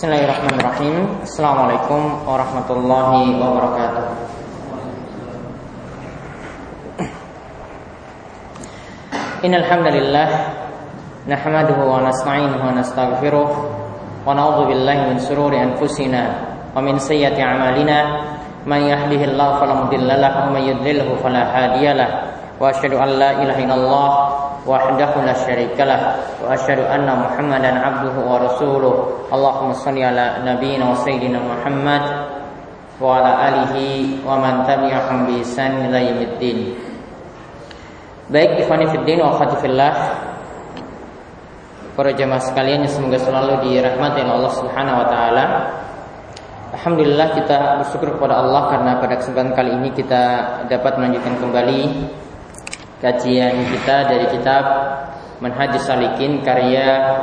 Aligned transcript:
Bismillahirrahmanirrahim. 0.00 1.28
Assalamualaikum 1.28 2.24
warahmatullahi 2.24 3.36
wabarakatuh. 3.36 4.04
Innalhamdulillah 9.44 10.28
Nahmaduhu 11.28 11.84
wa 11.84 12.00
nasta'inuhu 12.00 12.64
wa 12.64 12.72
Wa 14.24 14.32
na'udhu 14.32 14.72
billahi 14.72 15.12
min 15.12 15.20
sururi 15.20 15.60
anfusina 15.60 16.48
Wa 16.72 16.80
min 16.80 16.96
sayyati 16.96 17.44
amalina. 17.44 18.24
Man 18.64 18.88
yahdihillahu 18.88 19.60
falamudillalah 19.60 20.48
Wa 20.48 20.56
man 20.56 20.64
yudlilhu 20.64 21.20
falahadiyalah 21.20 22.08
Wa 22.56 22.72
ashadu 22.72 22.96
an 22.96 23.20
la 23.20 23.36
ilaha 23.44 23.60
وحده 24.69 25.11
لا 25.25 25.33
شريك 25.33 25.77
له 25.77 26.01
وأشهد 26.43 26.79
أن 26.79 27.07
محمدا 27.07 27.71
عبده 27.85 28.15
ورسوله 28.31 28.95
اللهم 29.33 29.69
صل 29.73 29.97
على 29.97 30.25
نبينا 30.45 30.85
وسيدنا 30.91 31.39
محمد 31.39 32.03
وعلى 33.01 33.31
آله 33.49 33.75
ومن 34.27 34.53
تبعهم 34.67 35.17
بإحسان 35.27 35.71
إلى 35.85 35.99
يوم 36.09 36.21
الدين 36.33 36.59
Baik 38.25 38.57
ikhwani 38.57 38.89
fiddin 38.89 39.21
wa 39.21 39.37
khatifillah 39.37 39.93
Para 41.93 42.11
jemaah 42.11 42.41
sekalian 42.41 42.83
yang 42.83 42.91
semoga 42.91 43.21
selalu 43.21 43.69
dirahmati 43.69 44.19
oleh 44.19 44.33
Allah 44.35 44.51
Subhanahu 44.51 44.99
wa 44.99 45.07
taala. 45.07 45.45
Alhamdulillah 46.75 47.39
kita 47.39 47.79
bersyukur 47.79 48.19
kepada 48.19 48.43
Allah 48.43 48.67
karena 48.67 48.91
pada 48.99 49.15
kesempatan 49.15 49.55
kali 49.55 49.71
ini 49.79 49.89
kita 49.95 50.23
dapat 50.67 50.99
melanjutkan 50.99 51.39
kembali 51.39 51.81
kajian 53.00 53.64
kita 53.72 53.96
dari 54.12 54.26
kitab 54.28 54.64
Manhaj 55.40 55.72
Salikin 55.80 56.44
karya 56.44 57.20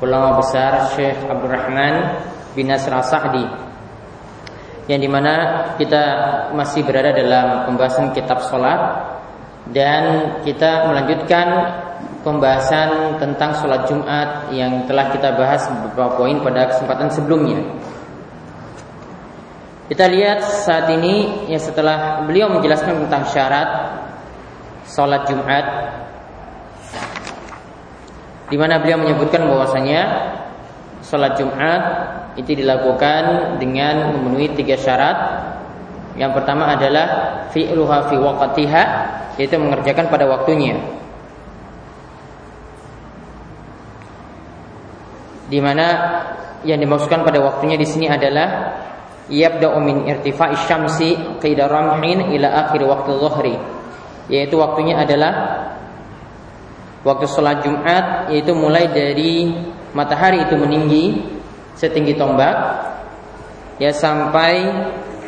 ulama 0.00 0.40
besar 0.40 0.88
Syekh 0.96 1.20
Abdurrahman 1.28 2.18
bin 2.56 2.72
Nasr 2.72 2.96
Sa'di 3.04 3.44
yang 4.90 4.98
di 4.98 5.06
mana 5.06 5.62
kita 5.78 6.04
masih 6.56 6.82
berada 6.82 7.14
dalam 7.14 7.70
pembahasan 7.70 8.10
kitab 8.10 8.42
sholat 8.50 8.80
dan 9.70 10.36
kita 10.42 10.90
melanjutkan 10.90 11.46
pembahasan 12.26 13.20
tentang 13.22 13.54
sholat 13.62 13.86
Jumat 13.86 14.50
yang 14.50 14.82
telah 14.90 15.14
kita 15.14 15.38
bahas 15.38 15.70
beberapa 15.70 16.18
poin 16.18 16.42
pada 16.42 16.74
kesempatan 16.74 17.08
sebelumnya. 17.14 17.62
Kita 19.86 20.08
lihat 20.08 20.40
saat 20.42 20.88
ini 20.90 21.46
ya 21.46 21.60
setelah 21.62 22.24
beliau 22.26 22.50
menjelaskan 22.50 23.06
tentang 23.06 23.22
syarat 23.28 23.68
sholat 24.86 25.26
Jumat 25.30 25.66
di 28.52 28.60
mana 28.60 28.76
beliau 28.84 29.00
menyebutkan 29.00 29.48
bahwasanya 29.48 30.00
sholat 31.00 31.40
Jumat 31.40 31.82
itu 32.36 32.52
dilakukan 32.52 33.56
dengan 33.56 34.12
memenuhi 34.12 34.52
tiga 34.52 34.76
syarat. 34.76 35.16
Yang 36.20 36.36
pertama 36.36 36.68
adalah 36.76 37.06
fi'luha 37.56 38.12
fi 38.12 38.16
waqtiha 38.20 38.82
yaitu 39.40 39.56
mengerjakan 39.56 40.12
pada 40.12 40.28
waktunya. 40.28 40.76
Di 45.48 45.56
mana 45.60 45.86
yang 46.68 46.76
dimaksudkan 46.76 47.24
pada 47.24 47.40
waktunya 47.40 47.80
di 47.80 47.88
sini 47.88 48.12
adalah 48.12 48.76
yabda'u 49.32 49.80
min 49.80 50.04
irtifa'i 50.08 50.60
syamsi 50.68 51.16
qida 51.40 51.72
ramhin 51.72 52.36
ila 52.36 52.68
akhir 52.68 52.84
waktu 52.84 53.12
dhuhri 53.16 53.56
yaitu 54.30 54.58
waktunya 54.58 54.98
adalah 54.98 55.66
waktu 57.02 57.26
sholat 57.26 57.62
Jumat 57.66 58.30
yaitu 58.30 58.54
mulai 58.54 58.86
dari 58.90 59.50
matahari 59.94 60.46
itu 60.46 60.54
meninggi 60.54 61.22
setinggi 61.74 62.14
tombak 62.14 62.54
ya 63.82 63.90
sampai 63.90 64.70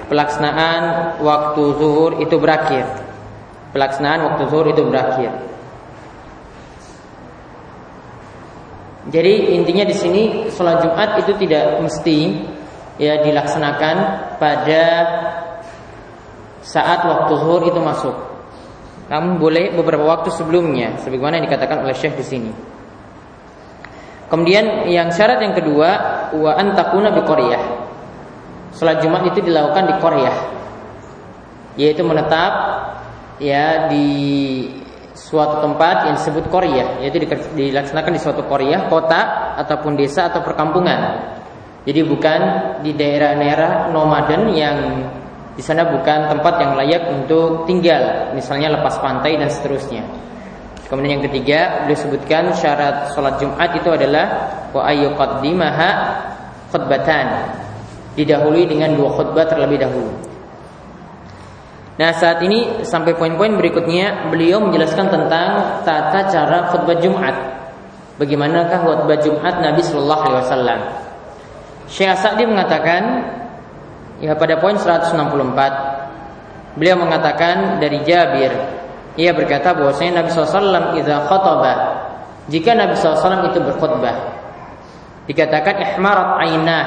pelaksanaan 0.07 1.17
waktu 1.25 1.63
zuhur 1.81 2.21
itu 2.23 2.37
berakhir. 2.39 2.87
Pelaksanaan 3.75 4.21
waktu 4.31 4.43
zuhur 4.47 4.67
itu 4.71 4.83
berakhir. 4.87 5.33
Jadi 9.11 9.59
intinya 9.59 9.85
di 9.85 9.97
sini 9.97 10.23
sholat 10.49 10.81
Jumat 10.81 11.21
itu 11.21 11.37
tidak 11.37 11.83
mesti 11.83 12.41
ya 12.97 13.21
dilaksanakan 13.21 13.97
pada 14.39 14.85
saat 16.65 17.05
waktu 17.05 17.33
zuhur 17.37 17.69
itu 17.69 17.81
masuk 17.83 18.17
namun 19.09 19.37
boleh 19.37 19.77
beberapa 19.77 20.05
waktu 20.05 20.33
sebelumnya 20.33 20.97
sebagaimana 21.05 21.41
yang 21.41 21.47
dikatakan 21.53 21.85
oleh 21.85 21.93
Syekh 21.93 22.17
di 22.17 22.25
sini. 22.25 22.53
Kemudian 24.33 24.89
yang 24.89 25.13
syarat 25.13 25.39
yang 25.45 25.53
kedua 25.53 25.91
wa 26.33 26.51
antakuna 26.57 27.13
bi 27.13 27.23
qaryah. 27.23 27.63
Salat 28.75 29.05
Jumat 29.05 29.29
itu 29.29 29.45
dilakukan 29.45 29.85
di 29.87 29.95
qaryah. 30.01 30.37
Yaitu 31.79 32.03
menetap 32.03 32.53
ya 33.39 33.87
di 33.93 34.09
suatu 35.15 35.63
tempat 35.63 36.11
yang 36.11 36.15
disebut 36.19 36.51
qaryah, 36.51 36.99
yaitu 37.05 37.23
dilaksanakan 37.55 38.13
di 38.17 38.21
suatu 38.21 38.43
qaryah, 38.49 38.91
kota 38.91 39.55
ataupun 39.63 39.95
desa 39.95 40.33
atau 40.33 40.43
perkampungan. 40.43 41.31
Jadi 41.85 42.01
bukan 42.03 42.41
di 42.81 42.97
daerah-daerah 42.97 43.93
nomaden 43.93 44.51
yang 44.57 44.77
di 45.55 45.63
sana 45.63 45.87
bukan 45.87 46.35
tempat 46.35 46.55
yang 46.59 46.75
layak 46.75 47.03
untuk 47.15 47.63
tinggal, 47.71 48.35
misalnya 48.35 48.75
lepas 48.75 48.99
pantai 48.99 49.39
dan 49.39 49.47
seterusnya. 49.47 50.03
Kemudian 50.91 51.19
yang 51.19 51.25
ketiga, 51.31 51.87
beliau 51.87 51.99
sebutkan 51.99 52.51
syarat 52.59 53.15
sholat 53.15 53.39
Jumat 53.39 53.71
itu 53.79 53.89
adalah 53.89 54.27
wa 54.75 54.83
ayyuqaddimaha 54.91 55.91
khutbatan. 56.75 57.27
Didahului 58.15 58.71
dengan 58.71 58.95
dua 58.95 59.11
khutbah 59.11 59.47
terlebih 59.47 59.83
dahulu. 59.83 60.15
Nah 61.95 62.11
saat 62.15 62.43
ini 62.43 62.83
sampai 62.83 63.15
poin-poin 63.15 63.55
berikutnya 63.55 64.31
beliau 64.31 64.59
menjelaskan 64.59 65.07
tentang 65.11 65.83
tata 65.87 66.21
cara 66.31 66.71
khutbah 66.71 66.99
Jumat. 66.99 67.35
Bagaimanakah 68.19 68.79
khutbah 68.87 69.19
Jumat 69.19 69.55
Nabi 69.63 69.83
Shallallahu 69.83 70.23
Alaihi 70.31 70.43
Wasallam? 70.47 70.81
Syekh 71.91 72.15
Sa'di 72.19 72.47
mengatakan 72.47 73.03
Ya 74.23 74.39
pada 74.39 74.63
poin 74.63 74.79
164 74.79 76.79
beliau 76.79 76.97
mengatakan 76.99 77.83
dari 77.83 78.03
Jabir 78.07 78.51
ia 79.15 79.31
berkata 79.31 79.75
bahwasanya 79.75 80.23
Nabi 80.23 80.31
SAW 80.35 80.99
idza 80.99 81.27
khataba 81.31 81.75
jika 82.51 82.75
Nabi 82.75 82.99
SAW 82.99 83.51
itu 83.51 83.59
berkhutbah 83.63 84.17
dikatakan 85.31 85.75
ihmarat 85.83 86.31
ainah 86.47 86.87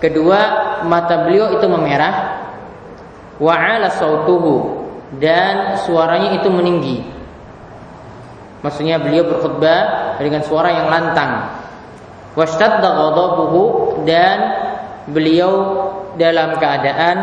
kedua 0.00 0.40
mata 0.84 1.28
beliau 1.28 1.56
itu 1.56 1.64
memerah 1.68 2.40
wa 3.40 3.54
ala 3.56 3.88
sautuhu 3.88 4.80
dan 5.18 5.80
suaranya 5.82 6.38
itu 6.38 6.46
meninggi. 6.52 7.02
Maksudnya 8.60 9.00
beliau 9.00 9.26
berkhutbah 9.26 10.14
dengan 10.20 10.44
suara 10.44 10.70
yang 10.70 10.92
lantang. 10.92 11.48
Washtadda 12.36 12.94
ghadabuhu 12.94 14.04
dan 14.06 14.38
beliau 15.10 15.52
dalam 16.16 16.56
keadaan 16.58 17.16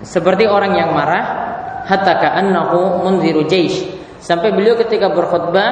seperti 0.00 0.48
orang 0.48 0.72
yang 0.76 0.90
marah 0.96 1.24
hatta 1.84 2.14
ka'annahu 2.20 3.04
munziru 3.04 3.44
sampai 4.20 4.52
beliau 4.52 4.76
ketika 4.80 5.12
berkhutbah 5.12 5.70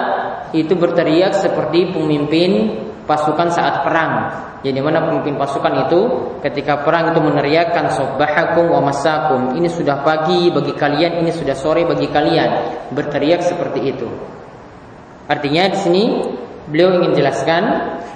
itu 0.53 0.72
berteriak 0.76 1.37
seperti 1.37 1.93
pemimpin 1.93 2.50
pasukan 3.09 3.49
saat 3.49 3.84
perang. 3.84 4.12
Jadi 4.60 4.84
mana 4.84 5.00
pemimpin 5.06 5.38
pasukan 5.41 5.88
itu? 5.88 6.00
Ketika 6.44 6.84
perang 6.84 7.15
itu 7.15 7.20
meneriakkan 7.25 7.88
subbahakum 7.94 8.69
wa 8.69 8.84
masakum 8.84 9.56
ini 9.56 9.70
sudah 9.70 10.05
pagi 10.05 10.53
bagi 10.53 10.76
kalian 10.76 11.25
ini 11.25 11.31
sudah 11.32 11.56
sore 11.56 11.88
bagi 11.88 12.11
kalian. 12.12 12.50
Berteriak 12.93 13.40
seperti 13.40 13.81
itu. 13.81 14.08
Artinya 15.29 15.73
di 15.73 15.79
sini 15.79 16.05
beliau 16.69 17.00
ingin 17.00 17.17
jelaskan 17.17 17.62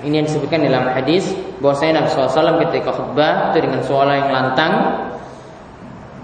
ini 0.02 0.22
yang 0.22 0.26
disebutkan 0.26 0.66
dalam 0.66 0.90
hadis 0.92 1.30
bahwasanya 1.62 2.02
Nabi 2.02 2.08
SAW 2.10 2.58
ketika 2.68 2.90
khutbah 2.90 3.54
itu 3.54 3.58
dengan 3.62 3.80
suara 3.86 4.12
yang 4.18 4.30
lantang. 4.34 4.74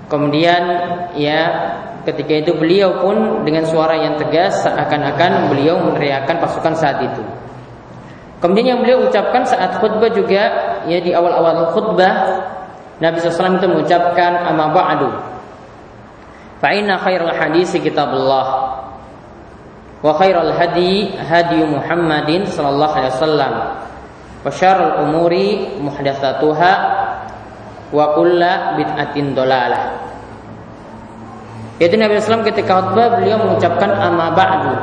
Kemudian 0.08 0.62
ya 1.14 1.40
ketika 2.08 2.32
itu 2.42 2.52
beliau 2.56 3.04
pun 3.04 3.44
dengan 3.44 3.68
suara 3.68 3.94
yang 4.00 4.16
tegas 4.16 4.64
seakan-akan 4.64 5.52
beliau 5.52 5.78
meneriakkan 5.84 6.40
pasukan 6.40 6.74
saat 6.74 6.98
itu. 7.04 7.22
Kemudian 8.38 8.76
yang 8.76 8.80
beliau 8.80 9.06
ucapkan 9.06 9.44
saat 9.44 9.78
khutbah 9.82 10.10
juga 10.10 10.42
ya 10.86 10.98
di 11.02 11.10
awal-awal 11.12 11.74
khutbah 11.74 12.14
Nabi 12.98 13.22
SAW 13.22 13.62
itu 13.62 13.66
mengucapkan 13.70 14.42
amma 14.42 14.74
ba'du. 14.74 15.10
Fa 16.58 16.74
inna 16.74 16.98
khairal 16.98 17.30
hadisi 17.30 17.78
kitabullah 17.78 18.67
wa 20.02 20.12
khairal 20.14 20.54
hadi 20.54 21.14
hadi 21.18 21.60
Muhammadin 21.66 22.46
sallallahu 22.46 22.94
alaihi 22.94 23.14
wasallam 23.18 23.52
wa 24.42 24.50
syarrul 24.54 24.94
umuri 25.08 25.78
muhdatsatuha 25.82 26.72
wa 27.90 28.04
kullu 28.14 28.52
bid'atin 28.78 29.34
dolalah 29.34 29.98
yaitu 31.82 31.94
Nabi 31.98 32.18
SAW 32.18 32.46
ketika 32.46 32.78
khutbah 32.78 33.18
beliau 33.18 33.38
mengucapkan 33.42 33.90
amma 33.94 34.34
ba'du 34.34 34.74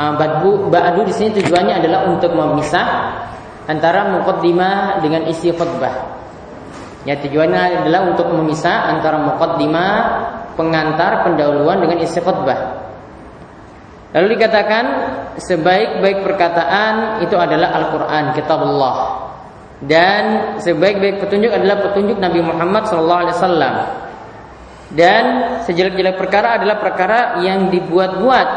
ba'du 0.00 0.72
ba'du 0.72 1.00
di 1.04 1.12
sini 1.12 1.30
tujuannya 1.36 1.84
adalah 1.84 2.08
untuk 2.08 2.32
memisah 2.32 2.86
antara 3.68 4.08
muqaddimah 4.16 5.04
dengan 5.04 5.28
isi 5.28 5.52
khutbah. 5.52 6.18
Ya 7.04 7.16
tujuannya 7.20 7.84
adalah 7.84 8.12
untuk 8.12 8.32
memisah 8.32 8.96
antara 8.96 9.20
muqaddimah 9.20 9.92
pengantar 10.56 11.24
pendahuluan 11.28 11.84
dengan 11.84 12.00
isi 12.00 12.20
khutbah. 12.20 12.79
Lalu 14.10 14.26
dikatakan 14.34 14.84
sebaik-baik 15.38 16.26
perkataan 16.26 17.22
itu 17.22 17.38
adalah 17.38 17.70
Al-Qur'an, 17.78 18.34
kitabullah. 18.34 18.96
Dan 19.80 20.22
sebaik-baik 20.60 21.22
petunjuk 21.22 21.54
adalah 21.54 21.78
petunjuk 21.88 22.18
Nabi 22.18 22.42
Muhammad 22.42 22.90
SAW. 22.90 23.70
Dan 24.90 25.24
sejelek-jelek 25.62 26.18
perkara 26.18 26.58
adalah 26.58 26.82
perkara 26.82 27.38
yang 27.46 27.70
dibuat-buat 27.70 28.48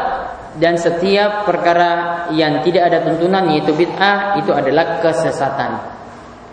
dan 0.58 0.74
setiap 0.78 1.46
perkara 1.46 2.26
yang 2.34 2.62
tidak 2.66 2.90
ada 2.90 2.98
tuntunan 3.06 3.46
yaitu 3.54 3.70
bid'ah 3.74 4.38
itu 4.42 4.50
adalah 4.50 4.98
kesesatan. 4.98 5.70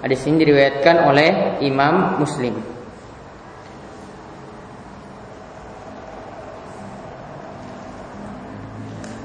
Hadis 0.01 0.25
ini 0.25 0.45
diriwayatkan 0.45 1.05
oleh 1.05 1.29
Imam 1.65 2.21
Muslim. 2.21 2.80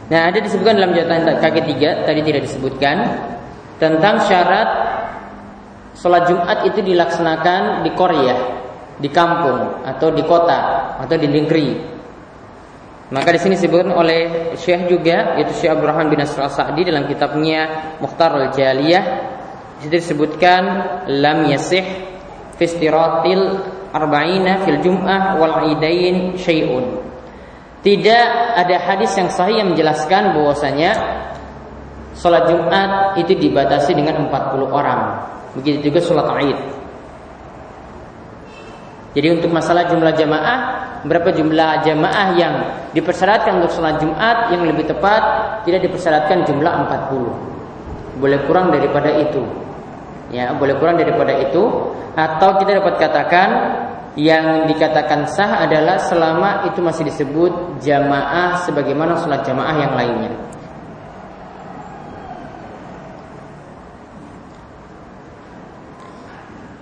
Nah, 0.07 0.31
ada 0.31 0.39
disebutkan 0.39 0.79
dalam 0.79 0.95
catatan 0.95 1.43
kaki 1.43 1.61
tiga 1.75 2.07
tadi 2.07 2.23
tidak 2.23 2.47
disebutkan 2.47 2.97
tentang 3.83 4.23
syarat 4.23 4.69
sholat 5.99 6.31
Jumat 6.31 6.63
itu 6.63 6.79
dilaksanakan 6.85 7.83
di 7.83 7.91
Korea, 7.91 8.37
di 9.03 9.09
kampung 9.11 9.83
atau 9.83 10.15
di 10.15 10.23
kota 10.23 10.95
atau 11.03 11.17
di 11.19 11.27
negeri. 11.27 11.69
Maka 13.07 13.35
di 13.35 13.39
sini 13.39 13.55
disebutkan 13.59 13.95
oleh 13.95 14.55
Syekh 14.59 14.91
juga 14.91 15.39
yaitu 15.39 15.55
Syekh 15.59 15.79
Abdurrahman 15.79 16.11
bin 16.11 16.19
Nasr 16.19 16.43
Sa'di 16.51 16.87
dalam 16.87 17.07
kitabnya 17.07 17.95
Mukhtar 18.03 18.35
al-Jaliyah 18.35 19.05
di 19.79 19.81
situ 19.87 19.95
disebutkan 19.95 20.63
lam 21.07 21.47
yasih 21.47 21.85
fi 22.59 22.65
istiratil 22.65 23.63
arba'ina 23.95 24.67
fil 24.67 24.81
jum'ah 24.83 25.39
wal 25.39 25.71
idain 25.71 26.35
syai'un 26.35 27.16
tidak 27.87 28.27
ada 28.59 28.83
hadis 28.83 29.15
yang 29.15 29.31
sahih 29.31 29.63
yang 29.63 29.71
menjelaskan 29.71 30.35
bahwasanya 30.35 30.91
sholat 32.19 32.51
Jumat 32.51 33.15
itu 33.15 33.39
dibatasi 33.39 33.95
dengan 33.95 34.27
40 34.27 34.67
orang. 34.75 35.23
Begitu 35.55 35.95
juga 35.95 36.03
sholat 36.03 36.27
Aid. 36.35 36.59
Jadi 39.15 39.39
untuk 39.39 39.55
masalah 39.55 39.87
jumlah 39.87 40.13
jamaah, 40.19 40.59
berapa 41.07 41.31
jumlah 41.31 41.87
jamaah 41.87 42.27
yang 42.35 42.55
dipersyaratkan 42.91 43.63
untuk 43.63 43.79
sholat 43.79 44.03
Jumat 44.03 44.51
yang 44.51 44.67
lebih 44.67 44.91
tepat 44.91 45.23
tidak 45.63 45.87
dipersyaratkan 45.87 46.43
jumlah 46.43 46.91
40. 46.91 48.19
Boleh 48.19 48.43
kurang 48.51 48.75
daripada 48.75 49.15
itu. 49.15 49.47
Ya, 50.35 50.51
boleh 50.59 50.75
kurang 50.83 50.99
daripada 50.99 51.39
itu 51.39 51.95
atau 52.19 52.49
kita 52.59 52.83
dapat 52.83 52.99
katakan 52.99 53.49
yang 54.17 54.65
dikatakan 54.65 55.29
sah 55.29 55.69
adalah 55.69 56.01
selama 56.01 56.65
itu 56.73 56.81
masih 56.81 57.05
disebut 57.05 57.85
jamaah 57.85 58.65
sebagaimana 58.65 59.21
sholat 59.21 59.45
jamaah 59.45 59.77
yang 59.77 59.93
lainnya. 59.93 60.33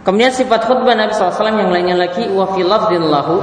Kemudian 0.07 0.31
sifat 0.31 0.69
khutbah 0.69 0.95
Nabi 0.95 1.17
SAW 1.17 1.59
yang 1.59 1.73
lainnya 1.75 1.97
lagi 1.99 2.29
wa 2.31 2.55
fi 2.55 2.63
lahu 2.63 3.43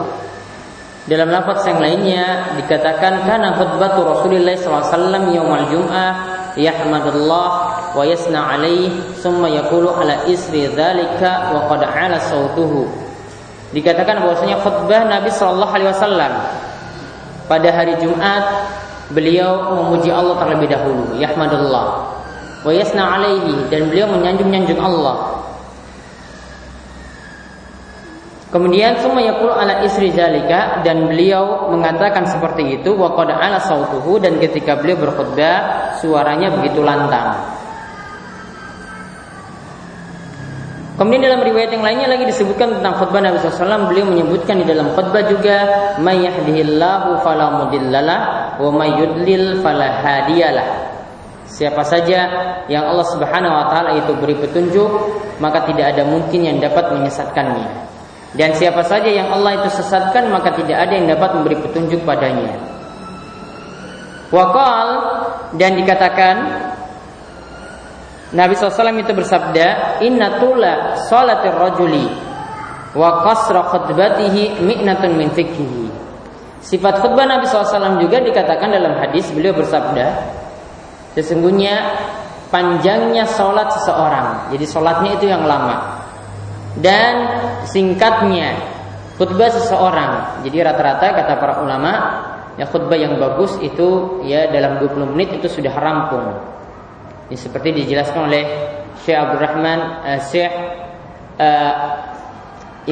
dalam 1.09 1.33
lafaz 1.33 1.65
yang 1.67 1.81
lainnya 1.81 2.53
dikatakan 2.63 3.27
karena 3.27 3.57
khutbah 3.59 3.91
Rasulullah 3.97 4.55
SAW 4.55 5.35
yaumal 5.35 5.67
jum'ah 5.67 6.11
yahmadullah 6.55 7.49
wa 7.91 8.03
yasna 8.07 8.55
alaih 8.55 8.93
summa 9.19 9.51
yaqulu 9.51 9.91
ala 9.91 10.23
isri 10.31 10.69
dzalika 10.71 11.51
wa 11.51 11.67
qad 11.67 11.81
ala 11.83 12.21
sautuhu 12.21 13.10
dikatakan 13.71 14.19
bahwasanya 14.19 14.59
khutbah 14.59 15.07
Nabi 15.07 15.29
Shallallahu 15.31 15.71
Alaihi 15.71 15.91
Wasallam 15.95 16.33
pada 17.47 17.69
hari 17.71 17.95
Jumat 17.99 18.43
beliau 19.11 19.75
memuji 19.75 20.07
Allah 20.11 20.39
terlebih 20.39 20.71
dahulu, 20.71 21.19
yahmadullah, 21.19 21.87
wa 22.63 22.71
yasna 22.71 23.19
alaihi 23.19 23.67
dan 23.67 23.91
beliau 23.91 24.07
menyanjung-nyanjung 24.11 24.79
Allah. 24.79 25.43
Kemudian 28.51 28.99
semua 28.99 29.23
yaqulu 29.23 29.55
ala 29.55 29.79
isri 29.87 30.11
zalika 30.11 30.83
dan 30.83 31.07
beliau 31.07 31.71
mengatakan 31.71 32.27
seperti 32.27 32.83
itu 32.83 32.91
wa 32.99 33.15
qad 33.15 33.31
ala 33.31 33.63
sautuhu 33.63 34.19
dan 34.19 34.43
ketika 34.43 34.75
beliau 34.75 34.99
berkhutbah 34.99 35.95
suaranya 36.03 36.51
begitu 36.59 36.83
lantang. 36.83 37.60
Kemudian 41.01 41.33
dalam 41.33 41.41
riwayat 41.41 41.73
yang 41.73 41.81
lainnya 41.81 42.13
lagi 42.13 42.29
disebutkan 42.29 42.77
tentang 42.77 42.93
khutbah 43.01 43.25
Nabi 43.25 43.41
SAW 43.41 43.89
Beliau 43.89 44.05
menyebutkan 44.05 44.61
di 44.61 44.69
dalam 44.69 44.93
khutbah 44.93 45.25
juga 45.25 45.57
Mayyahdihillahu 45.97 47.25
falamudillalah 47.25 48.19
Wa 48.61 48.69
mayyudlil 48.69 49.65
falahadiyalah 49.65 50.91
Siapa 51.49 51.81
saja 51.83 52.19
yang 52.71 52.87
Allah 52.87 53.03
Subhanahu 53.11 53.51
wa 53.51 53.65
taala 53.67 53.99
itu 53.99 54.15
beri 54.15 54.39
petunjuk, 54.39 54.87
maka 55.43 55.67
tidak 55.67 55.91
ada 55.91 56.07
mungkin 56.07 56.47
yang 56.47 56.57
dapat 56.63 56.95
menyesatkannya. 56.95 57.67
Dan 58.39 58.55
siapa 58.55 58.79
saja 58.87 59.11
yang 59.11 59.27
Allah 59.35 59.59
itu 59.59 59.67
sesatkan, 59.75 60.31
maka 60.31 60.55
tidak 60.55 60.79
ada 60.87 60.95
yang 60.95 61.11
dapat 61.11 61.35
memberi 61.35 61.59
petunjuk 61.59 62.07
padanya. 62.07 62.55
Wakal 64.31 64.87
dan 65.59 65.75
dikatakan 65.75 66.35
Nabi 68.31 68.55
SAW 68.55 68.95
itu 68.95 69.11
bersabda, 69.11 69.99
Inna 70.07 70.39
tula 70.39 70.95
salatir 71.11 71.51
rajuli 71.51 72.07
wa 72.95 73.27
qasra 73.27 73.67
khutbatihi 73.67 74.63
mi'natun 74.63 75.11
min 75.19 75.27
fikhihi. 75.35 75.85
Sifat 76.63 77.03
khutbah 77.03 77.27
Nabi 77.27 77.43
SAW 77.49 77.99
juga 77.99 78.23
dikatakan 78.23 78.71
dalam 78.71 78.95
hadis 79.03 79.27
beliau 79.35 79.51
bersabda, 79.51 80.31
sesungguhnya 81.17 81.75
panjangnya 82.53 83.27
sholat 83.27 83.67
seseorang, 83.75 84.53
jadi 84.55 84.65
sholatnya 84.67 85.11
itu 85.19 85.25
yang 85.27 85.43
lama, 85.43 86.03
dan 86.79 87.13
singkatnya 87.67 88.55
khutbah 89.19 89.51
seseorang. 89.51 90.43
Jadi 90.47 90.57
rata-rata 90.61 91.15
kata 91.19 91.33
para 91.35 91.53
ulama, 91.63 91.91
ya 92.55 92.63
khutbah 92.69 92.95
yang 92.95 93.19
bagus 93.19 93.57
itu 93.59 94.21
ya 94.23 94.47
dalam 94.53 94.79
20 94.79 95.11
menit 95.17 95.35
itu 95.41 95.49
sudah 95.49 95.73
rampung. 95.75 96.60
Ini 97.31 97.39
seperti 97.39 97.71
dijelaskan 97.71 98.27
oleh 98.27 98.43
Syekh 99.07 99.15
Abdul 99.15 99.39
Rahman 99.39 99.79
uh, 100.03 100.19
Syekh 100.19 100.51
uh, 101.39 101.75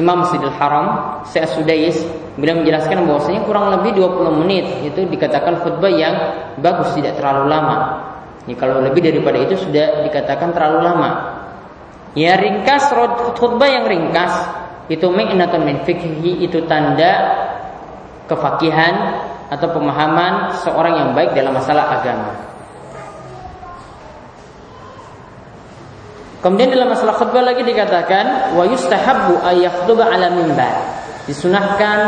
Imam 0.00 0.24
Masjidil 0.24 0.56
Haram 0.56 1.20
Syekh 1.28 1.44
Sudais 1.52 2.00
beliau 2.40 2.64
menjelaskan 2.64 3.04
bahwasanya 3.04 3.44
kurang 3.44 3.68
lebih 3.68 4.00
20 4.00 4.40
menit 4.40 4.64
itu 4.80 5.04
dikatakan 5.12 5.60
khutbah 5.60 5.92
yang 5.92 6.16
bagus 6.56 6.88
tidak 6.96 7.20
terlalu 7.20 7.52
lama. 7.52 7.76
Ini 8.48 8.56
kalau 8.56 8.80
lebih 8.80 9.04
daripada 9.04 9.44
itu 9.44 9.60
sudah 9.60 10.08
dikatakan 10.08 10.56
terlalu 10.56 10.88
lama. 10.88 11.10
Ya 12.16 12.40
ringkas 12.40 12.88
khutbah 13.36 13.68
yang 13.68 13.84
ringkas 13.84 14.32
itu 14.88 15.04
mi'natun 15.04 15.68
min 15.68 15.84
fikhi 15.84 16.48
itu 16.48 16.64
tanda 16.64 17.12
kefakihan 18.24 19.20
atau 19.52 19.68
pemahaman 19.68 20.56
seorang 20.64 20.96
yang 20.96 21.10
baik 21.12 21.36
dalam 21.36 21.52
masalah 21.52 22.00
agama. 22.00 22.50
Kemudian 26.40 26.72
dalam 26.72 26.88
masalah 26.88 27.20
khutbah 27.20 27.44
lagi 27.44 27.60
dikatakan 27.60 28.56
wa 28.56 28.64
yustahabbu 28.64 29.44
ayakhduba 29.44 30.08
ala 30.08 30.32
mimbar. 30.32 30.72
Disunahkan 31.28 31.98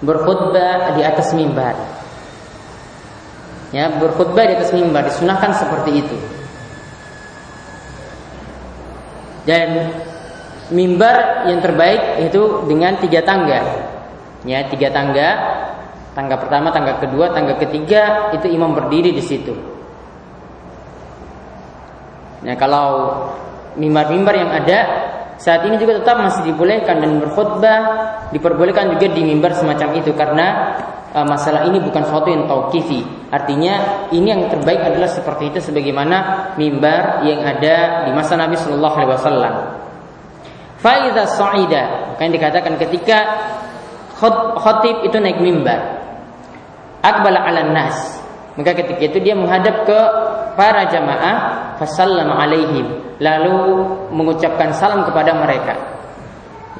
berkhutbah 0.00 0.96
di 0.96 1.04
atas 1.04 1.36
mimbar. 1.36 1.76
Ya, 3.70 3.92
berkhutbah 4.00 4.48
di 4.48 4.54
atas 4.56 4.72
mimbar 4.72 5.04
disunahkan 5.12 5.52
seperti 5.60 5.90
itu. 5.92 6.16
Dan 9.44 9.92
mimbar 10.72 11.44
yang 11.52 11.60
terbaik 11.60 12.32
itu 12.32 12.64
dengan 12.64 12.96
tiga 12.96 13.20
tangga. 13.28 13.60
Ya, 14.48 14.64
tiga 14.72 14.88
tangga. 14.88 15.28
Tangga 16.16 16.40
pertama, 16.40 16.72
tangga 16.74 16.98
kedua, 16.98 17.30
tangga 17.30 17.54
ketiga 17.60 18.34
itu 18.34 18.50
imam 18.50 18.74
berdiri 18.74 19.14
di 19.14 19.22
situ. 19.22 19.54
Nah, 22.40 22.56
kalau 22.56 22.88
mimbar-mimbar 23.80 24.34
yang 24.36 24.52
ada 24.52 24.78
saat 25.40 25.64
ini 25.64 25.80
juga 25.80 25.96
tetap 26.04 26.20
masih 26.20 26.52
dibolehkan 26.52 27.00
dan 27.00 27.16
berkhutbah 27.16 27.80
diperbolehkan 28.28 28.92
juga 28.92 29.08
di 29.08 29.24
mimbar 29.24 29.56
semacam 29.56 29.96
itu 29.96 30.12
karena 30.12 30.76
uh, 31.16 31.24
masalah 31.24 31.64
ini 31.64 31.80
bukan 31.80 32.04
sesuatu 32.04 32.28
yang 32.28 32.44
tauqifi. 32.44 33.00
Artinya 33.32 34.04
ini 34.12 34.28
yang 34.28 34.52
terbaik 34.52 34.84
adalah 34.84 35.08
seperti 35.08 35.48
itu 35.48 35.58
sebagaimana 35.64 36.52
mimbar 36.60 37.24
yang 37.24 37.40
ada 37.40 38.04
di 38.04 38.12
masa 38.12 38.36
Nabi 38.36 38.60
Shallallahu 38.60 38.96
alaihi 39.00 39.16
wasallam. 39.16 39.54
Faiza 40.80 41.24
sa'ida, 41.24 42.16
yang 42.20 42.32
dikatakan 42.36 42.76
ketika 42.76 43.18
khotib 44.60 45.08
itu 45.08 45.16
naik 45.16 45.40
mimbar. 45.40 46.04
Akbala 47.00 47.48
ala 47.48 47.64
nas. 47.64 48.20
Maka 48.60 48.76
ketika 48.76 49.08
itu 49.08 49.18
dia 49.24 49.32
menghadap 49.32 49.88
ke 49.88 50.00
para 50.54 50.88
jamaah, 50.88 51.36
fasallam 51.76 52.30
alaihim, 52.32 53.16
lalu 53.20 53.56
mengucapkan 54.14 54.74
salam 54.74 55.06
kepada 55.06 55.36
mereka. 55.36 55.74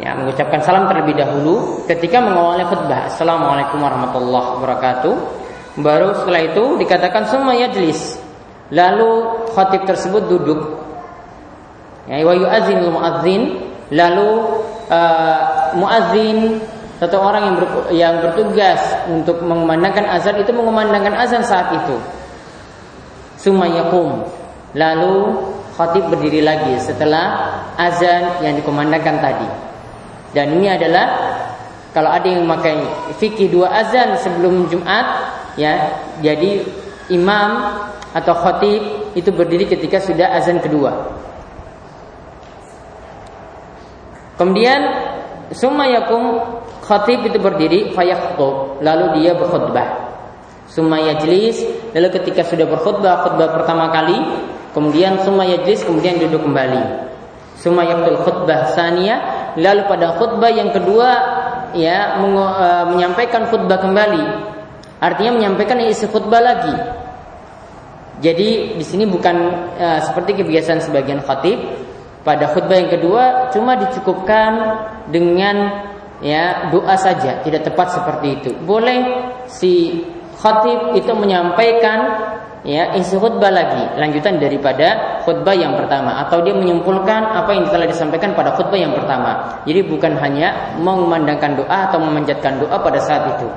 Ya, 0.01 0.17
mengucapkan 0.17 0.65
salam 0.65 0.89
terlebih 0.89 1.13
dahulu 1.13 1.85
ketika 1.85 2.25
mengawali 2.25 2.65
khutbah. 2.65 3.13
Assalamualaikum 3.13 3.85
warahmatullahi 3.85 4.49
wabarakatuh. 4.57 5.15
Baru 5.77 6.17
setelah 6.17 6.43
itu 6.49 6.65
dikatakan 6.81 7.29
semua 7.29 7.53
yajlis. 7.53 8.17
Lalu 8.73 9.45
khatib 9.53 9.85
tersebut 9.85 10.25
duduk. 10.31 10.61
Ya, 12.09 12.25
wa 12.25 12.33
yu'adzinul 12.33 12.97
muadzin, 12.97 13.61
lalu 13.93 14.29
uh, 14.89 15.39
muadzin 15.77 16.65
satu 17.01 17.17
orang 17.17 17.43
yang, 17.49 17.57
yang 17.93 18.15
bertugas 18.21 18.81
untuk 19.09 19.41
mengumandangkan 19.41 20.05
azan 20.05 20.37
itu 20.37 20.53
mengumandangkan 20.53 21.17
azan 21.17 21.41
saat 21.41 21.73
itu. 21.73 21.97
Sumayakum. 23.41 24.29
Lalu 24.77 25.17
khatib 25.75 26.13
berdiri 26.13 26.45
lagi 26.45 26.77
setelah 26.79 27.57
azan 27.81 28.45
yang 28.45 28.55
dikumandangkan 28.61 29.17
tadi. 29.19 29.49
Dan 30.31 30.61
ini 30.61 30.71
adalah 30.71 31.07
kalau 31.91 32.13
ada 32.13 32.29
yang 32.29 32.47
memakai 32.47 32.79
fikih 33.19 33.51
dua 33.51 33.73
azan 33.83 34.15
sebelum 34.21 34.71
Jumat, 34.71 35.33
ya, 35.59 35.91
jadi 36.23 36.63
imam 37.11 37.81
atau 38.15 38.35
khatib 38.39 39.11
itu 39.19 39.31
berdiri 39.35 39.67
ketika 39.67 39.99
sudah 39.99 40.37
azan 40.39 40.63
kedua. 40.63 41.19
Kemudian 44.39 44.81
sumayakum 45.53 46.41
Khatib 46.91 47.23
itu 47.23 47.39
berdiri 47.39 47.95
fayakhutub, 47.95 48.83
lalu 48.83 49.23
dia 49.23 49.39
berkhutbah. 49.39 50.10
Summa 50.71 51.03
yajlis, 51.03 51.67
lalu 51.91 52.09
ketika 52.15 52.47
sudah 52.47 52.71
berkhutbah 52.71 53.27
khutbah 53.27 53.51
pertama 53.59 53.91
kali, 53.91 54.23
kemudian 54.71 55.19
summa 55.27 55.43
yajlis, 55.43 55.83
kemudian 55.83 56.23
duduk 56.23 56.47
kembali. 56.47 57.11
Summa 57.59 57.83
yaktul 57.83 58.23
khutbah 58.23 58.71
sania, 58.71 59.19
lalu 59.59 59.83
pada 59.91 60.15
khutbah 60.15 60.47
yang 60.47 60.71
kedua 60.71 61.11
ya 61.75 62.23
e, 62.23 62.67
menyampaikan 62.87 63.51
khutbah 63.51 63.83
kembali. 63.83 64.23
Artinya 65.03 65.43
menyampaikan 65.43 65.83
isi 65.83 66.07
khutbah 66.07 66.39
lagi. 66.39 67.01
Jadi 68.21 68.77
di 68.77 68.85
sini 68.85 69.09
bukan 69.09 69.37
uh, 69.81 70.01
seperti 70.05 70.45
kebiasaan 70.45 70.85
sebagian 70.85 71.25
khatib 71.25 71.57
pada 72.21 72.53
khutbah 72.53 72.77
yang 72.77 72.93
kedua 72.93 73.49
cuma 73.49 73.81
dicukupkan 73.81 74.53
dengan 75.09 75.89
ya 76.21 76.69
doa 76.69 77.01
saja 77.01 77.41
tidak 77.41 77.65
tepat 77.65 77.97
seperti 77.97 78.29
itu 78.37 78.51
boleh 78.61 79.01
si 79.49 80.05
khatib 80.41 80.97
itu 80.97 81.13
menyampaikan 81.13 81.99
ya 82.65 82.93
isi 82.97 83.17
khutbah 83.17 83.53
lagi 83.53 83.85
lanjutan 83.97 84.41
daripada 84.41 85.21
khutbah 85.25 85.53
yang 85.53 85.77
pertama. 85.77 86.25
Atau 86.25 86.41
dia 86.41 86.57
menyimpulkan 86.57 87.21
apa 87.37 87.53
yang 87.53 87.69
telah 87.69 87.87
disampaikan 87.87 88.33
pada 88.33 88.57
khutbah 88.57 88.81
yang 88.81 88.97
pertama. 88.97 89.61
Jadi 89.69 89.81
bukan 89.85 90.17
hanya 90.17 90.77
mengumandangkan 90.81 91.61
doa 91.61 91.93
atau 91.93 92.01
memanjatkan 92.01 92.61
doa 92.61 92.77
pada 92.81 92.99
saat 93.05 93.37
itu. 93.37 93.49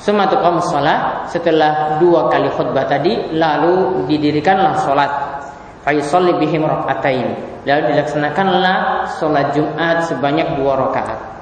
Sumatu 0.00 0.40
kaum 0.40 0.64
sholat 0.64 1.28
setelah 1.28 2.00
dua 2.00 2.32
kali 2.32 2.48
khutbah 2.56 2.88
tadi 2.88 3.36
lalu 3.36 4.04
didirikanlah 4.08 4.80
sholat. 4.84 5.12
Fayusalli 5.80 6.36
bihim 6.36 6.64
rakaatain 6.68 7.28
lalu 7.64 7.82
dilaksanakanlah 7.92 9.08
sholat 9.16 9.52
Jumat 9.56 10.04
sebanyak 10.08 10.60
dua 10.60 10.76
rakaat 10.76 11.39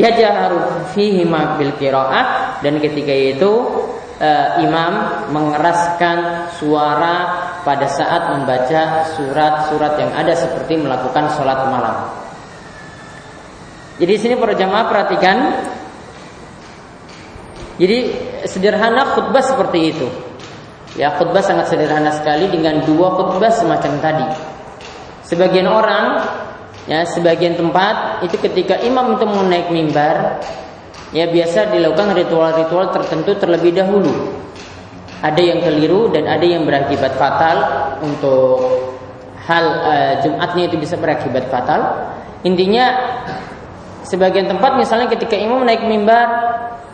yajaharu 0.00 0.88
fihi 0.96 1.28
bil 1.28 1.72
qiraah 1.76 2.58
dan 2.64 2.80
ketika 2.80 3.12
itu 3.12 3.52
uh, 4.22 4.48
imam 4.62 4.92
mengeraskan 5.34 6.48
suara 6.56 7.16
pada 7.66 7.86
saat 7.90 8.32
membaca 8.36 9.12
surat-surat 9.14 9.92
yang 9.98 10.12
ada 10.14 10.32
seperti 10.32 10.80
melakukan 10.80 11.28
sholat 11.36 11.68
malam. 11.68 12.10
Jadi 14.00 14.12
sini 14.18 14.34
para 14.40 14.56
jamaah 14.56 14.86
perhatikan. 14.88 15.36
Jadi 17.76 17.98
sederhana 18.46 19.16
khutbah 19.16 19.42
seperti 19.42 19.78
itu. 19.94 20.08
Ya 20.96 21.14
khutbah 21.16 21.40
sangat 21.40 21.72
sederhana 21.72 22.12
sekali 22.12 22.48
dengan 22.52 22.84
dua 22.84 23.16
khutbah 23.16 23.52
semacam 23.52 23.92
tadi. 24.00 24.28
Sebagian 25.24 25.70
orang 25.70 26.20
Ya, 26.90 27.06
sebagian 27.06 27.54
tempat 27.54 28.26
itu 28.26 28.34
ketika 28.42 28.74
imam 28.82 29.14
itu 29.14 29.22
mau 29.22 29.46
naik 29.46 29.70
mimbar, 29.70 30.42
ya 31.14 31.30
biasa 31.30 31.70
dilakukan 31.70 32.10
ritual-ritual 32.18 32.90
tertentu 32.90 33.38
terlebih 33.38 33.70
dahulu. 33.70 34.10
Ada 35.22 35.38
yang 35.38 35.62
keliru 35.62 36.10
dan 36.10 36.26
ada 36.26 36.42
yang 36.42 36.66
berakibat 36.66 37.14
fatal 37.14 37.56
untuk 38.02 38.58
hal 39.46 39.64
uh, 39.86 40.12
Jumatnya 40.26 40.66
itu 40.66 40.76
bisa 40.82 40.98
berakibat 40.98 41.46
fatal. 41.46 42.10
Intinya 42.42 42.90
sebagian 44.02 44.50
tempat 44.50 44.74
misalnya 44.74 45.06
ketika 45.06 45.38
imam 45.38 45.62
naik 45.62 45.86
mimbar 45.86 46.26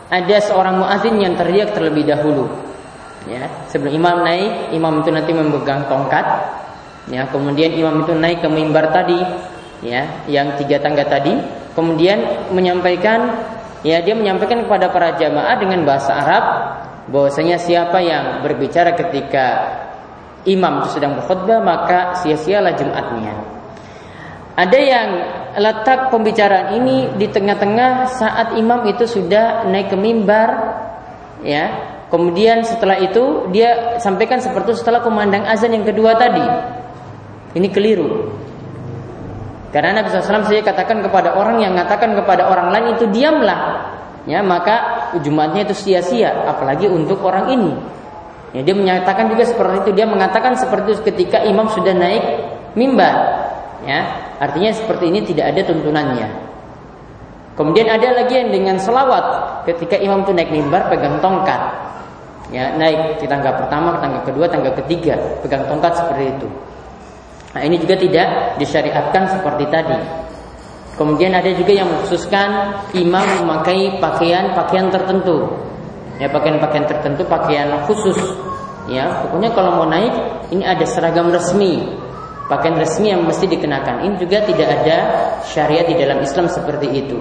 ada 0.09 0.37
seorang 0.41 0.77
muazin 0.77 1.17
yang 1.17 1.33
teriak 1.33 1.73
terlebih 1.73 2.05
dahulu. 2.05 2.45
Ya, 3.25 3.49
sebelum 3.69 3.97
imam 3.97 4.21
naik, 4.21 4.73
imam 4.73 5.01
itu 5.01 5.09
nanti 5.09 5.31
memegang 5.33 5.89
tongkat. 5.89 6.25
Ya, 7.09 7.25
kemudian 7.29 7.73
imam 7.73 8.05
itu 8.05 8.13
naik 8.13 8.45
ke 8.45 8.49
mimbar 8.49 8.93
tadi, 8.93 9.17
ya 9.79 10.27
yang 10.27 10.59
tiga 10.59 10.79
tangga 10.83 11.07
tadi 11.07 11.39
kemudian 11.73 12.51
menyampaikan 12.51 13.39
ya 13.83 14.03
dia 14.03 14.15
menyampaikan 14.15 14.67
kepada 14.67 14.91
para 14.91 15.15
jamaah 15.15 15.55
dengan 15.55 15.87
bahasa 15.87 16.11
Arab 16.11 16.43
bahwasanya 17.09 17.57
siapa 17.57 17.99
yang 18.03 18.45
berbicara 18.45 18.93
ketika 18.93 19.45
imam 20.47 20.87
sedang 20.87 21.19
berkhutbah 21.19 21.59
maka 21.59 22.15
sia-sialah 22.21 22.77
Jumatnya. 22.77 23.35
Ada 24.59 24.79
yang 24.79 25.09
letak 25.55 26.11
pembicaraan 26.11 26.75
ini 26.75 27.15
di 27.15 27.31
tengah-tengah 27.31 28.11
saat 28.11 28.59
imam 28.59 28.83
itu 28.91 29.07
sudah 29.07 29.67
naik 29.71 29.91
ke 29.91 29.97
mimbar 29.97 30.49
ya. 31.43 31.95
Kemudian 32.09 32.65
setelah 32.65 32.97
itu 32.97 33.47
dia 33.53 34.01
sampaikan 34.01 34.41
seperti 34.41 34.73
setelah 34.73 35.05
kumandang 35.05 35.45
azan 35.45 35.71
yang 35.71 35.85
kedua 35.85 36.17
tadi. 36.17 36.41
Ini 37.55 37.67
keliru. 37.69 38.33
Karena 39.69 40.01
Nabi 40.01 40.09
SAW 40.09 40.49
saya 40.49 40.65
katakan 40.65 41.05
kepada 41.05 41.37
orang 41.37 41.61
yang 41.61 41.77
mengatakan 41.77 42.17
kepada 42.17 42.49
orang 42.49 42.73
lain 42.73 42.97
itu 42.97 43.05
diamlah, 43.13 43.85
ya 44.25 44.41
maka 44.41 44.99
Jumatnya 45.17 45.65
itu 45.65 45.73
sia-sia, 45.73 46.45
apalagi 46.45 46.85
untuk 46.85 47.25
orang 47.25 47.49
ini. 47.49 47.73
Ya, 48.53 48.61
dia 48.65 48.73
menyatakan 48.77 49.29
juga 49.29 49.45
seperti 49.45 49.85
itu. 49.85 49.89
Dia 49.97 50.05
mengatakan 50.09 50.57
seperti 50.57 50.97
itu 50.97 51.01
ketika 51.05 51.41
imam 51.45 51.69
sudah 51.69 51.93
naik 51.93 52.21
mimbar. 52.73 53.15
Ya, 53.85 54.05
artinya 54.37 54.69
seperti 54.73 55.09
ini 55.09 55.25
tidak 55.25 55.53
ada 55.53 55.61
tuntunannya. 55.65 56.27
Kemudian 57.57 57.89
ada 57.89 58.23
lagi 58.23 58.33
yang 58.37 58.49
dengan 58.53 58.77
selawat 58.77 59.25
ketika 59.65 59.97
imam 59.97 60.23
itu 60.25 60.31
naik 60.33 60.53
mimbar 60.53 60.89
pegang 60.93 61.17
tongkat. 61.21 61.61
Ya, 62.49 62.73
naik 62.73 63.21
di 63.21 63.25
tangga 63.29 63.53
pertama, 63.53 64.01
tangga 64.01 64.25
kedua, 64.25 64.49
tangga 64.49 64.73
ketiga, 64.73 65.17
pegang 65.45 65.69
tongkat 65.69 65.93
seperti 66.01 66.33
itu. 66.37 66.47
Nah 67.49 67.61
ini 67.65 67.81
juga 67.81 67.97
tidak 67.97 68.59
disyariatkan 68.61 69.23
seperti 69.39 69.65
tadi. 69.73 69.99
Kemudian 70.99 71.31
ada 71.31 71.47
juga 71.55 71.71
yang 71.71 71.87
mengkhususkan 71.87 72.49
imam 72.91 73.23
memakai 73.41 73.97
pakaian-pakaian 74.03 74.91
tertentu. 74.91 75.47
Ya 76.19 76.27
pakaian-pakaian 76.27 76.85
tertentu, 76.85 77.23
pakaian 77.23 77.71
khusus. 77.87 78.19
Ya, 78.91 79.23
pokoknya 79.23 79.53
kalau 79.55 79.79
mau 79.79 79.87
naik 79.87 80.11
ini 80.51 80.67
ada 80.67 80.83
seragam 80.83 81.31
resmi. 81.31 81.87
Pakaian 82.51 82.75
resmi 82.75 83.15
yang 83.15 83.23
mesti 83.23 83.47
dikenakan. 83.47 84.03
Ini 84.03 84.15
juga 84.19 84.43
tidak 84.43 84.67
ada 84.81 84.97
syariat 85.45 85.87
di 85.87 85.95
dalam 85.95 86.19
Islam 86.19 86.51
seperti 86.51 86.91
itu. 86.91 87.17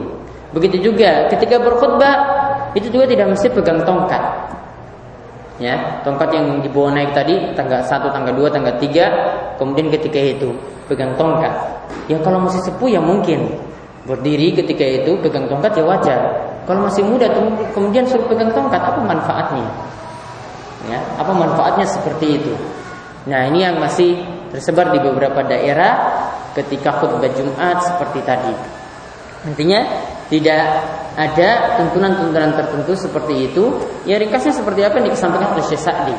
Begitu 0.51 0.91
juga 0.91 1.29
ketika 1.31 1.61
berkhutbah 1.61 2.17
itu 2.73 2.89
juga 2.89 3.05
tidak 3.07 3.37
mesti 3.37 3.47
pegang 3.53 3.85
tongkat 3.85 4.23
ya 5.59 6.03
tongkat 6.07 6.31
yang 6.35 6.63
dibawa 6.63 6.95
naik 6.95 7.11
tadi 7.15 7.35
tangga 7.59 7.83
satu 7.83 8.15
tangga 8.15 8.31
dua 8.31 8.47
tangga 8.47 8.79
tiga 8.79 9.11
kemudian 9.59 9.91
ketika 9.91 10.19
itu 10.19 10.55
pegang 10.89 11.13
tongkat. 11.19 11.53
Ya 12.09 12.17
kalau 12.25 12.41
masih 12.41 12.65
sepuh 12.65 12.89
ya 12.89 12.99
mungkin. 12.99 13.53
Berdiri 14.09 14.57
ketika 14.57 14.81
itu 14.89 15.21
pegang 15.21 15.45
tongkat 15.53 15.77
ya 15.77 15.85
wajar. 15.85 16.21
Kalau 16.65 16.89
masih 16.89 17.05
muda 17.05 17.29
kemudian 17.77 18.09
suruh 18.09 18.25
pegang 18.25 18.49
tongkat 18.57 18.81
apa 18.81 19.01
manfaatnya? 19.05 19.69
Ya 20.89 20.99
apa 21.21 21.33
manfaatnya 21.37 21.85
seperti 21.85 22.41
itu? 22.41 22.53
Nah 23.29 23.45
ini 23.53 23.69
yang 23.69 23.77
masih 23.77 24.17
tersebar 24.49 24.89
di 24.97 24.99
beberapa 25.05 25.45
daerah 25.45 26.25
ketika 26.57 26.97
khutbah 26.97 27.29
Jumat 27.37 27.85
seperti 27.85 28.25
tadi. 28.25 28.55
Intinya 29.45 29.85
tidak 30.29 30.65
ada 31.17 31.81
tuntunan-tuntunan 31.81 32.53
tertentu 32.55 32.93
seperti 32.95 33.49
itu. 33.49 33.65
Ya 34.05 34.21
ringkasnya 34.21 34.53
seperti 34.55 34.85
apa 34.85 35.01
yang 35.01 35.09
disampaikan 35.11 35.57
oleh 35.57 35.65
Syekh 35.65 35.83
Sa'di. 35.83 36.17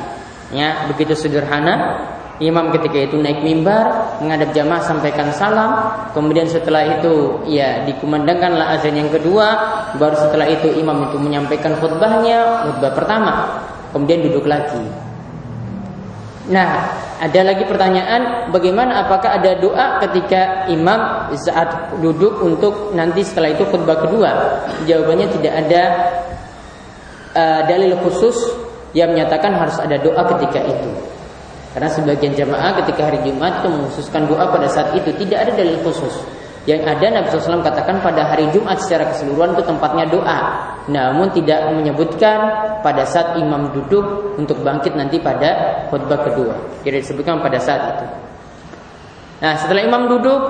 Ya, 0.50 0.90
begitu 0.90 1.14
sederhana. 1.14 2.06
Imam 2.40 2.72
ketika 2.72 3.04
itu 3.04 3.20
naik 3.20 3.44
mimbar, 3.44 4.16
menghadap 4.24 4.56
jamaah 4.56 4.80
sampaikan 4.80 5.28
salam, 5.36 5.92
kemudian 6.16 6.48
setelah 6.48 6.88
itu 6.88 7.44
ya 7.52 7.84
dikumandangkanlah 7.84 8.80
azan 8.80 8.96
yang 8.96 9.12
kedua, 9.12 9.60
baru 10.00 10.16
setelah 10.16 10.48
itu 10.48 10.72
imam 10.80 11.12
itu 11.12 11.20
menyampaikan 11.20 11.76
khutbahnya, 11.76 12.64
khutbah 12.64 12.96
pertama, 12.96 13.60
kemudian 13.92 14.24
duduk 14.24 14.48
lagi. 14.48 15.09
Nah, 16.50 16.98
ada 17.22 17.46
lagi 17.46 17.62
pertanyaan, 17.62 18.50
bagaimana 18.50 19.06
apakah 19.06 19.38
ada 19.38 19.54
doa 19.62 20.02
ketika 20.02 20.66
imam 20.74 21.30
saat 21.38 21.94
duduk 22.02 22.42
untuk 22.42 22.90
nanti 22.98 23.22
setelah 23.22 23.54
itu 23.54 23.70
khutbah 23.70 24.02
kedua? 24.02 24.32
Jawabannya 24.90 25.30
tidak 25.38 25.54
ada 25.54 25.84
uh, 27.38 27.62
dalil 27.70 27.94
khusus 28.02 28.34
yang 28.98 29.14
menyatakan 29.14 29.54
harus 29.54 29.78
ada 29.78 30.02
doa 30.02 30.26
ketika 30.38 30.66
itu. 30.66 30.90
Karena 31.70 31.90
sebagian 31.94 32.34
jamaah 32.34 32.82
ketika 32.82 33.14
hari 33.14 33.22
Jumat 33.22 33.62
itu 33.62 33.70
mengkhususkan 33.70 34.26
doa 34.26 34.50
pada 34.50 34.66
saat 34.66 34.90
itu 34.98 35.14
tidak 35.22 35.46
ada 35.46 35.52
dalil 35.54 35.78
khusus. 35.86 36.39
Yang 36.70 36.86
ada 36.86 37.06
Nabi 37.18 37.28
SAW 37.34 37.66
katakan 37.66 37.98
pada 37.98 38.30
hari 38.30 38.46
Jumat 38.54 38.78
secara 38.78 39.10
keseluruhan 39.10 39.58
itu 39.58 39.66
tempatnya 39.66 40.06
doa. 40.06 40.40
Namun 40.86 41.34
tidak 41.34 41.66
menyebutkan 41.74 42.38
pada 42.86 43.10
saat 43.10 43.42
imam 43.42 43.74
duduk 43.74 44.38
untuk 44.38 44.62
bangkit 44.62 44.94
nanti 44.94 45.18
pada 45.18 45.82
khutbah 45.90 46.22
kedua. 46.30 46.54
Tidak 46.86 47.02
disebutkan 47.02 47.42
pada 47.42 47.58
saat 47.58 47.98
itu. 47.98 48.06
Nah 49.42 49.58
setelah 49.58 49.82
imam 49.82 50.14
duduk, 50.14 50.42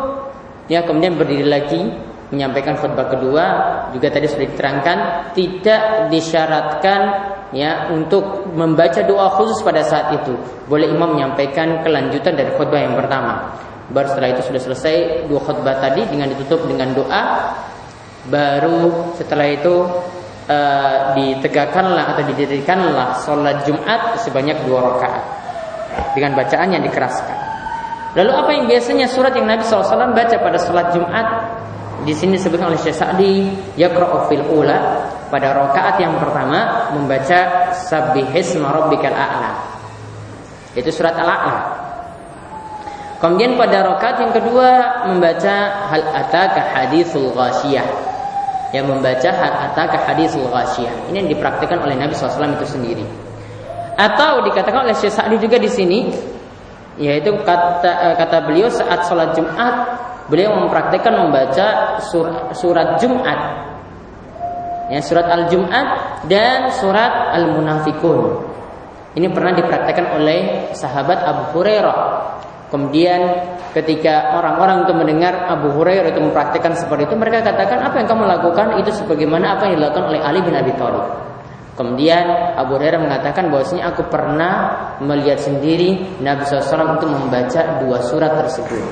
ya 0.67 0.83
kemudian 0.83 1.15
berdiri 1.15 1.47
lagi 1.47 1.87
menyampaikan 2.35 2.75
khutbah 2.75 3.07
kedua 3.07 3.43
juga 3.95 4.11
tadi 4.11 4.27
sudah 4.27 4.43
diterangkan 4.43 4.97
tidak 5.33 6.11
disyaratkan 6.13 6.99
ya 7.55 7.89
untuk 7.95 8.43
membaca 8.53 9.01
doa 9.07 9.31
khusus 9.39 9.63
pada 9.63 9.87
saat 9.87 10.19
itu. 10.19 10.35
Boleh 10.67 10.91
imam 10.91 11.15
menyampaikan 11.15 11.79
kelanjutan 11.79 12.35
dari 12.35 12.51
khutbah 12.59 12.83
yang 12.83 12.99
pertama. 12.99 13.55
Baru 13.89 14.05
setelah 14.05 14.29
itu 14.37 14.41
sudah 14.45 14.61
selesai 14.61 14.95
dua 15.25 15.41
khutbah 15.41 15.81
tadi 15.81 16.05
dengan 16.05 16.29
ditutup 16.29 16.65
dengan 16.69 16.93
doa. 16.93 17.53
Baru 18.29 19.13
setelah 19.17 19.49
itu 19.49 19.75
uh, 20.45 21.17
ditegakkanlah 21.17 22.13
atau 22.13 22.23
didirikanlah 22.29 23.17
sholat 23.25 23.65
Jumat 23.65 24.21
sebanyak 24.21 24.61
dua 24.69 24.93
rakaat 24.93 25.23
dengan 26.13 26.37
bacaan 26.37 26.69
yang 26.69 26.83
dikeraskan. 26.85 27.37
Lalu 28.17 28.31
apa 28.33 28.49
yang 28.53 28.65
biasanya 28.65 29.05
surat 29.05 29.33
yang 29.37 29.45
Nabi 29.45 29.61
SAW 29.65 30.13
baca 30.13 30.35
pada 30.37 30.57
sholat 30.57 30.93
Jumat 30.93 31.27
di 32.05 32.13
sini 32.15 32.39
disebutkan 32.39 32.73
oleh 32.73 32.79
Syekh 32.79 32.97
Sa'di 32.97 33.53
yaqra'u 33.75 34.31
ula 34.49 34.77
pada 35.29 35.53
rakaat 35.53 36.01
yang 36.01 36.17
pertama 36.17 36.89
membaca 36.93 37.73
sabbihisma 37.73 38.65
rabbikal 38.69 39.13
a'la. 39.13 39.51
Itu 40.77 40.89
surat 40.93 41.17
Al-A'la. 41.17 41.78
Kemudian 43.19 43.59
pada 43.59 43.83
rakaat 43.83 44.23
yang 44.23 44.31
kedua 44.31 44.69
membaca 45.11 45.55
hal 45.91 46.03
ataka 46.15 46.61
haditsul 46.71 47.35
ghasyiyah. 47.35 47.87
Yang 48.71 48.85
membaca 48.95 49.29
hal 49.35 49.53
ataka 49.71 49.97
haditsul 50.07 50.47
ghasyiyah. 50.47 51.11
Ini 51.11 51.15
yang 51.23 51.29
dipraktikkan 51.35 51.83
oleh 51.83 51.99
Nabi 51.99 52.15
SAW 52.15 52.55
itu 52.55 52.67
sendiri. 52.67 53.03
Atau 53.99 54.47
dikatakan 54.47 54.87
oleh 54.87 54.95
Syekh 54.95 55.11
Sa'di 55.11 55.35
juga 55.35 55.59
di 55.59 55.67
sini 55.67 56.07
yaitu 56.99 57.31
kata 57.47 58.19
kata 58.19 58.37
beliau 58.43 58.67
saat 58.67 59.07
sholat 59.07 59.31
Jumat 59.31 59.75
beliau 60.27 60.51
mempraktikkan 60.59 61.15
membaca 61.15 61.97
surat, 62.03 62.51
surat 62.51 62.99
Jumat 62.99 63.39
ya 64.91 64.99
surat 64.99 65.31
Al-Jumat 65.31 65.87
dan 66.27 66.67
surat 66.75 67.39
Al-Munafikun 67.39 68.43
ini 69.15 69.31
pernah 69.31 69.55
dipraktikkan 69.55 70.11
oleh 70.19 70.69
sahabat 70.75 71.23
Abu 71.23 71.43
Hurairah 71.55 71.97
kemudian 72.69 73.21
ketika 73.73 74.33
orang-orang 74.37 74.85
itu 74.85 74.93
mendengar 74.93 75.45
Abu 75.49 75.73
Hurairah 75.73 76.13
itu 76.13 76.21
mempraktikkan 76.21 76.73
seperti 76.73 77.09
itu 77.09 77.15
mereka 77.17 77.45
katakan 77.49 77.81
apa 77.85 78.01
yang 78.01 78.07
kamu 78.07 78.23
lakukan 78.25 78.67
itu 78.81 78.93
sebagaimana 78.93 79.57
apa 79.57 79.69
yang 79.69 79.81
dilakukan 79.81 80.05
oleh 80.13 80.21
Ali 80.21 80.39
bin 80.41 80.53
Abi 80.57 80.73
Thalib 80.77 81.29
Kemudian 81.79 82.27
Abu 82.59 82.75
Hurairah 82.75 82.99
mengatakan 82.99 83.47
bahwasanya 83.47 83.95
aku 83.95 84.03
pernah 84.11 84.75
melihat 84.99 85.39
sendiri 85.39 86.19
Nabi 86.19 86.43
SAW 86.43 86.99
untuk 86.99 87.07
membaca 87.07 87.79
dua 87.79 88.03
surat 88.03 88.35
tersebut. 88.35 88.83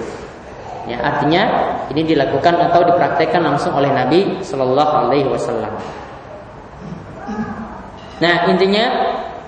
Ya, 0.87 1.03
artinya 1.03 1.43
ini 1.91 2.07
dilakukan 2.07 2.55
atau 2.55 2.87
dipraktekkan 2.87 3.43
langsung 3.43 3.75
oleh 3.75 3.91
Nabi 3.91 4.39
Shallallahu 4.39 4.93
Alaihi 5.03 5.27
Wasallam. 5.27 5.75
Nah 8.23 8.35
intinya 8.55 8.85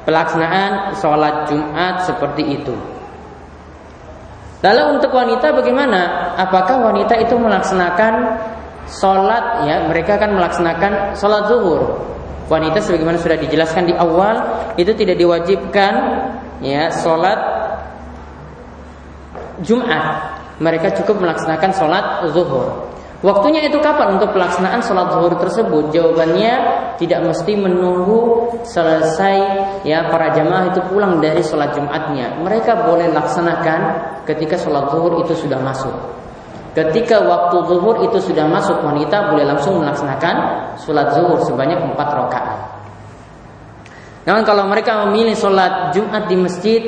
pelaksanaan 0.03 0.99
sholat 0.99 1.47
Jumat 1.47 2.03
seperti 2.03 2.43
itu. 2.43 2.75
Lalu 4.59 4.99
untuk 4.99 5.15
wanita 5.15 5.55
bagaimana? 5.55 6.35
Apakah 6.35 6.91
wanita 6.91 7.15
itu 7.15 7.39
melaksanakan 7.39 8.13
sholat 8.91 9.69
ya 9.69 9.87
mereka 9.87 10.19
akan 10.19 10.35
melaksanakan 10.35 11.15
sholat 11.15 11.47
zuhur. 11.47 11.81
Wanita 12.49 12.81
sebagaimana 12.81 13.21
sudah 13.21 13.37
dijelaskan 13.39 13.87
di 13.87 13.93
awal 13.95 14.41
itu 14.75 14.91
tidak 14.97 15.21
diwajibkan 15.21 15.93
ya 16.59 16.91
sholat 16.91 17.39
Jumat 19.63 20.39
mereka 20.59 20.91
cukup 20.91 21.23
melaksanakan 21.23 21.71
sholat 21.71 22.05
zuhur. 22.35 22.89
Waktunya 23.19 23.67
itu 23.67 23.83
kapan 23.83 24.15
untuk 24.15 24.31
pelaksanaan 24.31 24.79
sholat 24.79 25.11
zuhur 25.11 25.35
tersebut? 25.35 25.91
Jawabannya 25.91 26.53
tidak 26.95 27.27
mesti 27.27 27.51
menunggu 27.51 28.47
selesai 28.63 29.35
ya 29.83 30.07
para 30.07 30.31
jamaah 30.31 30.71
itu 30.71 30.79
pulang 30.87 31.19
dari 31.19 31.43
sholat 31.43 31.75
jumatnya. 31.75 32.39
Mereka 32.39 32.87
boleh 32.87 33.11
laksanakan 33.11 33.79
ketika 34.23 34.55
sholat 34.55 34.87
zuhur 34.95 35.19
itu 35.19 35.35
sudah 35.35 35.59
masuk. 35.59 35.91
Ketika 36.71 37.19
waktu 37.19 37.59
zuhur 37.67 38.07
itu 38.07 38.23
sudah 38.23 38.47
masuk 38.47 38.79
wanita 38.87 39.35
boleh 39.35 39.43
langsung 39.43 39.83
melaksanakan 39.83 40.35
sholat 40.79 41.11
zuhur 41.11 41.43
sebanyak 41.43 41.75
empat 41.75 42.07
rakaat. 42.15 42.59
Namun 44.23 44.47
kalau 44.47 44.63
mereka 44.71 45.03
memilih 45.03 45.35
sholat 45.35 45.91
Jumat 45.91 46.31
di 46.31 46.39
masjid 46.39 46.81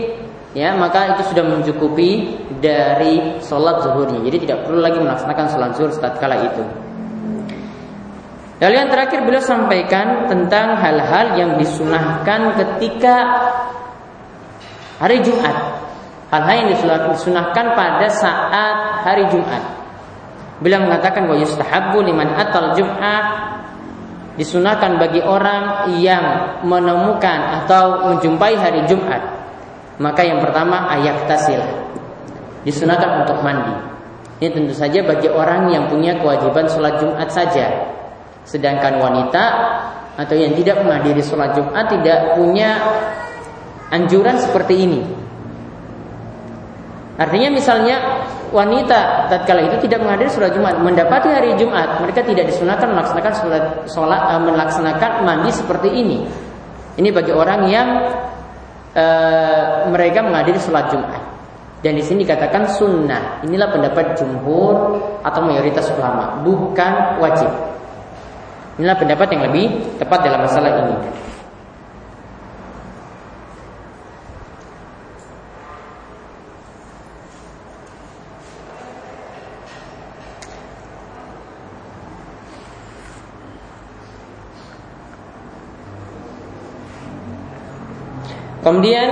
ya 0.51 0.75
maka 0.75 1.15
itu 1.15 1.31
sudah 1.31 1.43
mencukupi 1.47 2.35
dari 2.59 3.39
sholat 3.39 3.83
zuhurnya. 3.83 4.19
Jadi 4.27 4.37
tidak 4.47 4.67
perlu 4.67 4.83
lagi 4.83 4.99
melaksanakan 4.99 5.45
sholat 5.47 5.71
zuhur 5.79 5.91
saat 5.95 6.19
kala 6.19 6.37
itu. 6.43 6.63
Lalu 8.61 8.75
yang 8.77 8.89
terakhir 8.93 9.25
beliau 9.25 9.41
sampaikan 9.41 10.29
tentang 10.29 10.77
hal-hal 10.77 11.33
yang 11.33 11.51
disunahkan 11.57 12.61
ketika 12.61 13.15
hari 15.01 15.17
Jumat. 15.25 15.81
Hal-hal 16.29 16.55
yang 16.63 16.69
disunahkan 16.77 17.65
pada 17.73 18.07
saat 18.07 19.01
hari 19.01 19.25
Jumat. 19.33 19.65
Beliau 20.61 20.85
mengatakan 20.85 21.25
bahwa 21.25 21.41
yustahabbu 21.41 22.05
liman 22.05 22.37
atal 22.37 22.77
Jum'ah 22.77 23.49
disunahkan 24.37 25.01
bagi 25.01 25.25
orang 25.25 25.89
yang 25.97 26.61
menemukan 26.61 27.65
atau 27.65 28.13
menjumpai 28.13 28.53
hari 28.61 28.85
Jumat 28.85 29.40
maka 30.01 30.25
yang 30.25 30.41
pertama 30.41 30.89
ayat 30.89 31.29
tasil 31.29 31.61
disunahkan 32.65 33.21
untuk 33.21 33.37
mandi. 33.45 33.93
Ini 34.41 34.49
tentu 34.49 34.73
saja 34.73 35.05
bagi 35.05 35.29
orang 35.29 35.69
yang 35.69 35.85
punya 35.85 36.17
kewajiban 36.17 36.65
sholat 36.65 36.97
Jumat 36.97 37.29
saja. 37.29 37.93
Sedangkan 38.41 38.97
wanita 38.97 39.43
atau 40.17 40.33
yang 40.33 40.57
tidak 40.57 40.81
menghadiri 40.81 41.21
sholat 41.21 41.53
Jumat 41.53 41.85
tidak 41.93 42.33
punya 42.33 42.81
anjuran 43.93 44.41
seperti 44.41 44.89
ini. 44.89 45.01
Artinya 47.21 47.53
misalnya 47.53 48.25
wanita 48.49 49.29
tatkala 49.29 49.61
itu 49.69 49.85
tidak 49.85 50.01
menghadiri 50.01 50.33
sholat 50.33 50.57
Jumat, 50.57 50.81
mendapati 50.81 51.29
hari 51.29 51.53
Jumat, 51.61 52.01
mereka 52.01 52.25
tidak 52.25 52.49
disunahkan 52.49 52.89
melaksanakan 52.89 53.33
sholat, 53.37 53.63
sholat 53.85 54.21
eh, 54.25 54.41
melaksanakan 54.41 55.11
mandi 55.21 55.53
seperti 55.53 55.89
ini. 55.93 56.25
Ini 56.97 57.09
bagi 57.13 57.29
orang 57.29 57.69
yang 57.69 57.87
e, 58.91 59.05
mereka 59.91 60.23
menghadiri 60.23 60.59
sholat 60.59 60.91
Jumat. 60.91 61.21
Dan 61.81 61.97
di 61.97 62.03
sini 62.05 62.21
dikatakan 62.21 62.69
sunnah. 62.69 63.41
Inilah 63.41 63.73
pendapat 63.73 64.13
jumhur 64.13 65.01
atau 65.25 65.41
mayoritas 65.41 65.89
ulama, 65.97 66.37
bukan 66.45 67.17
wajib. 67.17 67.49
Inilah 68.77 68.97
pendapat 69.01 69.27
yang 69.33 69.41
lebih 69.49 69.65
tepat 69.97 70.19
dalam 70.25 70.45
masalah 70.45 70.71
ini. 70.85 70.95
Kemudian 88.61 89.09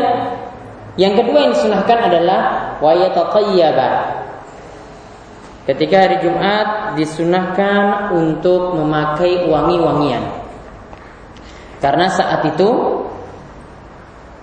yang 1.00 1.14
kedua 1.18 1.50
yang 1.50 1.52
disunahkan 1.58 2.00
adalah 2.12 2.42
wayatatayyaba. 2.84 3.90
Ketika 5.70 5.96
hari 6.06 6.18
Jumat 6.26 6.98
disunahkan 6.98 8.14
untuk 8.14 8.74
memakai 8.74 9.46
wangi-wangian. 9.46 10.26
Karena 11.78 12.10
saat 12.10 12.42
itu 12.46 12.70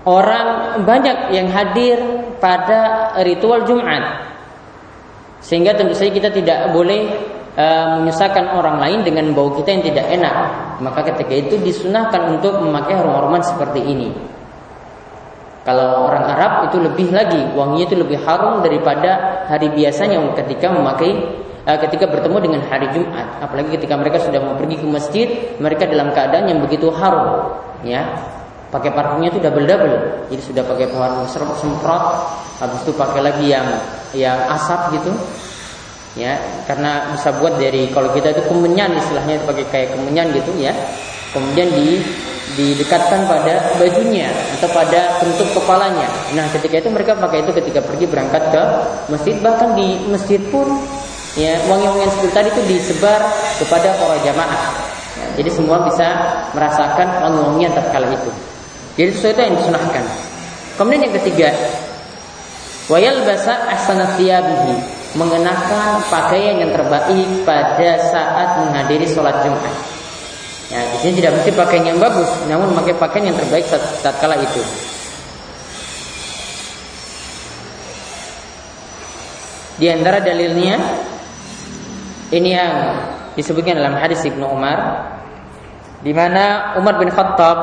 orang 0.07 0.81
banyak 0.87 1.35
yang 1.35 1.51
hadir 1.51 1.99
pada 2.39 3.13
ritual 3.27 3.67
Jumat. 3.67 4.33
Sehingga 5.43 5.75
tentu 5.75 5.93
saja 5.93 6.15
kita 6.15 6.31
tidak 6.31 6.71
boleh 6.73 7.11
uh, 7.59 8.01
menyusahkan 8.01 8.55
orang 8.55 8.81
lain 8.81 9.01
dengan 9.03 9.35
bau 9.35 9.51
kita 9.55 9.77
yang 9.77 9.85
tidak 9.85 10.07
enak. 10.09 10.35
Maka 10.81 11.11
ketika 11.13 11.35
itu 11.35 11.55
disunahkan 11.59 12.39
untuk 12.39 12.63
memakai 12.63 12.97
harum-haruman 12.97 13.43
seperti 13.43 13.83
ini. 13.83 14.36
Kalau 15.67 16.07
orang 16.07 16.31
Arab 16.31 16.71
itu 16.71 16.79
lebih 16.79 17.11
lagi 17.11 17.43
wanginya 17.59 17.91
itu 17.91 17.99
lebih 17.99 18.23
harum 18.23 18.63
daripada 18.63 19.43
hari 19.51 19.67
biasanya 19.75 20.23
ketika 20.39 20.71
memakai 20.71 21.43
uh, 21.67 21.79
ketika 21.83 22.07
bertemu 22.07 22.39
dengan 22.39 22.63
hari 22.71 22.87
Jumat. 22.95 23.43
Apalagi 23.43 23.75
ketika 23.75 23.99
mereka 23.99 24.23
sudah 24.23 24.39
mau 24.39 24.55
pergi 24.55 24.79
ke 24.79 24.87
masjid, 24.87 25.27
mereka 25.59 25.91
dalam 25.91 26.15
keadaan 26.15 26.47
yang 26.47 26.63
begitu 26.63 26.87
harum, 26.95 27.51
ya. 27.83 28.07
Pakai 28.71 28.95
parfumnya 28.95 29.31
itu 29.35 29.43
double 29.43 29.67
double. 29.67 29.97
Jadi 30.31 30.43
sudah 30.43 30.63
pakai 30.63 30.87
parfum 30.91 31.27
semprot 31.59 32.05
habis 32.63 32.81
itu 32.83 32.93
pakai 32.95 33.21
lagi 33.23 33.47
yang 33.51 33.67
yang 34.15 34.39
asap 34.55 35.03
gitu 35.03 35.11
ya. 36.15 36.39
Karena 36.67 37.11
bisa 37.15 37.31
buat 37.43 37.59
dari 37.59 37.91
kalau 37.91 38.11
kita 38.15 38.35
itu 38.35 38.43
kemenyan 38.47 38.95
istilahnya 38.95 39.43
pakai 39.47 39.65
kayak 39.71 39.89
kemenyan 39.95 40.31
gitu 40.35 40.51
ya. 40.59 40.75
Kemudian 41.31 41.69
di 41.75 42.03
didekatkan 42.57 43.29
pada 43.29 43.77
bajunya 43.77 44.33
atau 44.59 44.69
pada 44.73 45.21
bentuk 45.21 45.49
kepalanya 45.53 46.09
nah 46.33 46.49
ketika 46.57 46.81
itu 46.81 46.89
mereka 46.89 47.13
pakai 47.15 47.45
itu 47.45 47.53
ketika 47.53 47.85
pergi 47.85 48.09
berangkat 48.09 48.43
ke 48.51 48.63
masjid 49.13 49.37
bahkan 49.45 49.77
di 49.77 50.01
masjid 50.09 50.41
pun 50.49 50.67
ya 51.37 51.61
wangi-wangian 51.69 52.09
seperti 52.17 52.33
tadi 52.33 52.49
itu 52.51 52.63
disebar 52.65 53.21
kepada 53.61 53.93
para 54.01 54.17
jamaah 54.25 54.63
ya, 55.21 55.27
jadi 55.37 55.51
semua 55.53 55.85
bisa 55.85 56.09
merasakan 56.57 57.09
wangi-wangian 57.29 57.77
tatkala 57.77 58.09
itu 58.09 58.33
jadi 58.97 59.13
sesuatu 59.13 59.41
yang 59.45 59.55
disunahkan. 59.61 60.05
Kemudian 60.81 61.09
yang 61.09 61.15
ketiga, 61.21 61.53
wayal 62.89 63.29
basa 63.29 63.53
asanatiyabihi 63.77 64.75
mengenakan 65.21 66.01
pakaian 66.09 66.65
yang 66.65 66.73
terbaik 66.73 67.29
pada 67.45 68.01
saat 68.09 68.49
menghadiri 68.65 69.05
sholat 69.05 69.45
Jumat. 69.45 69.96
Ya, 70.67 70.83
di 70.83 70.99
sini 70.99 71.23
tidak 71.23 71.39
mesti 71.39 71.55
pakaian 71.55 71.95
yang 71.95 71.99
bagus, 72.03 72.27
namun 72.51 72.75
memakai 72.75 72.99
pakaian 72.99 73.31
yang 73.31 73.39
terbaik 73.39 73.71
saat, 73.71 73.83
saat 74.03 74.19
kala 74.19 74.35
itu. 74.35 74.63
Di 79.77 79.87
antara 79.93 80.19
dalilnya 80.19 80.81
ini 82.35 82.51
yang 82.51 82.75
disebutkan 83.39 83.79
dalam 83.79 83.95
hadis 83.95 84.25
Ibnu 84.27 84.43
Umar 84.43 85.07
di 86.01 86.11
mana 86.11 86.75
Umar 86.81 86.97
bin 86.99 87.13
Khattab 87.13 87.59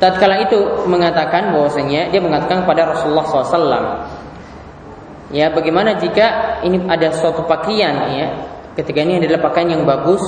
tatkala 0.00 0.42
itu 0.42 0.86
mengatakan 0.88 1.52
bahwasanya 1.52 2.08
dia 2.08 2.22
mengatakan 2.22 2.64
kepada 2.64 2.94
Rasulullah 2.94 3.26
SAW 3.28 3.86
ya 5.34 5.52
bagaimana 5.52 5.98
jika 6.00 6.58
ini 6.64 6.86
ada 6.88 7.12
suatu 7.12 7.44
pakaian 7.44 7.94
ya 8.14 8.28
ketika 8.78 9.02
ini 9.02 9.18
adalah 9.18 9.42
pakaian 9.50 9.74
yang 9.74 9.82
bagus 9.82 10.22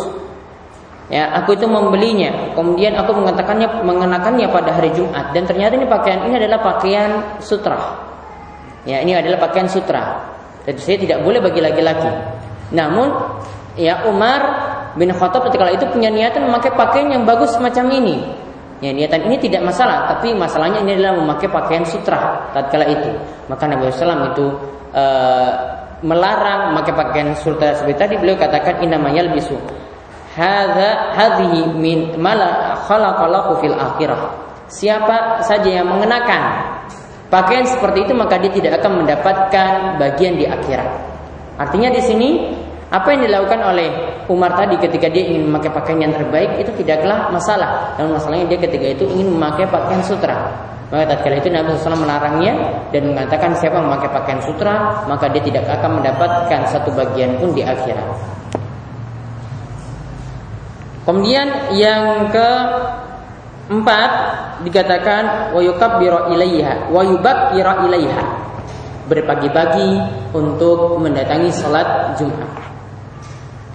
ya 1.07 1.31
aku 1.39 1.55
itu 1.55 1.71
membelinya. 1.71 2.51
Kemudian 2.59 2.99
aku 2.99 3.15
mengatakannya 3.15 3.87
mengenakannya 3.87 4.51
pada 4.51 4.75
hari 4.75 4.91
Jumat. 4.91 5.31
Dan 5.31 5.47
ternyata 5.47 5.79
ini 5.79 5.87
pakaian 5.87 6.27
ini 6.27 6.35
adalah 6.43 6.59
pakaian 6.59 7.39
sutra 7.39 8.11
ya 8.89 9.05
ini 9.05 9.13
adalah 9.13 9.37
pakaian 9.37 9.69
sutra 9.69 10.33
tentu 10.65 10.81
saya 10.81 11.01
tidak 11.01 11.25
boleh 11.25 11.41
bagi 11.41 11.61
laki-laki. 11.61 12.11
Namun 12.77 13.09
ya 13.75 14.05
Umar 14.07 14.41
bin 14.95 15.11
Khattab 15.11 15.49
ketika 15.49 15.73
itu 15.73 15.87
punya 15.89 16.13
niatan 16.13 16.47
memakai 16.47 16.73
pakaian 16.77 17.09
yang 17.11 17.25
bagus 17.25 17.57
semacam 17.57 17.87
ini. 17.97 18.17
Ya, 18.81 18.97
niatan 18.97 19.29
ini 19.29 19.37
tidak 19.37 19.61
masalah, 19.61 20.09
tapi 20.09 20.33
masalahnya 20.33 20.81
ini 20.81 20.97
adalah 20.97 21.21
memakai 21.21 21.53
pakaian 21.53 21.85
sutra 21.85 22.49
tatkala 22.57 22.89
itu. 22.89 23.13
Maka 23.45 23.69
Nabi 23.69 23.93
SAW 23.93 24.33
itu 24.33 24.47
e, 24.97 25.05
melarang 26.01 26.73
memakai 26.73 26.95
pakaian 26.97 27.31
sutra 27.37 27.77
seperti 27.77 27.97
tadi 27.97 28.15
beliau 28.17 28.37
katakan 28.37 28.81
inamayal 28.81 29.33
bisu. 29.33 29.57
Hadza 30.31 31.13
hadhihi 31.19 31.75
min 31.75 32.17
mala 32.17 32.79
khalaqallahu 32.87 33.61
fil 33.61 33.77
akhirah. 33.77 34.31
Siapa 34.71 35.43
saja 35.43 35.83
yang 35.83 35.91
mengenakan 35.91 36.63
pakaian 37.27 37.67
seperti 37.67 38.07
itu 38.07 38.13
maka 38.15 38.39
dia 38.39 38.53
tidak 38.55 38.79
akan 38.81 39.03
mendapatkan 39.05 39.99
bagian 39.99 40.39
di 40.39 40.47
akhirat. 40.47 40.89
Artinya 41.59 41.91
di 41.93 42.01
sini 42.01 42.29
apa 42.91 43.15
yang 43.15 43.27
dilakukan 43.27 43.61
oleh 43.63 43.89
Umar 44.27 44.55
tadi 44.59 44.75
ketika 44.79 45.07
dia 45.11 45.27
ingin 45.31 45.47
memakai 45.51 45.71
pakaian 45.71 46.11
yang 46.11 46.15
terbaik 46.15 46.59
itu 46.59 46.71
tidaklah 46.79 47.31
masalah. 47.31 47.95
Namun 47.99 48.19
masalahnya 48.19 48.47
dia 48.51 48.59
ketika 48.63 48.87
itu 48.99 49.05
ingin 49.11 49.35
memakai 49.35 49.67
pakaian 49.67 50.03
sutra. 50.03 50.51
Maka 50.91 51.15
tatkala 51.15 51.39
itu 51.39 51.49
Nabi 51.55 51.71
SAW 51.79 52.03
melarangnya 52.03 52.55
dan 52.91 53.15
mengatakan 53.15 53.55
siapa 53.55 53.79
memakai 53.79 54.11
pakaian 54.11 54.43
sutra 54.43 55.07
maka 55.07 55.31
dia 55.31 55.39
tidak 55.39 55.71
akan 55.71 56.03
mendapatkan 56.03 56.61
satu 56.67 56.91
bagian 56.91 57.39
pun 57.39 57.55
di 57.55 57.63
akhirat. 57.63 58.11
Kemudian 61.07 61.47
yang 61.79 62.27
ke 62.35 62.49
empat 63.71 64.11
dikatakan 64.67 65.55
wayukab 65.55 66.03
biro 66.03 66.35
ilaiha 66.35 66.91
wayubak 66.91 67.55
biro 67.55 67.87
ilaiha 67.87 68.23
berpagi-pagi 69.07 69.91
untuk 70.35 70.99
mendatangi 70.99 71.55
salat 71.55 72.19
Jumat. 72.19 72.51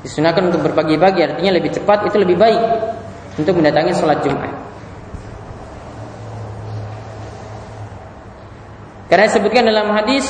Disunahkan 0.06 0.54
untuk 0.54 0.62
berpagi-pagi 0.70 1.20
artinya 1.26 1.58
lebih 1.58 1.74
cepat 1.74 2.06
itu 2.06 2.22
lebih 2.22 2.38
baik 2.38 2.62
untuk 3.42 3.58
mendatangi 3.58 3.90
sholat 3.98 4.22
Jumat. 4.22 4.54
Karena 9.06 9.30
disebutkan 9.30 9.64
dalam 9.70 9.94
hadis 9.94 10.26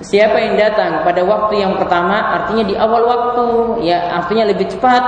siapa 0.00 0.40
yang 0.40 0.56
datang 0.56 1.04
pada 1.06 1.22
waktu 1.22 1.60
yang 1.60 1.76
pertama 1.76 2.16
artinya 2.40 2.64
di 2.64 2.74
awal 2.74 3.04
waktu 3.04 3.44
ya 3.84 4.16
artinya 4.16 4.48
lebih 4.48 4.72
cepat 4.72 5.04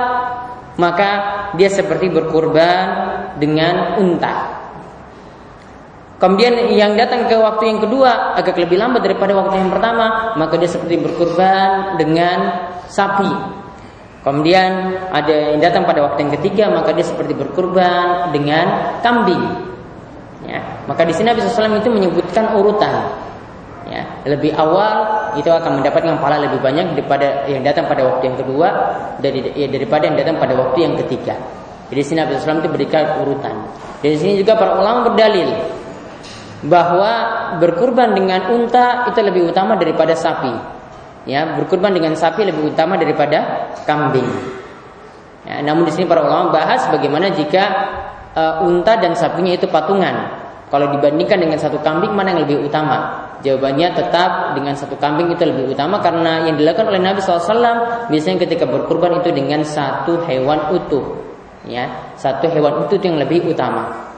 maka 0.77 1.09
dia 1.57 1.69
seperti 1.69 2.09
berkurban 2.09 2.85
dengan 3.37 3.97
unta. 4.01 4.63
Kemudian 6.17 6.71
yang 6.71 6.95
datang 6.95 7.27
ke 7.27 7.35
waktu 7.35 7.67
yang 7.67 7.79
kedua 7.83 8.39
agak 8.39 8.55
lebih 8.55 8.79
lambat 8.79 9.03
daripada 9.03 9.35
waktu 9.35 9.59
yang 9.59 9.67
pertama, 9.67 10.37
maka 10.39 10.55
dia 10.55 10.71
seperti 10.71 11.03
berkurban 11.03 11.99
dengan 11.99 12.37
sapi. 12.87 13.27
Kemudian 14.23 15.03
ada 15.11 15.51
yang 15.51 15.59
datang 15.59 15.83
pada 15.83 15.99
waktu 15.99 16.23
yang 16.23 16.33
ketiga 16.39 16.71
maka 16.71 16.95
dia 16.95 17.03
seperti 17.03 17.35
berkurban 17.35 18.31
dengan 18.31 18.95
kambing. 19.03 19.43
Ya, 20.53 20.61
maka 20.85 21.01
di 21.01 21.13
sini 21.17 21.33
Nabi 21.33 21.41
SAW 21.41 21.81
itu 21.81 21.89
menyebutkan 21.89 22.53
urutan. 22.53 23.09
Ya, 23.89 24.05
lebih 24.29 24.53
awal 24.53 25.09
itu 25.35 25.49
akan 25.49 25.81
mendapatkan 25.81 26.15
pahala 26.21 26.45
lebih 26.45 26.61
banyak 26.61 26.93
daripada 26.93 27.49
yang 27.49 27.65
datang 27.65 27.89
pada 27.89 28.05
waktu 28.05 28.31
yang 28.31 28.37
kedua 28.37 28.67
dari 29.17 29.43
ya, 29.57 29.67
daripada 29.67 30.07
yang 30.07 30.15
datang 30.15 30.37
pada 30.37 30.53
waktu 30.55 30.77
yang 30.85 30.93
ketiga. 31.03 31.35
Jadi 31.89 31.99
di 31.99 32.05
sini 32.05 32.17
Nabi 32.21 32.37
SAW 32.37 32.61
itu 32.63 32.71
berikan 32.71 33.03
urutan. 33.25 33.55
Di 33.99 34.15
sini 34.15 34.39
juga 34.39 34.55
para 34.55 34.77
ulama 34.77 35.11
berdalil 35.11 35.51
bahwa 36.63 37.11
berkurban 37.59 38.15
dengan 38.15 38.47
unta 38.53 39.09
itu 39.11 39.19
lebih 39.19 39.51
utama 39.51 39.75
daripada 39.75 40.15
sapi 40.15 40.73
ya 41.23 41.55
berkurban 41.55 41.95
dengan 41.95 42.13
sapi 42.15 42.43
lebih 42.43 42.75
utama 42.75 42.99
daripada 42.99 43.71
kambing. 43.87 44.27
Ya, 45.43 45.59
namun 45.59 45.87
di 45.87 45.91
sini 45.91 46.07
para 46.07 46.23
ulama 46.23 46.55
bahas 46.55 46.87
bagaimana 46.87 47.31
jika 47.35 47.63
uh, 48.31 48.63
unta 48.63 48.95
dan 48.99 49.11
sapinya 49.15 49.51
itu 49.55 49.67
patungan. 49.67 50.42
Kalau 50.73 50.89
dibandingkan 50.89 51.37
dengan 51.37 51.61
satu 51.61 51.77
kambing 51.85 52.17
mana 52.17 52.33
yang 52.33 52.49
lebih 52.49 52.65
utama? 52.65 53.29
Jawabannya 53.45 53.93
tetap 53.93 54.57
dengan 54.57 54.73
satu 54.73 54.97
kambing 54.97 55.29
itu 55.29 55.45
lebih 55.45 55.69
utama 55.69 56.01
karena 56.01 56.49
yang 56.49 56.57
dilakukan 56.57 56.89
oleh 56.89 56.97
Nabi 56.97 57.21
SAW 57.21 58.09
biasanya 58.09 58.41
ketika 58.41 58.65
berkurban 58.65 59.21
itu 59.21 59.29
dengan 59.29 59.61
satu 59.61 60.25
hewan 60.25 60.73
utuh, 60.73 61.21
ya 61.69 62.09
satu 62.17 62.49
hewan 62.49 62.89
utuh 62.89 62.97
yang 62.97 63.21
lebih 63.21 63.45
utama. 63.45 64.09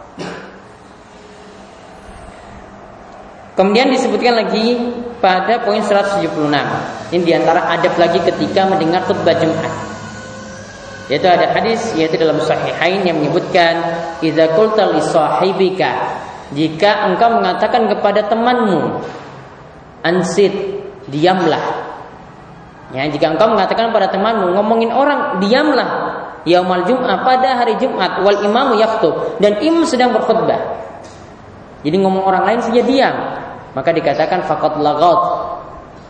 Kemudian 3.60 3.91
disebutkan 3.91 4.48
lagi 4.48 4.80
pada 5.20 5.60
poin 5.60 5.84
176. 5.84 6.32
Ini 7.12 7.20
di 7.20 7.34
antara 7.36 7.68
adab 7.68 8.00
lagi 8.00 8.24
ketika 8.24 8.63
mendengar 8.63 9.04
khutbah 9.04 9.36
Jumat. 9.36 9.76
Yaitu 11.12 11.28
ada 11.28 11.52
hadis 11.52 11.91
yaitu 12.00 12.15
dalam 12.15 12.39
sahihain 12.39 13.04
yang 13.04 13.20
menyebutkan 13.20 13.76
idza 14.24 14.56
qulta 14.56 14.88
jika 16.56 17.12
engkau 17.12 17.38
mengatakan 17.38 17.91
kepada 17.91 18.32
temanmu 18.32 19.04
ansit 20.02 20.56
diamlah. 21.12 21.84
Ya 22.96 23.04
jika 23.12 23.36
engkau 23.36 23.52
mengatakan 23.52 23.91
pada 23.91 24.08
temanmu 24.08 24.56
ngomongin 24.56 24.96
orang 24.96 25.44
diamlah 25.44 25.89
yaumal 26.48 26.88
jum'ah 26.88 27.28
pada 27.28 27.60
hari 27.60 27.76
Jumat 27.76 28.24
wal 28.24 28.39
imamu 28.39 28.80
yaktub 28.80 29.38
dan 29.44 29.60
imam 29.60 29.84
sedang 29.84 30.15
berkhutbah. 30.15 30.80
Jadi 31.84 31.98
ngomong 32.02 32.24
orang 32.24 32.44
lain 32.48 32.62
saja 32.63 32.82
diam. 32.82 33.15
Maka 33.76 33.91
dikatakan 33.91 34.48
fakot 34.48 34.80
lagot 34.80 35.20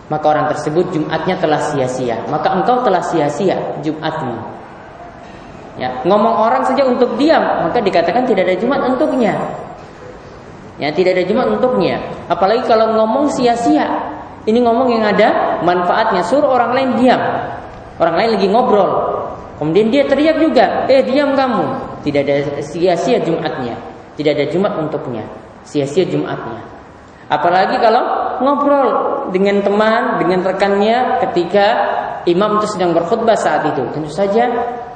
maka 0.05 0.25
orang 0.29 0.45
tersebut 0.53 0.93
Jumatnya 0.93 1.35
telah 1.41 1.57
sia-sia. 1.73 2.21
Maka 2.29 2.53
engkau 2.53 2.85
telah 2.85 3.01
sia-sia 3.01 3.57
Jumatmu. 3.81 4.37
Ya, 5.75 5.91
ngomong 6.07 6.39
orang 6.39 6.63
saja 6.63 6.87
untuk 6.87 7.19
diam, 7.19 7.41
maka 7.67 7.83
dikatakan 7.83 8.23
tidak 8.23 8.47
ada 8.47 8.55
Jumat 8.55 8.79
untuknya. 8.85 9.35
Ya, 10.75 10.91
tidak 10.91 11.15
ada 11.15 11.23
Jumat 11.23 11.47
untuknya. 11.55 12.03
Apalagi 12.27 12.67
kalau 12.67 12.91
ngomong 12.95 13.31
sia-sia. 13.31 13.87
Ini 14.45 14.61
ngomong 14.61 14.91
yang 14.93 15.03
ada 15.07 15.59
manfaatnya. 15.65 16.21
Suruh 16.21 16.51
orang 16.51 16.75
lain 16.75 16.89
diam. 17.01 17.21
Orang 17.97 18.15
lain 18.19 18.37
lagi 18.37 18.47
ngobrol. 18.51 18.91
Kemudian 19.55 19.87
dia 19.87 20.03
teriak 20.05 20.37
juga, 20.37 20.85
"Eh, 20.91 21.01
diam 21.07 21.31
kamu." 21.33 21.63
Tidak 22.03 22.21
ada 22.21 22.35
sia-sia 22.61 23.17
Jumatnya. 23.23 23.73
Tidak 24.19 24.31
ada 24.35 24.45
Jumat 24.51 24.77
untuknya. 24.77 25.23
Sia-sia 25.63 26.05
Jumatnya. 26.05 26.61
Apalagi 27.31 27.81
kalau 27.81 28.03
ngobrol 28.43 28.89
dengan 29.33 29.63
teman, 29.65 30.21
dengan 30.21 30.45
rekannya 30.45 31.23
ketika 31.25 31.65
imam 32.29 32.61
itu 32.61 32.77
sedang 32.77 32.93
berkhutbah 32.93 33.33
saat 33.33 33.65
itu. 33.73 33.81
Tentu 33.89 34.11
saja 34.13 34.45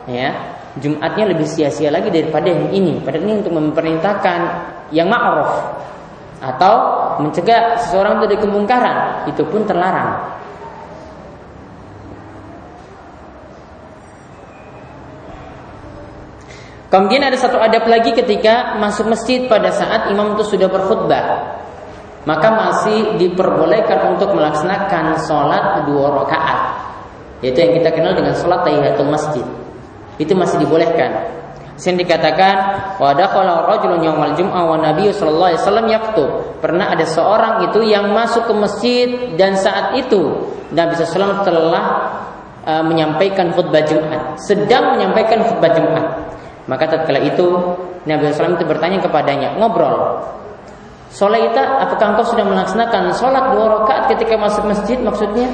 ya, 0.06 0.30
Jumatnya 0.78 1.34
lebih 1.34 1.50
sia-sia 1.50 1.89
lagi 1.89 2.13
daripada 2.13 2.46
yang 2.52 2.70
ini. 2.70 3.02
Padahal 3.02 3.26
ini 3.26 3.34
untuk 3.42 3.54
memerintahkan 3.58 4.39
yang 4.89 5.08
ma'ruf 5.10 5.52
atau 6.39 6.75
mencegah 7.19 7.75
seseorang 7.84 8.23
dari 8.23 8.39
kemungkaran, 8.39 9.28
itu 9.28 9.43
pun 9.43 9.67
terlarang. 9.67 10.39
Kemudian 16.89 17.21
ada 17.21 17.38
satu 17.38 17.62
adab 17.62 17.86
lagi 17.86 18.17
ketika 18.17 18.82
masuk 18.82 19.13
masjid 19.13 19.45
pada 19.45 19.69
saat 19.69 20.10
imam 20.10 20.34
itu 20.34 20.58
sudah 20.58 20.65
berkhutbah. 20.65 21.54
Maka 22.25 22.49
masih 22.49 23.15
diperbolehkan 23.21 24.17
untuk 24.17 24.34
melaksanakan 24.34 25.21
sholat 25.21 25.86
dua 25.86 26.25
rakaat. 26.25 26.60
Yaitu 27.45 27.62
yang 27.62 27.73
kita 27.80 27.89
kenal 27.93 28.17
dengan 28.17 28.34
sholat 28.34 28.65
tahiyatul 28.65 29.08
masjid 29.08 29.45
itu 30.19 30.34
masih 30.36 30.65
dibolehkan. 30.65 31.38
Sini 31.80 32.04
dikatakan 32.04 32.56
wa 33.00 33.15
dakhala 33.15 33.63
rajulun 33.63 34.04
yaumal 34.04 34.36
jum'ah 34.36 34.68
wa 34.68 34.76
nabiy 34.76 35.15
sallallahu 35.15 35.56
alaihi 35.56 35.63
wasallam 35.63 35.88
yaktub. 35.88 36.30
Pernah 36.60 36.92
ada 36.92 37.08
seorang 37.08 37.72
itu 37.72 37.80
yang 37.88 38.12
masuk 38.12 38.52
ke 38.52 38.54
masjid 38.54 39.08
dan 39.39 39.56
saat 39.56 39.96
itu 39.96 40.44
Nabi 40.76 40.94
SAW 41.00 41.42
telah 41.48 41.86
uh, 42.68 42.84
menyampaikan 42.84 43.56
khutbah 43.56 43.82
Jumat, 43.88 44.38
sedang 44.44 45.00
menyampaikan 45.00 45.39
khutbah 45.39 45.72
Jumat. 45.72 46.06
Maka 46.68 46.84
tatkala 46.86 47.24
itu 47.24 47.48
Nabi 48.04 48.30
SAW 48.30 48.60
itu 48.60 48.68
bertanya 48.68 49.00
kepadanya, 49.00 49.56
ngobrol. 49.56 50.20
Solaita, 51.10 51.82
apakah 51.82 52.13
engkau 52.13 52.28
sudah 52.28 52.46
melaksanakan 52.46 53.10
sholat 53.18 53.56
dua 53.56 53.82
rakaat 53.82 54.13
ketika 54.13 54.38
masuk 54.38 54.70
masjid? 54.70 55.02
Maksudnya, 55.02 55.50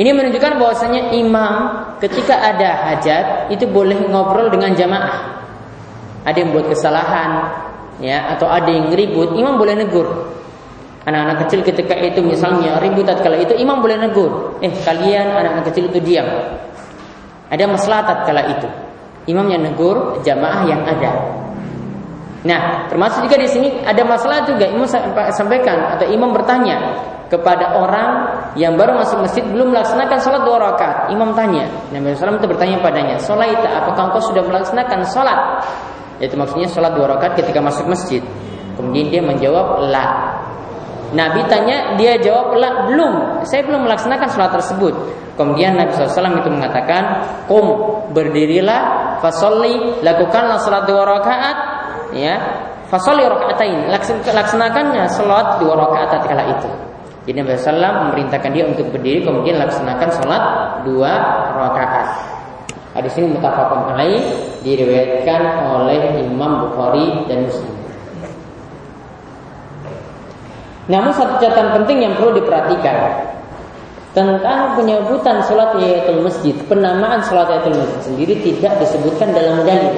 ini 0.00 0.16
menunjukkan 0.16 0.56
bahwasanya 0.56 1.12
imam 1.12 1.52
ketika 2.00 2.32
ada 2.32 2.88
hajat 2.88 3.52
itu 3.52 3.68
boleh 3.68 4.00
ngobrol 4.08 4.48
dengan 4.48 4.72
jamaah. 4.72 5.44
Ada 6.24 6.40
yang 6.40 6.56
buat 6.56 6.72
kesalahan, 6.72 7.30
ya, 8.00 8.32
atau 8.32 8.48
ada 8.48 8.72
yang 8.72 8.88
ribut, 8.88 9.36
imam 9.36 9.60
boleh 9.60 9.76
negur. 9.76 10.08
Anak-anak 11.04 11.44
kecil 11.44 11.60
ketika 11.68 11.92
itu 12.00 12.24
misalnya 12.24 12.80
ribut 12.80 13.04
tatkala 13.04 13.44
itu 13.44 13.52
imam 13.60 13.84
boleh 13.84 14.00
negur. 14.00 14.56
Eh, 14.64 14.72
kalian 14.72 15.36
anak-anak 15.36 15.68
kecil 15.68 15.92
itu 15.92 16.00
diam. 16.00 16.28
Ada 17.52 17.68
masalah 17.68 18.00
tatkala 18.08 18.56
itu. 18.56 18.68
Imam 19.28 19.52
yang 19.52 19.60
negur 19.60 20.24
jamaah 20.24 20.64
yang 20.64 20.80
ada. 20.88 21.12
Nah, 22.40 22.88
termasuk 22.88 23.28
juga 23.28 23.36
di 23.36 23.48
sini 23.48 23.68
ada 23.84 24.00
masalah 24.00 24.48
juga 24.48 24.64
imam 24.64 24.88
sampaikan 25.28 25.92
atau 25.96 26.08
imam 26.08 26.32
bertanya, 26.32 26.96
kepada 27.30 27.78
orang 27.78 28.10
yang 28.58 28.74
baru 28.74 28.98
masuk 28.98 29.22
masjid 29.22 29.46
belum 29.46 29.70
melaksanakan 29.70 30.18
sholat 30.18 30.42
dua 30.42 30.58
rakaat. 30.58 31.14
Imam 31.14 31.30
tanya, 31.32 31.70
Nabi 31.94 32.12
SAW 32.18 32.42
itu 32.42 32.50
bertanya 32.50 32.82
padanya, 32.82 33.16
sholat 33.22 33.54
apakah 33.62 34.10
engkau 34.10 34.20
sudah 34.34 34.42
melaksanakan 34.42 35.06
sholat? 35.06 35.38
Itu 36.18 36.34
maksudnya 36.34 36.66
sholat 36.66 36.92
dua 36.98 37.16
rakaat 37.16 37.38
ketika 37.38 37.62
masuk 37.62 37.86
masjid. 37.86 38.20
Kemudian 38.74 39.14
dia 39.14 39.22
menjawab, 39.22 39.86
la. 39.88 40.36
Nabi 41.14 41.42
tanya, 41.46 41.94
dia 41.94 42.18
jawab, 42.18 42.58
la, 42.58 42.90
belum. 42.90 43.46
Saya 43.46 43.62
belum 43.62 43.86
melaksanakan 43.86 44.28
sholat 44.30 44.50
tersebut. 44.50 44.94
Kemudian 45.38 45.78
Nabi 45.78 45.94
SAW 45.94 46.42
itu 46.42 46.50
mengatakan, 46.50 47.02
kum, 47.46 47.66
berdirilah, 48.10 49.16
fasolli, 49.22 50.02
lakukanlah 50.02 50.58
sholat 50.60 50.84
dua 50.84 51.02
rakaat, 51.06 51.56
ya, 52.14 52.34
fasolli 52.90 53.22
rakaatain, 53.26 53.86
laksanakannya 54.26 55.06
sholat 55.10 55.62
dua 55.62 55.74
rakaat 55.78 56.08
tatkala 56.18 56.44
itu. 56.58 56.70
Jadi 57.28 57.36
Nabi 57.36 57.52
SAW 57.54 58.08
memerintahkan 58.08 58.50
dia 58.50 58.64
untuk 58.66 58.90
berdiri 58.90 59.22
kemudian 59.22 59.60
laksanakan 59.60 60.08
sholat 60.18 60.42
dua 60.88 61.12
rakaat. 61.54 62.06
Hadis 62.90 63.14
ini 63.22 63.38
mutafakun 63.38 63.94
alaih 63.94 64.18
diriwayatkan 64.66 65.42
oleh 65.62 66.26
Imam 66.26 66.66
Bukhari 66.66 67.22
dan 67.30 67.46
Muslim. 67.46 67.70
Namun 70.90 71.14
satu 71.14 71.38
catatan 71.38 71.70
penting 71.78 72.02
yang 72.02 72.18
perlu 72.18 72.34
diperhatikan 72.42 73.30
tentang 74.10 74.74
penyebutan 74.74 75.38
sholat 75.46 75.78
yayatul 75.78 76.26
masjid, 76.26 76.56
penamaan 76.66 77.22
sholat 77.22 77.46
yayatul 77.46 77.78
masjid 77.78 78.10
sendiri 78.10 78.34
tidak 78.42 78.74
disebutkan 78.82 79.30
dalam 79.30 79.62
dalil. 79.62 79.94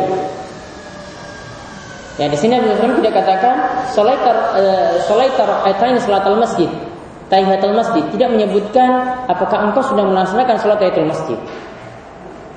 Ya 2.21 2.29
di 2.29 2.37
sini 2.37 2.61
Nabi 2.61 2.77
SAW 2.77 3.01
tidak 3.01 3.25
katakan 3.25 3.55
sholat 3.89 4.21
uh, 4.21 5.01
sholat 5.09 5.33
sholat 5.37 6.25
al 6.29 6.37
masjid 6.37 6.69
tahiyatul 7.33 7.73
masjid 7.73 8.05
tidak 8.13 8.29
menyebutkan 8.29 9.17
apakah 9.25 9.65
engkau 9.65 9.81
sudah 9.81 10.05
melaksanakan 10.05 10.57
sholat 10.61 10.77
tahiyatul 10.77 11.09
masjid. 11.09 11.39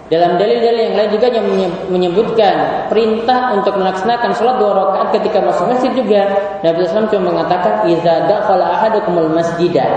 Dalam 0.05 0.37
dalil-dalil 0.37 0.93
yang 0.93 0.95
lain 1.01 1.11
juga 1.17 1.27
yang 1.33 1.47
menyebutkan 1.89 2.85
perintah 2.93 3.57
untuk 3.57 3.73
melaksanakan 3.79 4.37
sholat 4.37 4.61
dua 4.61 4.71
rakaat 4.75 5.17
ketika 5.17 5.41
masuk 5.41 5.65
masjid 5.65 5.89
juga 5.97 6.21
Nabi 6.61 6.85
SAW 6.85 7.09
cuma 7.09 7.33
mengatakan 7.33 7.89
idza 7.89 8.29
dakhala 8.29 8.69
ahadukumul 8.77 9.33
masjidah 9.33 9.89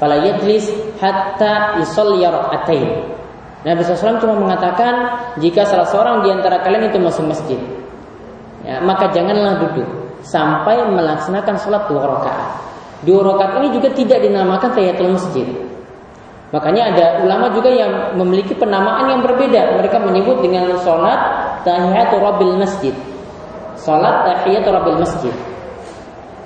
fala 0.00 0.16
yajlis 0.16 0.70
hatta 1.02 1.76
yusalli 1.82 2.24
rakaatain. 2.24 2.88
Nabi 3.62 3.84
SAW 3.84 4.18
cuma 4.18 4.34
mengatakan 4.34 4.94
jika 5.38 5.62
salah 5.68 5.86
seorang 5.86 6.24
di 6.24 6.32
antara 6.32 6.64
kalian 6.64 6.90
itu 6.90 6.98
masuk 6.98 7.28
masjid, 7.30 7.60
ya, 8.62 8.82
maka 8.82 9.10
janganlah 9.10 9.62
duduk 9.62 9.88
sampai 10.22 10.82
melaksanakan 10.86 11.54
sholat 11.58 11.82
dua 11.90 12.02
rakaat. 12.06 12.48
Dua 13.02 13.20
rakaat 13.26 13.58
ini 13.62 13.68
juga 13.74 13.90
tidak 13.90 14.22
dinamakan 14.22 14.70
tahiyatul 14.70 15.10
masjid. 15.10 15.46
Makanya 16.52 16.82
ada 16.92 17.04
ulama 17.24 17.48
juga 17.50 17.72
yang 17.72 18.14
memiliki 18.14 18.52
penamaan 18.52 19.08
yang 19.08 19.20
berbeda. 19.24 19.80
Mereka 19.80 19.96
menyebut 20.04 20.44
dengan 20.44 20.70
sholat 20.84 21.18
tahiyatul 21.66 22.22
rabbil 22.22 22.60
masjid. 22.60 22.94
Sholat 23.80 24.28
tahiyatul 24.28 24.70
rabbil 24.70 25.00
masjid. 25.00 25.34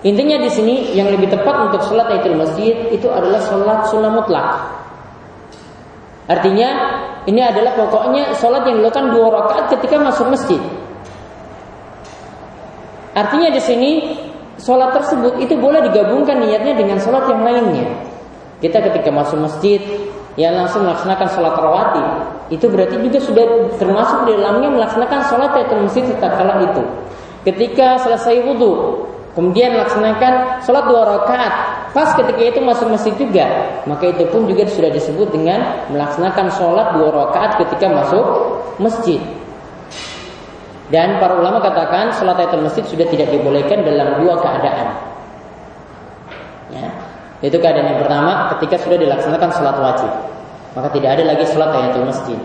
Intinya 0.07 0.39
di 0.39 0.49
sini 0.49 0.95
yang 0.95 1.11
lebih 1.11 1.29
tepat 1.29 1.69
untuk 1.69 1.83
sholat 1.85 2.07
tahiyatul 2.09 2.39
masjid 2.39 2.87
itu 2.95 3.11
adalah 3.11 3.43
sholat 3.45 3.91
sunnah 3.91 4.13
mutlak. 4.15 4.49
Artinya 6.31 6.69
ini 7.27 7.43
adalah 7.43 7.75
pokoknya 7.75 8.33
sholat 8.39 8.63
yang 8.65 8.81
dilakukan 8.81 9.11
dua 9.11 9.27
rakaat 9.43 9.65
ketika 9.75 9.99
masuk 9.99 10.31
masjid. 10.31 10.63
Artinya 13.17 13.49
di 13.49 13.61
sini 13.65 13.91
sholat 14.61 14.93
tersebut 14.93 15.41
itu 15.41 15.57
boleh 15.57 15.81
digabungkan 15.89 16.37
niatnya 16.37 16.77
dengan 16.77 17.01
sholat 17.01 17.25
yang 17.33 17.41
lainnya. 17.41 17.89
Kita 18.61 18.85
ketika 18.85 19.09
masuk 19.09 19.41
masjid 19.41 19.81
yang 20.37 20.53
langsung 20.53 20.85
melaksanakan 20.85 21.29
sholat 21.33 21.55
rawatib 21.57 22.07
itu 22.53 22.69
berarti 22.69 23.01
juga 23.01 23.19
sudah 23.25 23.45
termasuk 23.81 24.29
di 24.29 24.33
dalamnya 24.37 24.69
melaksanakan 24.69 25.21
sholat 25.33 25.51
tahiyatul 25.57 25.83
masjid 25.89 26.05
kala 26.21 26.55
itu. 26.61 26.83
Ketika 27.49 27.97
selesai 28.05 28.43
wudhu, 28.45 29.07
kemudian 29.33 29.77
melaksanakan 29.77 30.61
sholat 30.65 30.85
dua 30.85 31.03
rakaat, 31.09 31.53
pas 31.97 32.13
ketika 32.21 32.43
itu 32.43 32.61
masuk 32.61 32.93
masjid 32.93 33.15
juga, 33.17 33.47
maka 33.89 34.13
itu 34.13 34.29
pun 34.29 34.45
juga 34.45 34.69
sudah 34.69 34.91
disebut 34.93 35.33
dengan 35.33 35.89
melaksanakan 35.89 36.53
sholat 36.53 36.97
dua 37.01 37.09
rakaat 37.13 37.61
ketika 37.65 37.87
masuk 37.89 38.25
masjid. 38.77 39.21
Dan 40.87 41.19
para 41.19 41.35
ulama 41.35 41.59
katakan 41.59 42.15
sholat 42.15 42.39
tahiyatul 42.39 42.63
masjid 42.63 42.85
sudah 42.87 43.07
tidak 43.11 43.35
dibolehkan 43.35 43.83
dalam 43.83 44.23
dua 44.23 44.39
keadaan. 44.39 44.89
Ya. 46.71 46.87
Itu 47.43 47.59
keadaan 47.59 47.91
yang 47.91 48.01
pertama 48.07 48.55
ketika 48.55 48.87
sudah 48.87 48.99
dilaksanakan 48.99 49.51
sholat 49.51 49.77
wajib. 49.83 50.13
Maka 50.79 50.89
tidak 50.95 51.19
ada 51.19 51.23
lagi 51.27 51.45
sholat 51.51 51.75
tahiyatul 51.75 52.07
masjid. 52.07 52.39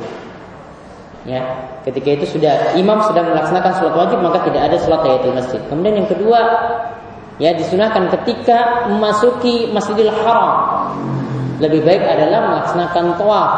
Ya, 1.21 1.41
ketika 1.85 2.17
itu 2.17 2.25
sudah 2.33 2.73
imam 2.73 2.97
sedang 3.05 3.29
melaksanakan 3.29 3.71
sholat 3.77 3.93
wajib 3.93 4.17
maka 4.25 4.41
tidak 4.49 4.61
ada 4.73 4.77
sholat 4.81 4.99
tahiyatul 5.05 5.35
masjid. 5.37 5.61
Kemudian 5.69 5.95
yang 6.01 6.09
kedua, 6.09 6.39
ya 7.37 7.53
disunahkan 7.53 8.09
ketika 8.09 8.89
memasuki 8.89 9.69
Masjidil 9.69 10.09
Haram. 10.09 10.49
Lebih 11.61 11.85
baik 11.85 12.01
adalah 12.01 12.49
melaksanakan 12.49 13.21
tawaf 13.21 13.51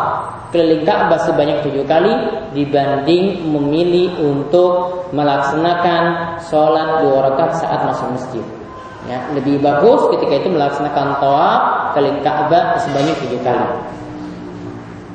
keliling 0.54 0.86
Ka'bah 0.86 1.18
sebanyak 1.26 1.66
tujuh 1.66 1.84
kali 1.90 2.14
dibanding 2.54 3.42
memilih 3.50 4.14
untuk 4.22 5.04
melaksanakan 5.10 6.38
sholat 6.46 7.02
dua 7.02 7.34
rakaat 7.34 7.58
saat 7.58 7.82
masuk 7.90 8.08
masjid. 8.14 8.46
Ya, 9.10 9.20
lebih 9.36 9.60
bagus 9.60 10.08
ketika 10.16 10.46
itu 10.46 10.50
melaksanakan 10.54 11.18
tawaf 11.18 11.62
keliling 11.98 12.22
Ka'bah 12.22 12.78
sebanyak 12.80 13.18
tujuh 13.26 13.42
kali. 13.42 13.68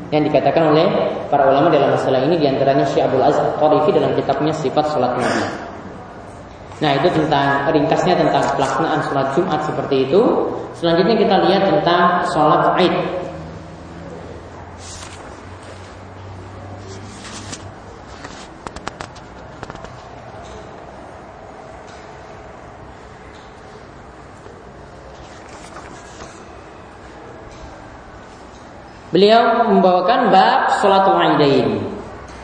yang 0.09 0.25
dikatakan 0.25 0.73
oleh 0.73 0.89
para 1.29 1.45
ulama 1.53 1.69
dalam 1.69 1.93
masalah 1.93 2.25
ini 2.25 2.41
di 2.41 2.49
antaranya 2.49 2.85
Syekh 2.89 3.05
Abdul 3.05 3.21
Aziz 3.29 3.45
Qarifi 3.61 3.91
dalam 3.93 4.17
kitabnya 4.17 4.53
Sifat 4.57 4.89
Salat 4.89 5.13
Nabi. 5.21 5.45
Nah 6.79 6.91
itu 6.97 7.09
tentang 7.13 7.69
ringkasnya 7.75 8.15
tentang 8.17 8.41
pelaksanaan 8.57 9.01
sholat 9.05 9.29
Jumat 9.37 9.61
seperti 9.69 10.09
itu. 10.09 10.21
Selanjutnya 10.79 11.17
kita 11.19 11.37
lihat 11.45 11.63
tentang 11.69 12.25
sholat 12.33 12.73
Id. 12.81 12.95
Beliau 29.09 29.73
membawakan 29.73 30.29
bab 30.29 30.79
sholat 30.85 31.09
Idain. 31.09 31.81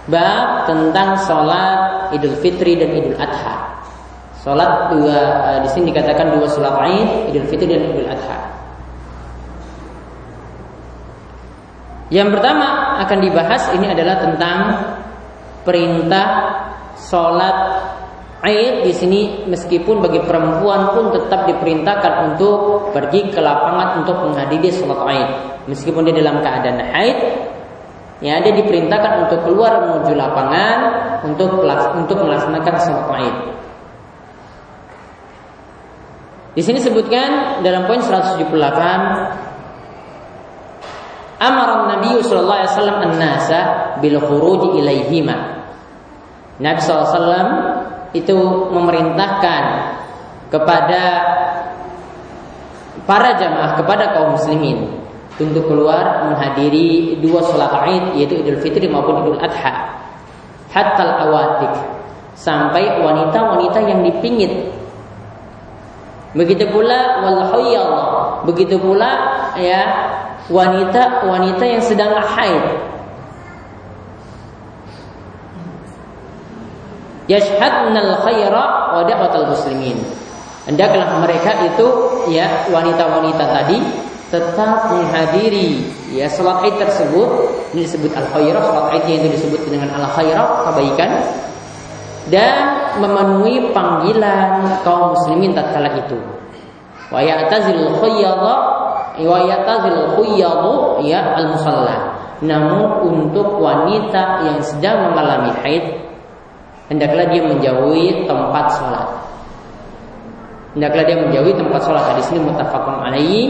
Bab 0.08 0.64
tentang 0.64 1.20
sholat 1.20 2.08
Idul 2.16 2.36
Fitri 2.40 2.80
dan 2.80 2.92
Idul 2.92 3.16
Adha. 3.20 3.84
Sholat 4.40 4.92
dua 4.92 5.18
uh, 5.44 5.58
di 5.64 5.68
sini 5.72 5.92
dikatakan 5.92 6.36
dua 6.36 6.48
sholat 6.48 6.76
Id, 6.88 7.32
Idul 7.32 7.46
Fitri 7.52 7.68
dan 7.68 7.84
Idul 7.92 8.08
Adha. 8.08 8.38
Yang 12.12 12.28
pertama 12.36 13.00
akan 13.00 13.18
dibahas 13.20 13.62
ini 13.76 13.86
adalah 13.88 14.16
tentang 14.20 14.58
perintah 15.64 16.28
sholat 17.00 17.56
Aid 18.44 18.84
di 18.84 18.92
sini 18.92 19.48
meskipun 19.48 20.04
bagi 20.04 20.20
perempuan 20.20 20.92
pun 20.92 21.16
tetap 21.16 21.48
diperintahkan 21.48 22.36
untuk 22.36 22.92
pergi 22.92 23.32
ke 23.32 23.40
lapangan 23.40 24.04
untuk 24.04 24.20
menghadiri 24.20 24.68
sholat 24.68 25.00
Aid. 25.08 25.28
Meskipun 25.64 26.04
dia 26.04 26.20
dalam 26.20 26.44
keadaan 26.44 26.76
haid, 26.92 27.18
ya 28.20 28.44
dia 28.44 28.52
diperintahkan 28.52 29.24
untuk 29.24 29.48
keluar 29.48 29.80
menuju 29.88 30.12
lapangan 30.12 30.76
untuk 31.24 31.64
untuk 31.96 32.20
melaksanakan 32.20 32.74
sholat 32.84 33.08
Aid. 33.16 33.36
Di 36.54 36.62
sini 36.62 36.84
sebutkan 36.84 37.64
dalam 37.64 37.88
poin 37.88 37.98
178 37.98 38.44
Amar 41.40 41.68
Nabi 41.90 42.20
sallallahu 42.22 42.60
alaihi 42.60 42.72
wasallam 42.76 42.98
an-nasa 43.08 43.60
bil 44.04 44.20
khuruj 44.20 44.76
ilaihima. 44.78 45.64
Nabi 46.62 46.78
SAW 46.78 47.83
itu 48.14 48.38
memerintahkan 48.70 49.62
kepada 50.48 51.02
para 53.04 53.34
jamaah 53.36 53.74
kepada 53.74 54.14
kaum 54.14 54.38
muslimin 54.38 54.86
untuk 55.34 55.66
keluar 55.66 56.30
menghadiri 56.30 57.18
dua 57.18 57.42
sholat 57.42 57.90
Id 57.90 58.04
yaitu 58.22 58.38
Idul 58.38 58.62
Fitri 58.62 58.86
maupun 58.86 59.26
Idul 59.26 59.42
Adha. 59.42 59.98
Hatta 60.70 61.26
awatik 61.26 61.74
sampai 62.38 63.02
wanita-wanita 63.02 63.78
yang 63.82 64.00
dipingit. 64.06 64.74
Begitu 66.34 66.66
pula 66.70 67.22
wal 67.22 67.50
begitu 68.46 68.74
pula 68.78 69.10
ya 69.54 69.82
wanita-wanita 70.50 71.62
yang 71.62 71.82
sedang 71.82 72.18
haid 72.18 72.93
yashhadnal 77.30 78.20
khaira 78.24 78.94
wa 78.94 79.02
da'watal 79.04 79.48
muslimin. 79.52 80.00
Hendaklah 80.64 81.20
mereka 81.20 81.60
itu 81.68 81.86
ya 82.32 82.68
wanita-wanita 82.72 83.44
tadi 83.44 83.78
tetap 84.32 84.90
menghadiri 84.90 85.84
ya 86.16 86.24
salat 86.26 86.64
Id 86.66 86.80
tersebut 86.80 87.28
ini 87.76 87.84
disebut 87.84 88.16
al 88.16 88.26
khairah 88.32 88.62
salat 88.64 89.04
Id 89.04 89.06
yang 89.06 89.28
disebut 89.28 89.60
dengan 89.68 89.92
al 89.92 90.08
khairah 90.16 90.64
kebaikan 90.72 91.10
dan 92.32 92.80
memenuhi 92.96 93.76
panggilan 93.76 94.80
kaum 94.80 95.12
muslimin 95.12 95.52
tatkala 95.52 95.92
itu. 96.00 96.16
Wa 97.12 97.20
ya'tazil 97.20 98.00
khayyadha 98.00 98.54
wa 99.20 99.38
ya'tazil 99.44 100.16
khayyadhu 100.16 101.04
ya 101.04 101.36
al 101.36 101.52
musalla. 101.52 102.16
Namun 102.40 103.04
untuk 103.04 103.60
wanita 103.60 104.48
yang 104.48 104.58
sedang 104.64 105.12
mengalami 105.12 105.52
haid 105.60 106.03
hendaklah 106.88 107.24
dia 107.32 107.42
menjauhi 107.44 108.28
tempat 108.28 108.66
sholat. 108.76 109.08
Hendaklah 110.74 111.04
dia 111.06 111.16
menjauhi 111.22 111.52
tempat 111.54 111.80
sholat. 111.86 112.04
Hadis 112.14 112.26
ini 112.34 112.40
mutafakun 112.42 112.96
alaihi 112.98 113.42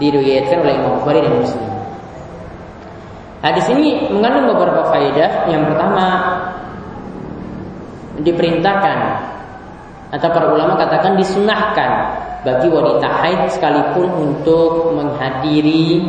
diriwayatkan 0.00 0.58
oleh 0.64 0.74
Imam 0.80 0.92
Bukhari 1.02 1.20
dan 1.20 1.34
Muslim. 1.36 1.70
Hadis 3.40 3.66
ini 3.72 4.08
mengandung 4.12 4.56
beberapa 4.56 4.88
faedah. 4.88 5.48
Yang 5.48 5.62
pertama 5.72 6.06
diperintahkan 8.20 8.98
atau 10.10 10.28
para 10.34 10.46
ulama 10.50 10.74
katakan 10.74 11.14
disunahkan 11.16 11.90
bagi 12.42 12.66
wanita 12.66 13.08
haid 13.20 13.40
sekalipun 13.52 14.08
untuk 14.10 14.90
menghadiri 14.96 16.02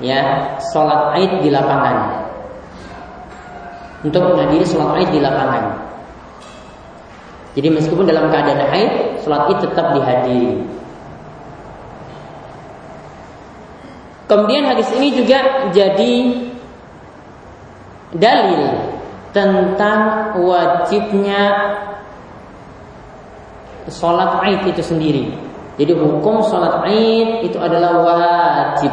ya 0.00 0.52
sholat 0.72 1.12
haid 1.16 1.44
di 1.44 1.50
lapangan 1.52 2.24
untuk 4.06 4.22
menghadiri 4.32 4.64
sholat 4.64 4.96
haid 4.96 5.10
di 5.12 5.20
lapangan 5.20 5.85
jadi 7.56 7.72
meskipun 7.72 8.04
dalam 8.04 8.28
keadaan 8.28 8.68
haid, 8.68 9.24
sholat 9.24 9.48
id 9.48 9.64
tetap 9.64 9.96
dihadiri. 9.96 10.60
Kemudian 14.28 14.68
hadis 14.68 14.92
ini 14.92 15.16
juga 15.16 15.72
jadi 15.72 16.14
dalil 18.12 18.92
tentang 19.32 20.00
wajibnya 20.36 21.42
sholat 23.88 24.44
id 24.52 24.76
itu 24.76 24.82
sendiri. 24.84 25.24
Jadi 25.80 25.96
hukum 25.96 26.44
sholat 26.44 26.84
id 26.92 27.48
itu 27.48 27.56
adalah 27.56 28.04
wajib. 28.04 28.92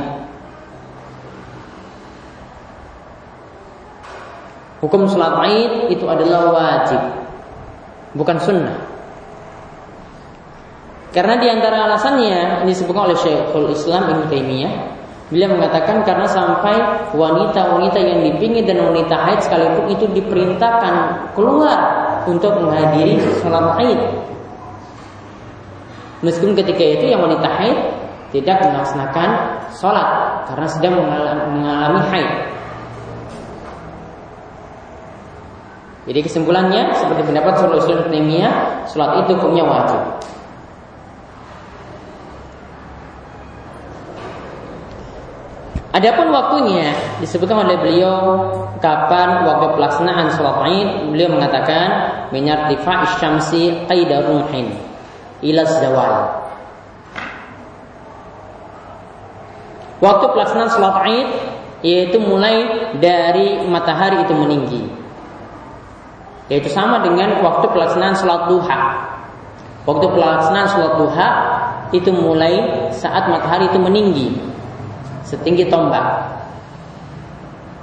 Hukum 4.80 5.12
sholat 5.12 5.52
id 5.52 6.00
itu 6.00 6.06
adalah 6.08 6.48
wajib 6.56 7.23
bukan 8.14 8.38
sunnah. 8.42 8.78
Karena 11.14 11.38
di 11.38 11.46
antara 11.46 11.86
alasannya 11.86 12.66
disebutkan 12.66 13.14
oleh 13.14 13.18
Syekhul 13.22 13.70
Islam 13.70 14.10
Ibnu 14.10 14.26
Taimiyah, 14.34 14.74
beliau 15.30 15.54
mengatakan 15.54 16.02
karena 16.02 16.26
sampai 16.26 16.74
wanita-wanita 17.14 18.02
yang 18.02 18.26
dipingin 18.26 18.66
dan 18.66 18.82
wanita 18.82 19.14
haid 19.14 19.46
sekalipun 19.46 19.94
itu 19.94 20.10
diperintahkan 20.10 20.94
keluar 21.38 21.78
untuk 22.26 22.58
menghadiri 22.58 23.22
sholat 23.46 23.78
haid. 23.78 24.00
Meskipun 26.26 26.58
ketika 26.58 26.82
itu 26.82 27.06
yang 27.14 27.22
wanita 27.22 27.46
haid 27.62 27.78
tidak 28.34 28.66
melaksanakan 28.66 29.30
sholat 29.70 30.08
karena 30.50 30.68
sedang 30.72 30.94
mengalami 31.54 32.02
haid. 32.10 32.53
Jadi 36.04 36.20
kesimpulannya 36.20 36.92
seperti 37.00 37.24
pendapat 37.32 37.54
Syaikhul 37.64 37.80
Islam 37.80 38.12
Taimiyah, 38.12 38.54
salat 38.92 39.24
itu 39.24 39.40
hukumnya 39.40 39.64
wajib. 39.64 40.02
Adapun 45.94 46.34
waktunya 46.34 46.90
disebutkan 47.22 47.70
oleh 47.70 47.78
beliau 47.78 48.18
kapan 48.82 49.46
waktu 49.46 49.78
pelaksanaan 49.78 50.34
sholat 50.34 50.66
Id, 50.66 50.90
beliau 51.14 51.30
mengatakan 51.30 51.88
tifa 52.34 52.94
isyamsi 53.14 53.86
qaida 53.86 54.26
ruhin 54.26 54.74
ila 55.46 55.62
zawal. 55.70 56.14
Waktu 60.02 60.26
pelaksanaan 60.34 60.72
sholat 60.74 60.96
Id 61.06 61.30
yaitu 61.86 62.18
mulai 62.18 62.90
dari 62.98 63.62
matahari 63.70 64.26
itu 64.26 64.34
meninggi 64.34 65.03
yaitu 66.52 66.68
sama 66.68 67.00
dengan 67.04 67.40
waktu 67.40 67.66
pelaksanaan 67.72 68.16
sholat 68.20 68.52
duha. 68.52 68.80
Waktu 69.84 70.06
pelaksanaan 70.12 70.68
sholat 70.72 70.94
duha 71.00 71.30
itu 71.96 72.10
mulai 72.12 72.90
saat 72.92 73.30
matahari 73.30 73.70
itu 73.72 73.80
meninggi 73.80 74.28
setinggi 75.28 75.72
tombak. 75.72 76.34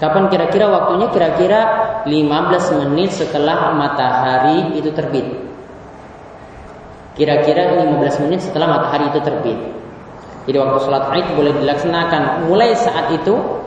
Kapan 0.00 0.32
kira-kira 0.32 0.64
waktunya? 0.72 1.12
Kira-kira 1.12 1.60
15 2.08 2.80
menit 2.80 3.12
setelah 3.12 3.76
matahari 3.76 4.80
itu 4.80 4.88
terbit. 4.96 5.28
Kira-kira 7.20 7.76
15 7.76 8.24
menit 8.24 8.40
setelah 8.40 8.80
matahari 8.80 9.12
itu 9.12 9.20
terbit. 9.20 9.60
Jadi 10.48 10.56
waktu 10.56 10.78
sholat 10.88 11.04
Id 11.12 11.26
boleh 11.36 11.52
dilaksanakan 11.52 12.48
mulai 12.48 12.72
saat 12.72 13.12
itu 13.12 13.59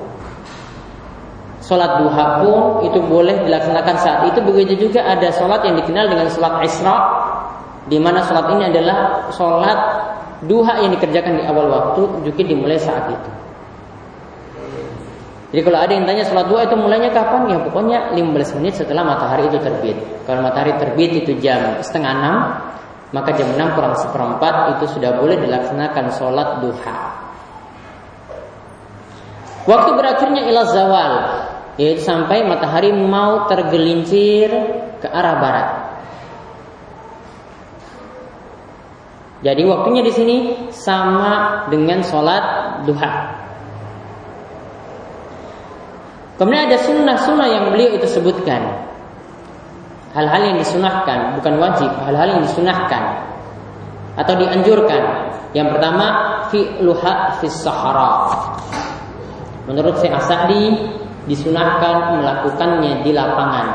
Sholat 1.64 2.04
duha 2.04 2.44
pun 2.44 2.84
itu 2.84 3.00
boleh 3.00 3.48
dilaksanakan 3.48 3.96
saat 4.04 4.22
itu. 4.28 4.44
Begitu 4.44 4.88
juga 4.90 5.08
ada 5.08 5.32
sholat 5.32 5.64
yang 5.64 5.80
dikenal 5.80 6.12
dengan 6.12 6.28
sholat 6.28 6.60
isra, 6.68 6.96
di 7.88 7.96
mana 8.04 8.20
sholat 8.28 8.52
ini 8.52 8.68
adalah 8.68 9.32
sholat 9.32 9.80
duha 10.44 10.84
yang 10.84 10.92
dikerjakan 10.92 11.40
di 11.40 11.44
awal 11.48 11.72
waktu, 11.72 12.02
juga 12.28 12.42
dimulai 12.44 12.76
saat 12.76 13.08
itu. 13.08 13.32
Jadi 15.54 15.62
kalau 15.70 15.80
ada 15.80 15.94
yang 15.94 16.04
tanya 16.04 16.26
sholat 16.26 16.50
duha 16.50 16.68
itu 16.68 16.76
mulainya 16.76 17.14
kapan? 17.14 17.46
Ya 17.48 17.62
pokoknya 17.62 18.12
15 18.12 18.58
menit 18.60 18.74
setelah 18.76 19.06
matahari 19.06 19.48
itu 19.48 19.62
terbit. 19.62 19.96
Kalau 20.28 20.44
matahari 20.44 20.76
terbit 20.76 21.24
itu 21.24 21.32
jam 21.40 21.80
setengah 21.80 22.12
6, 23.14 23.16
maka 23.16 23.30
jam 23.38 23.48
6 23.54 23.78
kurang 23.78 23.96
seperempat 23.96 24.76
itu 24.76 25.00
sudah 25.00 25.16
boleh 25.16 25.38
dilaksanakan 25.40 26.06
sholat 26.18 26.60
duha. 26.60 27.24
Waktu 29.64 29.90
berakhirnya 29.96 30.42
ila 30.50 30.62
zawal, 30.68 31.14
yaitu 31.78 32.06
sampai 32.06 32.46
matahari 32.46 32.94
mau 32.94 33.50
tergelincir 33.50 34.50
ke 35.02 35.08
arah 35.10 35.36
barat. 35.42 35.70
Jadi 39.44 39.62
waktunya 39.68 40.02
di 40.06 40.14
sini 40.14 40.38
sama 40.72 41.66
dengan 41.68 42.00
sholat 42.00 42.46
duha. 42.88 43.12
Kemudian 46.40 46.72
ada 46.72 46.80
sunnah-sunnah 46.80 47.48
yang 47.52 47.66
beliau 47.70 47.92
itu 48.00 48.08
sebutkan. 48.08 48.88
Hal-hal 50.16 50.54
yang 50.54 50.58
disunahkan, 50.62 51.36
bukan 51.42 51.54
wajib, 51.58 51.90
hal-hal 52.06 52.38
yang 52.38 52.42
disunahkan 52.46 53.04
atau 54.16 54.34
dianjurkan. 54.38 55.34
Yang 55.52 55.68
pertama, 55.78 56.08
luha 56.82 57.38
fi 57.42 57.46
sahara. 57.50 58.30
Menurut 59.66 59.98
Syekh 60.00 60.14
Asadi 60.14 60.64
disunahkan 61.30 62.20
melakukannya 62.20 63.04
di 63.04 63.12
lapangan, 63.16 63.68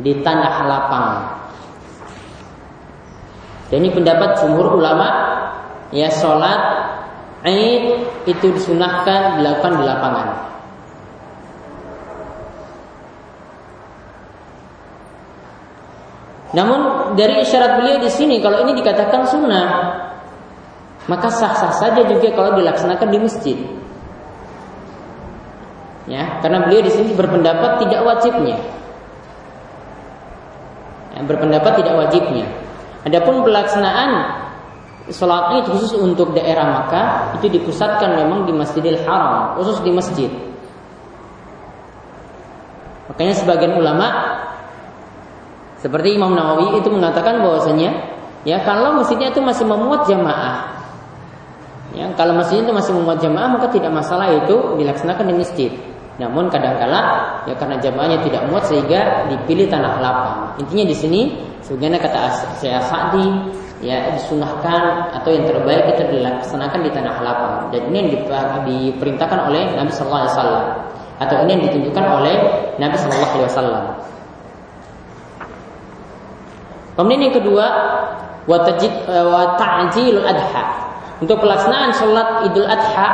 di 0.00 0.12
tanah 0.24 0.54
lapang. 0.64 1.08
Dan 3.68 3.84
ini 3.84 3.90
pendapat 3.92 4.40
jumhur 4.40 4.76
ulama 4.78 5.08
ya 5.90 6.08
sholat 6.12 6.60
Aid 7.44 8.08
itu 8.24 8.46
disunahkan 8.56 9.36
dilakukan 9.40 9.72
di 9.76 9.84
lapangan. 9.84 10.28
Namun 16.54 16.80
dari 17.18 17.42
isyarat 17.42 17.82
beliau 17.82 17.98
di 18.00 18.08
sini 18.08 18.38
kalau 18.40 18.62
ini 18.64 18.78
dikatakan 18.78 19.26
sunnah, 19.26 19.68
maka 21.10 21.28
sah-sah 21.28 21.74
saja 21.74 22.00
juga 22.06 22.32
kalau 22.32 22.56
dilaksanakan 22.56 23.08
di 23.10 23.18
masjid. 23.20 23.58
Ya, 26.04 26.40
karena 26.44 26.68
beliau 26.68 26.84
di 26.84 26.92
sini 26.92 27.16
berpendapat 27.16 27.80
tidak 27.80 28.04
wajibnya. 28.04 28.60
Ya, 31.16 31.20
berpendapat 31.24 31.80
tidak 31.80 31.94
wajibnya. 31.96 32.44
Adapun 33.04 33.44
pelaksanaan 33.44 34.44
sholat 35.12 35.60
itu 35.60 35.76
khusus 35.76 35.92
untuk 36.00 36.32
daerah 36.32 36.64
Makkah 36.64 37.36
itu 37.36 37.52
dipusatkan 37.52 38.16
memang 38.16 38.48
di 38.48 38.52
Masjidil 38.56 39.04
Haram, 39.04 39.60
khusus 39.60 39.80
di 39.84 39.92
masjid. 39.92 40.32
Makanya 43.12 43.34
sebagian 43.36 43.76
ulama 43.76 44.08
seperti 45.84 46.16
Imam 46.16 46.32
Nawawi 46.32 46.80
itu 46.80 46.88
mengatakan 46.88 47.44
bahwasanya 47.44 47.92
ya 48.48 48.64
kalau 48.64 48.96
masjidnya 48.96 49.28
itu 49.28 49.44
masih 49.44 49.68
memuat 49.68 50.08
jamaah 50.08 50.80
ya 51.92 52.08
kalau 52.16 52.32
masjidnya 52.40 52.72
itu 52.72 52.74
masih 52.74 52.92
memuat 52.96 53.20
jamaah 53.20 53.60
maka 53.60 53.68
tidak 53.68 53.92
masalah 53.92 54.32
itu 54.32 54.80
dilaksanakan 54.80 55.24
di 55.28 55.34
masjid. 55.36 55.72
Namun 56.14 56.46
kadangkala 56.46 57.00
ya 57.50 57.54
karena 57.58 57.76
jamaahnya 57.82 58.22
tidak 58.22 58.46
muat 58.46 58.64
sehingga 58.70 59.26
dipilih 59.34 59.66
tanah 59.66 59.98
lapang. 59.98 60.38
Intinya 60.62 60.86
di 60.86 60.96
sini 60.96 61.20
sebagaimana 61.66 61.98
kata 61.98 62.18
saya 62.62 62.78
Sa'di 62.86 63.26
ya 63.82 64.14
disunahkan 64.14 65.10
atau 65.20 65.28
yang 65.34 65.44
terbaik 65.44 65.90
itu 65.90 66.02
dilaksanakan 66.14 66.80
di 66.86 66.90
tanah 66.94 67.14
lapang 67.20 67.54
dan 67.74 67.82
ini 67.90 67.96
yang 67.98 68.10
diperintahkan 68.64 69.50
oleh 69.50 69.74
Nabi 69.74 69.90
Sallallahu 69.90 70.22
Alaihi 70.22 70.34
Wasallam 70.38 70.64
atau 71.14 71.36
ini 71.42 71.50
yang 71.58 71.62
ditunjukkan 71.70 72.04
oleh 72.06 72.34
Nabi 72.78 72.96
Sallallahu 72.96 73.34
Alaihi 73.34 73.50
Wasallam. 73.50 73.84
Kemudian 76.94 77.26
yang 77.26 77.34
kedua, 77.34 77.66
wa 78.46 78.58
eh, 78.62 80.30
adha. 80.30 80.64
Untuk 81.22 81.38
pelaksanaan 81.42 81.90
sholat 81.94 82.46
Idul 82.50 82.66
Adha 82.66 83.08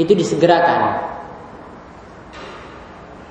itu 0.00 0.12
disegerakan. 0.12 1.11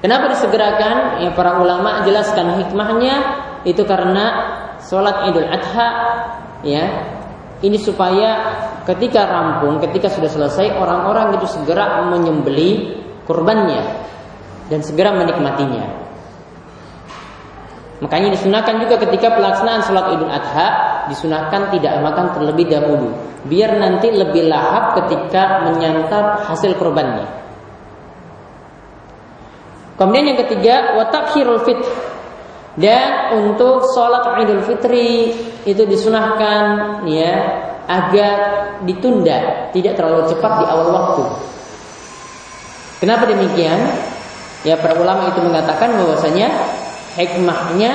Kenapa 0.01 0.33
disegerakan? 0.33 1.21
Ya 1.21 1.29
para 1.37 1.61
ulama 1.61 2.01
jelaskan 2.01 2.57
hikmahnya 2.57 3.15
itu 3.63 3.85
karena 3.85 4.25
sholat 4.81 5.29
Idul 5.29 5.45
Adha 5.45 5.87
ya 6.65 6.85
ini 7.61 7.77
supaya 7.77 8.57
ketika 8.89 9.29
rampung, 9.29 9.77
ketika 9.77 10.09
sudah 10.09 10.29
selesai 10.29 10.73
orang-orang 10.73 11.37
itu 11.37 11.45
segera 11.45 12.01
menyembeli 12.09 12.97
kurbannya 13.29 13.81
dan 14.73 14.81
segera 14.81 15.13
menikmatinya. 15.13 16.01
Makanya 18.01 18.33
disunahkan 18.33 18.81
juga 18.81 18.97
ketika 18.97 19.37
pelaksanaan 19.37 19.85
sholat 19.85 20.17
idul 20.17 20.33
adha 20.33 20.67
disunahkan 21.13 21.69
tidak 21.69 22.01
makan 22.01 22.33
terlebih 22.33 22.65
dahulu, 22.65 23.13
biar 23.45 23.77
nanti 23.77 24.09
lebih 24.09 24.49
lahap 24.49 24.97
ketika 24.97 25.69
menyantap 25.69 26.49
hasil 26.49 26.73
korbannya. 26.81 27.40
Kemudian 30.01 30.33
yang 30.33 30.41
ketiga, 30.49 30.97
watakhirul 30.97 31.61
fit 31.61 31.77
dan 32.73 33.37
untuk 33.37 33.85
sholat 33.93 34.41
idul 34.41 34.65
fitri 34.65 35.29
itu 35.61 35.83
disunahkan 35.85 37.05
ya 37.05 37.37
agar 37.85 38.37
ditunda, 38.81 39.69
tidak 39.69 39.93
terlalu 39.93 40.25
cepat 40.25 40.51
di 40.57 40.65
awal 40.65 40.89
waktu. 40.89 41.23
Kenapa 42.97 43.29
demikian? 43.29 43.77
Ya 44.65 44.73
para 44.81 44.97
ulama 44.97 45.29
itu 45.29 45.41
mengatakan 45.45 45.93
bahwasanya 46.01 46.49
Hikmahnya 47.11 47.91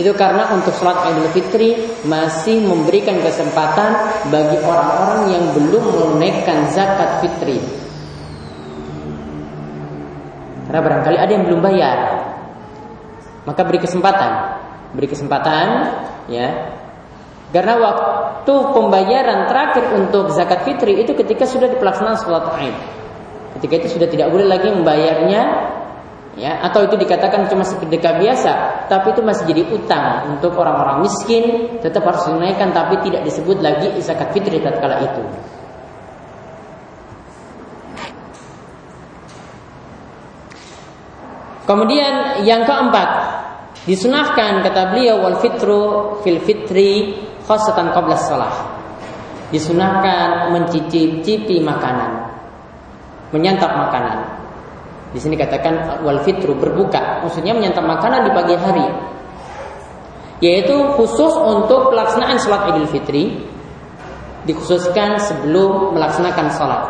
itu 0.00 0.08
karena 0.16 0.48
untuk 0.56 0.72
sholat 0.72 1.04
Idul 1.12 1.28
Fitri 1.36 1.76
masih 2.08 2.64
memberikan 2.64 3.20
kesempatan 3.20 3.92
bagi 4.32 4.56
orang-orang 4.64 5.36
yang 5.36 5.44
belum 5.52 5.84
menunaikan 5.84 6.64
zakat 6.72 7.20
fitri. 7.20 7.81
Karena 10.66 10.80
barangkali 10.80 11.16
ada 11.18 11.32
yang 11.32 11.44
belum 11.48 11.60
bayar, 11.60 11.98
maka 13.44 13.60
beri 13.66 13.80
kesempatan, 13.82 14.30
beri 14.94 15.08
kesempatan, 15.10 15.66
ya. 16.30 16.48
Karena 17.52 17.76
waktu 17.76 18.54
pembayaran 18.72 19.44
terakhir 19.44 19.84
untuk 19.98 20.32
zakat 20.32 20.64
fitri 20.64 21.04
itu 21.04 21.12
ketika 21.12 21.44
sudah 21.44 21.68
dipelaksanakan 21.68 22.16
sholat 22.16 22.44
Id. 22.64 22.76
Ketika 23.60 23.84
itu 23.84 24.00
sudah 24.00 24.08
tidak 24.08 24.32
boleh 24.32 24.48
lagi 24.48 24.72
membayarnya 24.72 25.42
ya 26.32 26.64
atau 26.64 26.88
itu 26.88 26.96
dikatakan 26.96 27.44
cuma 27.52 27.60
sedekah 27.60 28.16
biasa 28.16 28.52
tapi 28.88 29.12
itu 29.12 29.20
masih 29.20 29.44
jadi 29.52 29.62
utang 29.68 30.32
untuk 30.32 30.56
orang-orang 30.56 31.04
miskin 31.04 31.76
tetap 31.84 32.08
harus 32.08 32.24
dinaikkan 32.24 32.72
tapi 32.72 33.04
tidak 33.04 33.28
disebut 33.28 33.60
lagi 33.60 33.92
zakat 34.00 34.32
fitri 34.32 34.64
tatkala 34.64 35.04
itu 35.04 35.20
Kemudian 41.62 42.42
yang 42.42 42.66
keempat 42.66 43.08
disunahkan 43.86 44.62
kata 44.66 44.94
beliau 44.94 45.22
wal 45.22 45.38
fitru 45.38 45.82
fil 46.26 46.42
fitri 46.42 47.18
khasatan 47.46 47.94
qabla 47.94 48.16
salah. 48.18 48.54
Disunahkan 49.52 50.48
mencicipi 50.48 51.60
makanan, 51.60 52.24
menyantap 53.36 53.68
makanan 53.68 54.42
di 55.12 55.20
sini 55.20 55.36
katakan 55.36 56.00
wal 56.00 56.24
fitru 56.24 56.56
berbuka, 56.56 57.20
maksudnya 57.20 57.52
menyantap 57.52 57.84
makanan 57.84 58.24
di 58.24 58.30
pagi 58.32 58.56
hari. 58.56 58.88
Yaitu 60.40 60.74
khusus 60.96 61.36
untuk 61.38 61.92
pelaksanaan 61.92 62.40
sholat 62.40 62.72
Idul 62.72 62.88
Fitri 62.88 63.44
dikhususkan 64.48 65.20
sebelum 65.20 65.94
melaksanakan 65.94 66.46
sholat. 66.50 66.82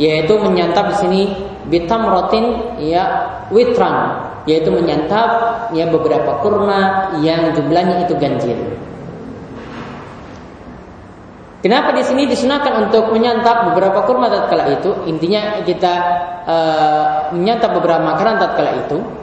Yaitu 0.00 0.40
menyantap 0.40 0.92
di 0.92 0.96
sini 1.04 1.22
bitam 1.68 2.08
rotin 2.08 2.76
ya 2.80 3.28
witran, 3.52 4.24
yaitu 4.48 4.72
menyantap 4.72 5.30
ya 5.76 5.86
beberapa 5.92 6.40
kurma 6.40 7.12
yang 7.20 7.52
jumlahnya 7.52 8.08
itu 8.08 8.14
ganjil. 8.16 8.58
Kenapa 11.62 11.94
di 11.94 12.02
sini 12.02 12.26
disunahkan 12.26 12.90
untuk 12.90 13.14
menyantap 13.14 13.70
beberapa 13.70 14.02
kurma 14.02 14.26
tatkala 14.26 14.66
itu? 14.74 15.06
Intinya 15.06 15.62
kita 15.62 15.94
e, 16.42 16.56
menyantap 17.38 17.70
beberapa 17.78 18.02
makanan 18.02 18.42
tatkala 18.42 18.82
itu 18.82 19.21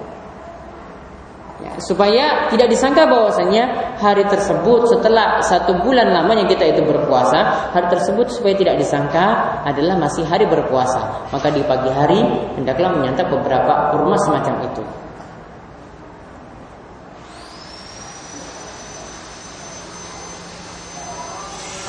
ya, 1.63 1.71
supaya 1.83 2.47
tidak 2.51 2.67
disangka 2.71 3.07
bahwasanya 3.07 3.95
hari 3.99 4.23
tersebut 4.27 4.87
setelah 4.87 5.43
satu 5.43 5.79
bulan 5.83 6.11
lamanya 6.11 6.47
kita 6.47 6.71
itu 6.71 6.81
berpuasa, 6.83 7.71
hari 7.75 7.87
tersebut 7.91 8.31
supaya 8.31 8.55
tidak 8.55 8.75
disangka 8.79 9.59
adalah 9.67 9.99
masih 9.99 10.23
hari 10.23 10.47
berpuasa. 10.47 11.27
Maka 11.31 11.51
di 11.51 11.63
pagi 11.63 11.91
hari 11.91 12.19
hendaklah 12.55 12.95
menyantap 12.95 13.27
beberapa 13.27 13.91
kurma 13.91 14.15
semacam 14.19 14.55
itu. 14.71 15.08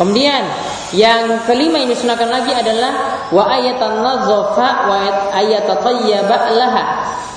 Kemudian 0.00 0.48
yang 0.96 1.44
kelima 1.44 1.76
ini 1.76 1.92
disunahkan 1.92 2.32
lagi 2.32 2.56
adalah 2.56 3.20
wa 3.28 3.44
ayatan 3.52 4.00
nazafa 4.00 4.88
wa 4.88 4.96
ayatatayyaba 5.28 6.56
laha. 6.56 6.84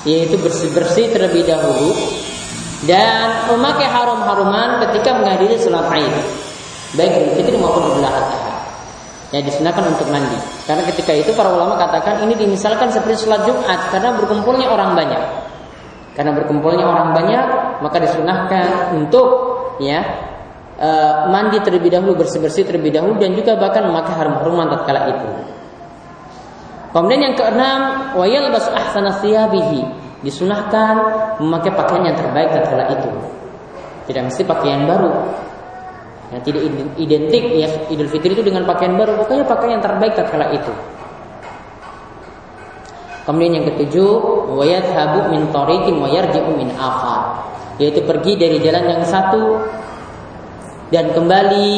Yaitu 0.08 0.40
bersih-bersih 0.40 1.12
terlebih 1.12 1.44
dahulu 1.44 1.92
dan 2.88 3.52
memakai 3.52 3.84
harum-haruman 3.84 4.80
ketika 4.88 5.12
menghadiri 5.12 5.60
sholat 5.60 5.92
Id. 5.92 6.16
Baik 6.96 7.12
Idul 7.20 7.34
Fitri 7.36 7.56
maupun 7.60 7.84
Idul 7.84 8.08
Adha. 8.08 8.32
Ya 9.28 9.44
disunahkan 9.44 9.84
untuk 9.84 10.08
mandi. 10.08 10.40
Karena 10.64 10.88
ketika 10.88 11.12
itu 11.12 11.36
para 11.36 11.52
ulama 11.52 11.76
katakan 11.76 12.24
ini 12.24 12.32
dimisalkan 12.32 12.88
seperti 12.88 13.28
sholat 13.28 13.44
Jumat 13.44 13.92
karena 13.92 14.16
berkumpulnya 14.16 14.72
orang 14.72 14.96
banyak. 14.96 15.20
Karena 16.16 16.32
berkumpulnya 16.32 16.88
orang 16.88 17.12
banyak 17.12 17.44
maka 17.84 18.00
disunahkan 18.00 18.96
untuk 18.96 19.28
ya 19.84 20.32
e, 20.78 20.90
mandi 21.30 21.58
terlebih 21.62 21.90
dahulu, 21.90 22.22
bersih-bersih 22.22 22.66
terlebih 22.66 22.94
dahulu 22.94 23.18
dan 23.18 23.34
juga 23.34 23.58
bahkan 23.58 23.86
memakai 23.86 24.14
harum-haruman 24.18 24.66
tatkala 24.70 25.00
itu. 25.10 25.28
Kemudian 26.94 27.20
yang 27.26 27.34
keenam, 27.34 27.80
wa 28.14 28.26
yalbas 28.26 28.70
ahsana 28.70 29.18
thiyabihi. 29.18 30.06
Disunahkan 30.22 30.94
memakai 31.42 31.74
pakaian 31.74 32.06
yang 32.06 32.16
terbaik 32.16 32.54
tatkala 32.54 32.86
itu. 32.94 33.10
Tidak 34.06 34.22
mesti 34.30 34.42
pakaian 34.46 34.86
baru. 34.86 35.10
Yang 36.32 36.42
tidak 36.48 36.62
identik 36.96 37.44
ya 37.52 37.68
Idul 37.92 38.08
Fitri 38.08 38.32
itu 38.32 38.46
dengan 38.46 38.64
pakaian 38.64 38.96
baru, 38.96 39.20
pokoknya 39.20 39.44
pakaian 39.44 39.72
yang 39.76 39.84
terbaik 39.84 40.14
tatkala 40.16 40.54
itu. 40.54 40.72
Kemudian 43.24 43.52
yang 43.60 43.66
ketujuh, 43.74 44.12
wa 44.52 44.64
yadhabu 44.64 45.32
min 45.32 45.48
tariqin 45.48 45.96
wa 45.96 46.08
yarji'u 46.08 46.50
min 46.54 46.68
akhar. 46.76 47.42
Yaitu 47.80 48.06
pergi 48.06 48.38
dari 48.38 48.62
jalan 48.62 48.84
yang 48.86 49.02
satu 49.02 49.58
dan 50.92 51.14
kembali 51.14 51.70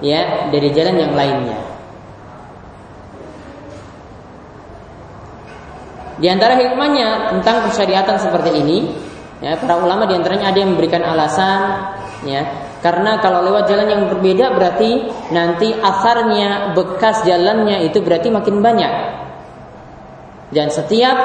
ya 0.00 0.50
dari 0.50 0.68
jalan 0.74 0.96
yang 0.96 1.14
lainnya. 1.14 1.60
Di 6.20 6.28
antara 6.28 6.52
hikmahnya 6.52 7.32
tentang 7.32 7.64
persyariatan 7.64 8.16
seperti 8.20 8.50
ini, 8.60 8.92
ya 9.40 9.56
para 9.56 9.80
ulama 9.80 10.04
di 10.04 10.12
antaranya 10.12 10.52
ada 10.52 10.58
yang 10.60 10.76
memberikan 10.76 11.00
alasan, 11.00 11.60
ya 12.28 12.44
karena 12.84 13.20
kalau 13.24 13.44
lewat 13.44 13.68
jalan 13.68 13.88
yang 13.88 14.02
berbeda 14.08 14.52
berarti 14.56 15.08
nanti 15.32 15.72
asarnya 15.72 16.76
bekas 16.76 17.24
jalannya 17.24 17.88
itu 17.88 18.04
berarti 18.04 18.28
makin 18.28 18.60
banyak. 18.60 18.92
Dan 20.52 20.68
setiap 20.68 21.16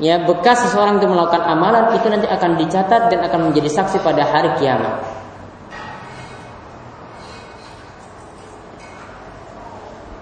ya 0.00 0.24
bekas 0.24 0.68
seseorang 0.68 1.00
itu 1.00 1.08
melakukan 1.08 1.44
amalan 1.44 1.92
itu 1.92 2.06
nanti 2.08 2.24
akan 2.24 2.56
dicatat 2.56 3.12
dan 3.12 3.20
akan 3.28 3.50
menjadi 3.50 3.68
saksi 3.80 4.00
pada 4.00 4.24
hari 4.24 4.56
kiamat. 4.56 5.23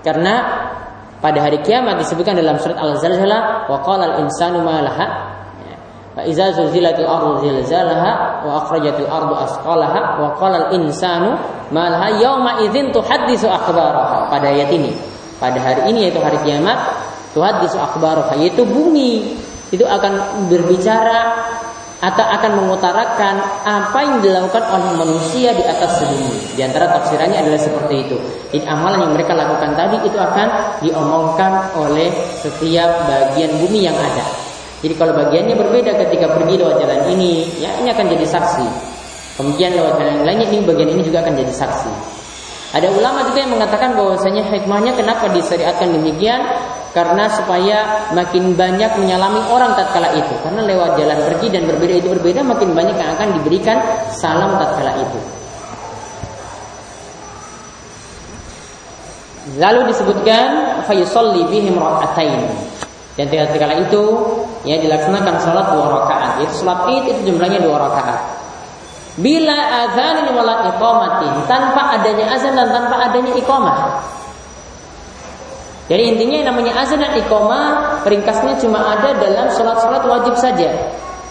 Karena 0.03 0.35
pada 1.23 1.39
hari 1.39 1.63
kiamat 1.63 2.03
disebutkan 2.03 2.35
dalam 2.35 2.59
surat 2.59 2.75
Al-Zalzalah 2.75 3.71
wa 3.71 3.79
qala 3.87 4.15
al-insanu 4.15 4.59
ma 4.67 4.83
laha? 4.83 5.07
Fa 6.13 6.23
iza 6.29 6.53
zulzilatil 6.53 7.09
ardu 7.09 7.41
zilzalaha 7.41 8.45
wa 8.45 8.67
akhrajatil 8.67 9.09
ardu 9.09 9.33
asqalaha 9.33 10.21
wa 10.21 10.29
qala 10.37 10.69
al-insanu 10.69 11.39
ma 11.71 11.89
laha? 11.89 12.19
Yauma 12.19 12.67
idzin 12.67 12.91
tuhaddisu 12.91 13.47
akhbaraha. 13.47 14.29
Pada 14.29 14.51
ayat 14.51 14.75
ini. 14.75 14.93
Pada 15.39 15.63
hari 15.63 15.95
ini 15.95 16.11
yaitu 16.11 16.19
hari 16.19 16.43
kiamat 16.43 16.77
tuhaddisu 17.33 17.79
akhbaraha. 17.79 18.35
Yaitu 18.37 18.67
bumi. 18.67 19.39
Itu 19.73 19.89
akan 19.89 20.47
berbicara 20.53 21.33
atau 22.03 22.27
akan 22.27 22.59
mengutarakan 22.59 23.63
apa 23.63 23.99
yang 24.03 24.19
dilakukan 24.19 24.59
oleh 24.75 24.91
manusia 24.99 25.55
di 25.55 25.63
atas 25.63 26.03
bumi. 26.03 26.59
Di 26.59 26.67
antara 26.67 26.91
tafsirannya 26.99 27.39
adalah 27.39 27.63
seperti 27.63 27.95
itu. 28.03 28.19
Jadi 28.51 28.67
amalan 28.67 29.07
yang 29.07 29.13
mereka 29.15 29.39
lakukan 29.39 29.71
tadi 29.79 30.03
itu 30.03 30.19
akan 30.19 30.83
diomongkan 30.83 31.71
oleh 31.79 32.11
setiap 32.43 33.07
bagian 33.07 33.55
bumi 33.63 33.87
yang 33.87 33.95
ada. 33.95 34.27
Jadi 34.83 34.99
kalau 34.99 35.15
bagiannya 35.15 35.55
berbeda 35.55 35.95
ketika 35.95 36.27
pergi 36.35 36.59
lewat 36.59 36.83
jalan 36.83 37.07
ini, 37.15 37.47
ya 37.63 37.71
ini 37.79 37.95
akan 37.95 38.07
jadi 38.11 38.27
saksi. 38.27 38.67
Kemudian 39.39 39.79
lewat 39.79 39.95
jalan 40.03 40.13
yang 40.19 40.27
lainnya 40.27 40.47
ini 40.51 40.59
bagian 40.67 40.91
ini 40.91 41.07
juga 41.07 41.23
akan 41.23 41.39
jadi 41.39 41.55
saksi. 41.55 41.93
Ada 42.73 42.89
ulama 42.91 43.23
juga 43.31 43.47
yang 43.47 43.53
mengatakan 43.55 43.95
bahwasanya 43.95 44.43
hikmahnya 44.51 44.99
kenapa 44.99 45.31
disyariatkan 45.31 45.93
demikian 45.93 46.41
karena 46.93 47.25
supaya 47.33 48.09
makin 48.13 48.53
banyak 48.53 49.01
menyalami 49.01 49.41
orang 49.49 49.73
tatkala 49.73 50.13
itu. 50.13 50.35
Karena 50.45 50.61
lewat 50.61 51.01
jalan 51.01 51.19
pergi 51.25 51.49
dan 51.49 51.65
berbeda 51.65 51.95
itu 52.05 52.09
berbeda 52.13 52.41
makin 52.45 52.77
banyak 52.77 52.97
yang 53.01 53.11
akan 53.17 53.29
diberikan 53.41 53.81
salam 54.13 54.61
tatkala 54.61 55.01
itu. 55.01 55.21
Lalu 59.57 59.91
disebutkan 59.91 60.85
fayusalli 60.87 61.49
bihim 61.49 61.81
rakaatain 61.81 62.47
dan 63.17 63.27
tatkala 63.33 63.75
itu 63.81 64.03
ya 64.69 64.77
dilaksanakan 64.77 65.35
salat 65.41 65.67
dua 65.73 65.87
rakaat. 65.97 66.45
Itu 66.45 66.61
salat 66.61 66.93
id 66.93 67.05
itu 67.09 67.21
jumlahnya 67.33 67.65
dua 67.65 67.89
rakaat. 67.89 68.21
Bila 69.17 69.57
azan 69.89 70.29
wala 70.29 70.69
iqamatin 70.77 71.33
tanpa 71.49 72.01
adanya 72.01 72.37
azan 72.37 72.53
dan 72.53 72.69
tanpa 72.69 72.97
adanya 73.09 73.33
iqamah 73.37 73.77
jadi 75.93 76.17
intinya 76.17 76.37
yang 76.41 76.49
namanya 76.57 76.73
azan 76.81 77.05
dan 77.05 77.13
iqamah 77.13 78.01
ringkasnya 78.09 78.57
cuma 78.65 78.81
ada 78.81 79.13
dalam 79.13 79.45
sholat-sholat 79.53 80.01
wajib 80.09 80.33
saja. 80.41 80.73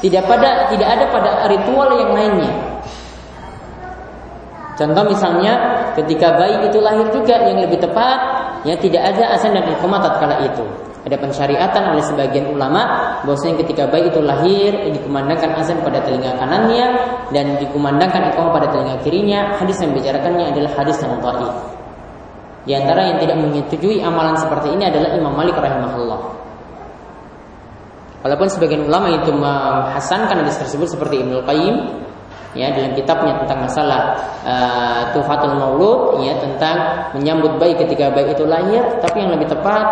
Tidak 0.06 0.22
pada 0.30 0.70
tidak 0.70 0.86
ada 0.86 1.06
pada 1.10 1.50
ritual 1.50 1.90
yang 1.98 2.14
lainnya. 2.14 2.54
Contoh 4.78 5.02
misalnya 5.10 5.58
ketika 5.98 6.38
bayi 6.38 6.62
itu 6.70 6.78
lahir 6.78 7.10
juga 7.10 7.42
yang 7.42 7.58
lebih 7.58 7.82
tepat 7.82 8.18
ya 8.62 8.78
tidak 8.78 9.02
ada 9.02 9.34
azan 9.34 9.58
dan 9.58 9.66
iqamah 9.66 9.98
tatkala 9.98 10.46
itu. 10.46 10.62
Ada 11.10 11.18
pensyariatan 11.18 11.98
oleh 11.98 12.04
sebagian 12.06 12.54
ulama 12.54 12.86
bahwasanya 13.26 13.66
ketika 13.66 13.90
bayi 13.90 14.14
itu 14.14 14.22
lahir 14.22 14.78
dikumandangkan 14.94 15.58
azan 15.58 15.82
pada 15.82 16.06
telinga 16.06 16.38
kanannya 16.38 16.86
dan 17.34 17.58
dikumandangkan 17.58 18.30
iqamah 18.30 18.54
pada 18.62 18.70
telinga 18.70 19.02
kirinya. 19.02 19.58
Hadis 19.58 19.82
yang 19.82 19.98
bicarakannya 19.98 20.54
adalah 20.54 20.70
hadis 20.78 21.02
yang 21.02 21.18
dhaif. 21.18 21.81
Di 22.62 22.78
antara 22.78 23.10
yang 23.10 23.18
tidak 23.18 23.42
menyetujui 23.42 24.06
amalan 24.06 24.38
seperti 24.38 24.78
ini 24.78 24.86
adalah 24.86 25.18
Imam 25.18 25.34
Malik 25.34 25.58
rahimahullah. 25.58 26.22
Walaupun 28.22 28.48
sebagian 28.54 28.86
ulama 28.86 29.10
itu 29.10 29.34
menghasankan 29.34 30.46
hadis 30.46 30.62
tersebut 30.62 30.94
seperti 30.94 31.26
Ibnu 31.26 31.42
Qayyim 31.42 31.76
ya 32.54 32.70
dalam 32.70 32.94
kitabnya 32.94 33.42
tentang 33.42 33.66
masalah 33.66 34.02
uh, 34.46 35.02
Tufatul 35.16 35.58
Maulud 35.58 36.22
ya 36.22 36.38
tentang 36.38 37.10
menyambut 37.18 37.58
bayi 37.58 37.74
ketika 37.74 38.14
bayi 38.14 38.30
itu 38.30 38.46
lahir, 38.46 38.86
tapi 39.02 39.26
yang 39.26 39.34
lebih 39.34 39.50
tepat 39.50 39.86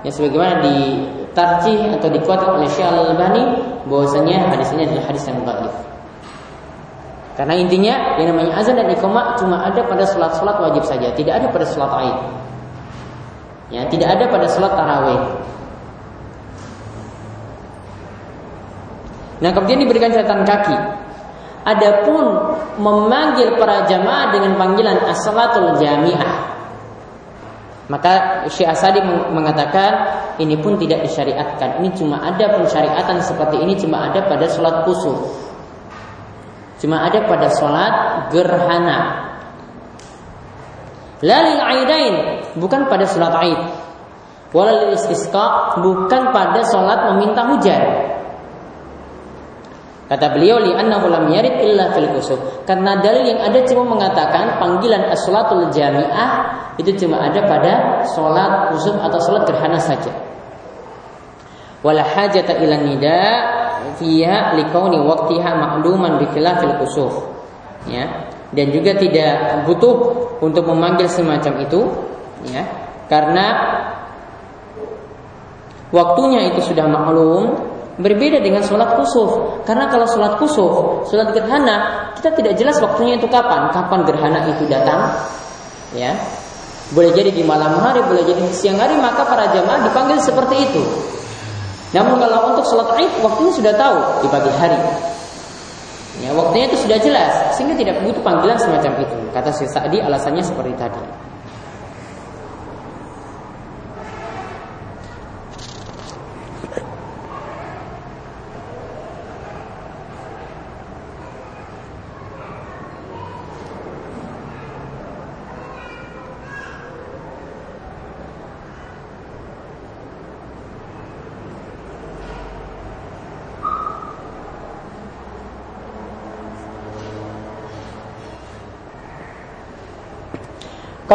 ya 0.00 0.08
sebagaimana 0.08 0.64
ditarjih 0.64 2.00
atau 2.00 2.08
dikuatkan 2.08 2.56
oleh 2.56 2.68
Syekh 2.72 2.88
Al-Albani 2.88 3.42
bahwasanya 3.84 4.48
hadis 4.48 4.72
ini 4.72 4.88
adalah 4.88 5.04
hadis 5.12 5.24
yang 5.28 5.44
dhaif. 5.44 5.93
Karena 7.34 7.54
intinya 7.58 8.14
yang 8.14 8.30
namanya 8.30 8.62
azan 8.62 8.78
dan 8.78 8.86
iqamah 8.94 9.34
cuma 9.34 9.66
ada 9.66 9.82
pada 9.82 10.06
sholat-sholat 10.06 10.56
wajib 10.70 10.86
saja, 10.86 11.10
tidak 11.18 11.42
ada 11.42 11.46
pada 11.50 11.66
sholat 11.66 11.90
aid. 11.98 12.18
Ya, 13.74 13.82
tidak 13.90 14.08
ada 14.14 14.24
pada 14.30 14.46
sholat 14.46 14.72
tarawih. 14.78 15.22
Nah, 19.42 19.50
kemudian 19.50 19.82
diberikan 19.82 20.14
catatan 20.14 20.46
kaki. 20.46 20.78
Adapun 21.64 22.24
memanggil 22.78 23.58
para 23.58 23.88
jamaah 23.88 24.30
dengan 24.30 24.54
panggilan 24.54 25.00
as-salatul 25.10 25.74
jami'ah. 25.80 26.54
Maka 27.84 28.46
Syekh 28.48 28.68
Asadi 28.68 29.04
mengatakan 29.32 29.92
ini 30.40 30.56
pun 30.56 30.80
tidak 30.80 31.04
disyariatkan. 31.04 31.82
Ini 31.82 31.88
cuma 31.98 32.20
ada 32.24 32.56
pensyariatan 32.56 33.20
seperti 33.20 33.60
ini 33.60 33.76
cuma 33.76 34.08
ada 34.08 34.24
pada 34.24 34.48
sholat 34.48 34.88
kusuf. 34.88 35.18
Cuma 36.84 37.00
ada 37.00 37.24
pada 37.24 37.48
sholat 37.48 37.92
gerhana. 38.28 39.24
Lalil 41.24 41.60
aidain 41.64 42.14
bukan 42.60 42.92
pada 42.92 43.08
sholat 43.08 43.32
aid. 43.40 43.60
Walal 44.52 44.92
istisqa 44.92 45.80
bukan 45.80 46.28
pada 46.36 46.60
sholat 46.68 47.08
meminta 47.08 47.48
hujan. 47.48 47.80
Kata 50.12 50.36
beliau 50.36 50.60
li 50.60 50.76
annahu 50.76 51.08
lam 51.08 51.32
yarid 51.32 51.56
illa 51.64 51.96
fil 51.96 52.12
kusuf. 52.12 52.36
Karena 52.68 53.00
dalil 53.00 53.32
yang 53.32 53.40
ada 53.40 53.64
cuma 53.64 53.88
mengatakan 53.96 54.60
panggilan 54.60 55.08
as-salatul 55.08 55.72
jami'ah 55.72 56.30
itu 56.76 56.92
cuma 57.00 57.24
ada 57.24 57.48
pada 57.48 58.04
sholat 58.12 58.76
kusuf 58.76 58.92
atau 59.00 59.16
sholat 59.24 59.48
gerhana 59.48 59.80
saja. 59.80 60.12
Wala 61.80 62.04
hajata 62.04 62.60
ila 62.60 62.76
nida 62.76 63.24
fiha 63.96 64.58
likauni 64.58 64.98
waqtiha 65.00 65.50
ma'luman 65.54 66.20
bi 66.22 66.26
khilafil 66.32 66.74
kusuf. 66.82 67.14
Ya. 67.88 68.30
Dan 68.54 68.70
juga 68.70 68.94
tidak 68.94 69.66
butuh 69.66 69.94
untuk 70.38 70.64
memanggil 70.70 71.10
semacam 71.10 71.66
itu 71.66 71.80
ya. 72.48 72.62
Karena 73.10 73.46
waktunya 75.90 76.54
itu 76.54 76.60
sudah 76.62 76.86
maklum 76.86 77.54
berbeda 77.94 78.42
dengan 78.42 78.66
sholat 78.66 78.98
kusuf 78.98 79.62
karena 79.62 79.86
kalau 79.86 80.02
sholat 80.10 80.34
kusuf 80.42 81.06
sholat 81.06 81.30
gerhana 81.30 82.10
kita 82.18 82.34
tidak 82.34 82.58
jelas 82.58 82.82
waktunya 82.82 83.14
itu 83.14 83.30
kapan 83.30 83.70
kapan 83.70 84.02
gerhana 84.02 84.50
itu 84.50 84.66
datang 84.66 85.14
Ya. 85.94 86.18
Boleh 86.92 87.14
jadi 87.16 87.30
di 87.32 87.42
malam 87.46 87.80
hari, 87.80 88.02
boleh 88.04 88.26
jadi 88.26 88.42
di 88.44 88.52
siang 88.52 88.76
hari, 88.76 88.98
maka 88.98 89.24
para 89.24 89.48
jamaah 89.54 89.88
dipanggil 89.88 90.18
seperti 90.20 90.68
itu. 90.68 90.82
Namun 91.94 92.18
kalau 92.18 92.50
untuk 92.50 92.66
sholat 92.66 92.98
id, 92.98 93.22
waktunya 93.22 93.52
sudah 93.54 93.72
tahu 93.78 93.98
di 94.26 94.28
pagi 94.28 94.50
hari. 94.58 94.80
Ya, 96.22 96.34
waktunya 96.34 96.66
itu 96.66 96.78
sudah 96.82 96.98
jelas, 96.98 97.54
sehingga 97.54 97.78
tidak 97.78 98.02
butuh 98.02 98.22
panggilan 98.22 98.58
semacam 98.58 98.98
itu. 99.02 99.16
Kata 99.30 99.50
Syekh 99.54 99.70
Sa'di 99.70 100.02
alasannya 100.02 100.42
seperti 100.42 100.74
tadi. 100.74 101.02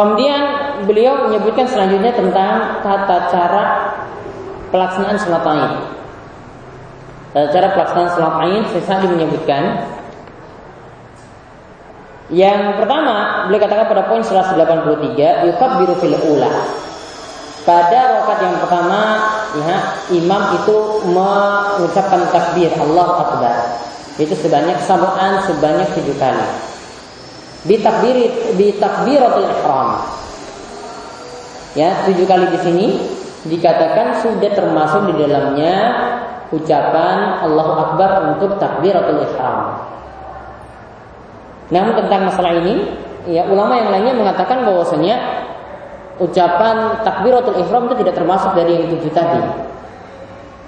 Kemudian 0.00 0.42
beliau 0.88 1.28
menyebutkan 1.28 1.68
selanjutnya 1.68 2.08
tentang 2.16 2.80
tata 2.80 3.28
cara 3.28 3.62
pelaksanaan 4.72 5.20
sholat 5.20 5.44
Aid. 5.44 5.72
Tata 7.36 7.48
cara 7.52 7.68
pelaksanaan 7.76 8.10
sholat 8.16 8.34
Aid, 8.48 8.64
saya 8.80 9.04
menyebutkan 9.12 9.62
yang 12.32 12.80
pertama, 12.80 13.44
beliau 13.44 13.60
katakan 13.60 13.92
pada 13.92 14.08
poin 14.08 14.24
183, 14.24 15.44
biru 15.84 15.94
fil 16.00 16.16
ula. 16.32 16.48
Pada 17.68 18.24
rakaat 18.24 18.40
yang 18.40 18.56
pertama, 18.56 19.00
ya, 19.68 20.00
imam 20.16 20.42
itu 20.56 20.76
mengucapkan 21.12 22.24
takbir 22.32 22.72
Allah 22.72 23.08
Akbar. 23.20 23.56
Itu 24.16 24.32
sebanyak 24.32 24.80
sabaan 24.80 25.44
sebanyak 25.44 25.92
tujuh 25.92 26.16
kali 26.16 26.69
bitakbiri 27.68 28.56
bitakbiratul 28.56 29.48
ihram. 29.48 29.88
Ya, 31.76 32.02
tujuh 32.08 32.26
kali 32.26 32.46
di 32.50 32.58
sini 32.64 32.86
dikatakan 33.46 34.20
sudah 34.20 34.50
termasuk 34.52 35.12
di 35.12 35.24
dalamnya 35.24 35.74
ucapan 36.50 37.46
Allahu 37.46 37.72
Akbar 37.78 38.10
untuk 38.36 38.58
takbiratul 38.58 39.22
ihram. 39.28 39.86
Namun 41.70 41.92
tentang 41.94 42.26
masalah 42.26 42.58
ini, 42.58 42.90
ya 43.30 43.46
ulama 43.46 43.78
yang 43.78 43.94
lainnya 43.94 44.14
mengatakan 44.18 44.66
bahwasanya 44.66 45.16
ucapan 46.18 47.00
takbiratul 47.06 47.54
ihram 47.62 47.86
itu 47.86 48.02
tidak 48.02 48.14
termasuk 48.18 48.50
dari 48.58 48.72
yang 48.76 48.86
tujuh 48.90 49.12
tadi. 49.14 49.42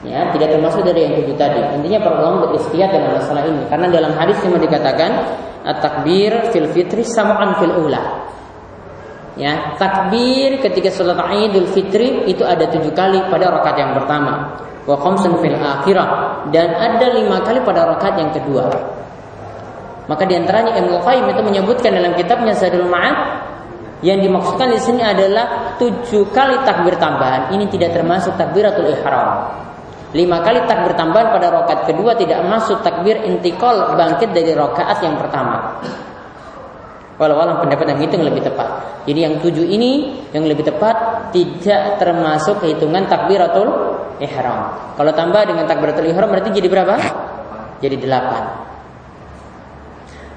Ya, 0.03 0.31
tidak 0.35 0.55
termasuk 0.55 0.83
dari 0.87 1.01
yang 1.03 1.15
tujuh 1.19 1.35
tadi. 1.35 1.63
Intinya 1.79 1.99
para 2.03 2.15
ulama 2.23 2.47
beristihad 2.47 2.95
dalam 2.95 3.19
masalah 3.19 3.43
ini 3.47 3.63
karena 3.67 3.87
dalam 3.91 4.13
hadis 4.15 4.39
yang 4.47 4.55
dikatakan 4.59 5.11
at-takbir 5.63 6.51
fil 6.51 6.69
fitri 6.71 7.03
sama'an 7.07 7.59
fil 7.59 7.75
ula. 7.75 8.23
Ya, 9.33 9.73
takbir 9.81 10.61
ketika 10.61 10.93
sholat 10.93 11.17
Idul 11.33 11.65
Fitri 11.73 12.29
itu 12.29 12.45
ada 12.45 12.69
tujuh 12.69 12.93
kali 12.93 13.17
pada 13.33 13.49
rakaat 13.49 13.81
yang 13.81 13.97
pertama. 13.97 14.61
Wa 14.85 14.99
khamsun 14.99 15.41
fil 15.41 15.57
akhirah 15.57 16.09
dan 16.53 16.77
ada 16.77 17.07
lima 17.17 17.41
kali 17.41 17.65
pada 17.65 17.89
rakaat 17.97 18.21
yang 18.21 18.29
kedua. 18.35 18.69
Maka 20.05 20.29
di 20.29 20.37
antaranya 20.37 20.77
Ibnu 20.77 21.01
Qayyim 21.01 21.27
itu 21.33 21.41
menyebutkan 21.41 21.97
dalam 21.97 22.13
kitabnya 22.19 22.53
Zadul 22.53 22.91
Ma'ad 22.93 23.17
yang 24.03 24.19
dimaksudkan 24.21 24.69
di 24.75 24.81
sini 24.83 25.01
adalah 25.01 25.79
tujuh 25.79 26.29
kali 26.35 26.59
takbir 26.67 26.99
tambahan. 26.99 27.55
Ini 27.55 27.71
tidak 27.71 27.97
termasuk 27.97 28.35
takbiratul 28.37 28.91
ihram. 28.91 29.49
Lima 30.13 30.45
kali 30.45 30.69
takbir 30.69 30.93
tambahan 30.93 31.33
pada 31.33 31.49
rokaat 31.49 31.89
kedua 31.89 32.13
tidak 32.13 32.45
masuk 32.45 32.85
takbir 32.85 33.17
intikal 33.25 33.97
bangkit 33.97 34.29
dari 34.37 34.53
rokaat 34.53 35.01
yang 35.01 35.17
pertama. 35.17 35.81
Walau 37.17 37.41
alam 37.41 37.65
pendapat 37.65 37.97
yang 37.97 38.01
itu 38.05 38.21
yang 38.21 38.29
lebih 38.29 38.45
tepat. 38.45 38.69
Jadi 39.09 39.19
yang 39.25 39.35
tujuh 39.41 39.65
ini 39.65 40.21
yang 40.37 40.45
lebih 40.45 40.69
tepat 40.69 41.29
tidak 41.33 41.97
termasuk 41.97 42.61
kehitungan 42.61 43.09
takbiratul 43.09 43.69
ihram. 44.21 44.93
Kalau 45.01 45.13
tambah 45.17 45.49
dengan 45.49 45.65
takbiratul 45.65 46.05
ihram 46.13 46.29
berarti 46.29 46.61
jadi 46.61 46.69
berapa? 46.69 46.95
Jadi 47.81 47.97
delapan. 47.97 48.43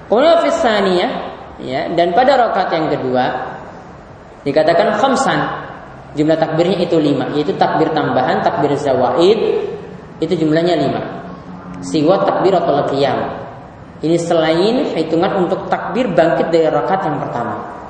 Kemudian 0.07 0.85
ya 1.59 1.91
dan 1.91 2.15
pada 2.15 2.47
rokaat 2.47 2.69
yang 2.71 2.87
kedua 2.95 3.25
dikatakan 4.47 5.03
khamsan 5.03 5.39
Jumlah 6.15 6.39
takbirnya 6.39 6.79
itu 6.79 6.95
lima, 6.95 7.27
yaitu 7.35 7.51
takbir 7.59 7.91
tambahan, 7.91 8.39
takbir 8.39 8.71
zawaid, 8.79 9.64
itu 10.23 10.33
jumlahnya 10.45 10.75
lima. 10.79 11.01
Siwa 11.83 12.23
takbir 12.23 12.55
atau 12.55 12.87
qiyam. 12.91 13.19
Ini 14.03 14.17
selain 14.19 14.91
hitungan 14.95 15.47
untuk 15.47 15.71
takbir 15.71 16.11
bangkit 16.11 16.51
dari 16.51 16.67
rakaat 16.67 17.07
yang 17.07 17.17
pertama. 17.19 17.84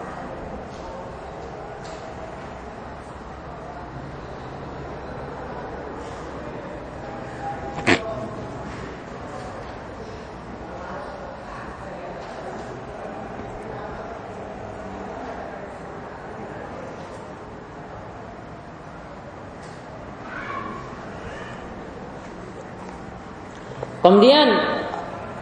Kemudian 24.05 24.47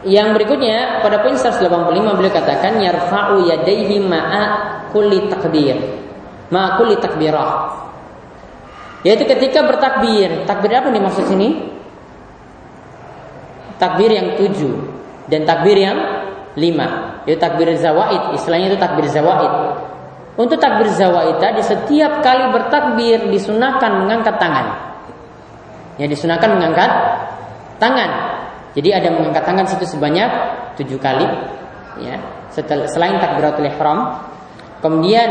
yang 0.07 0.32
berikutnya 0.32 1.03
pada 1.03 1.20
poin 1.20 1.36
185 1.36 1.68
beliau 2.16 2.32
katakan 2.32 2.80
yarfa'u 2.80 3.43
yadayhi 3.43 3.99
ma'a 3.99 4.43
kulli 4.95 5.28
takbir. 5.28 5.76
Ma'a 6.47 6.80
kulli 6.80 6.95
takbirah. 6.95 7.76
Yaitu 9.03 9.28
ketika 9.28 9.68
bertakbir. 9.68 10.47
Takbir 10.47 10.80
apa 10.80 10.88
nih 10.95 11.03
maksud 11.03 11.28
sini? 11.28 11.76
Takbir 13.76 14.16
yang 14.16 14.39
tujuh 14.39 14.80
dan 15.28 15.43
takbir 15.43 15.76
yang 15.76 15.99
lima. 16.55 17.20
Yaitu 17.28 17.43
takbir 17.43 17.68
zawaid. 17.76 18.32
Istilahnya 18.32 18.72
itu 18.72 18.80
takbir 18.80 19.11
zawaid. 19.11 19.51
Untuk 20.39 20.55
takbir 20.55 20.88
zawaid 20.88 21.36
tadi 21.43 21.59
setiap 21.59 22.24
kali 22.24 22.47
bertakbir 22.55 23.28
disunahkan 23.28 24.07
mengangkat 24.07 24.39
tangan. 24.39 24.95
Ya 25.99 26.07
disunahkan 26.07 26.47
mengangkat 26.47 26.91
tangan. 27.76 28.11
Jadi 28.74 28.89
ada 28.89 29.09
mengangkat 29.13 29.43
tangan 29.45 29.65
situ 29.69 29.86
sebanyak 29.86 30.30
tujuh 30.82 30.97
kali, 30.97 31.26
ya. 32.01 32.17
Setelah, 32.49 32.89
selain 32.89 33.17
takbiratul 33.17 33.65
ihram, 33.69 34.17
kemudian 34.82 35.30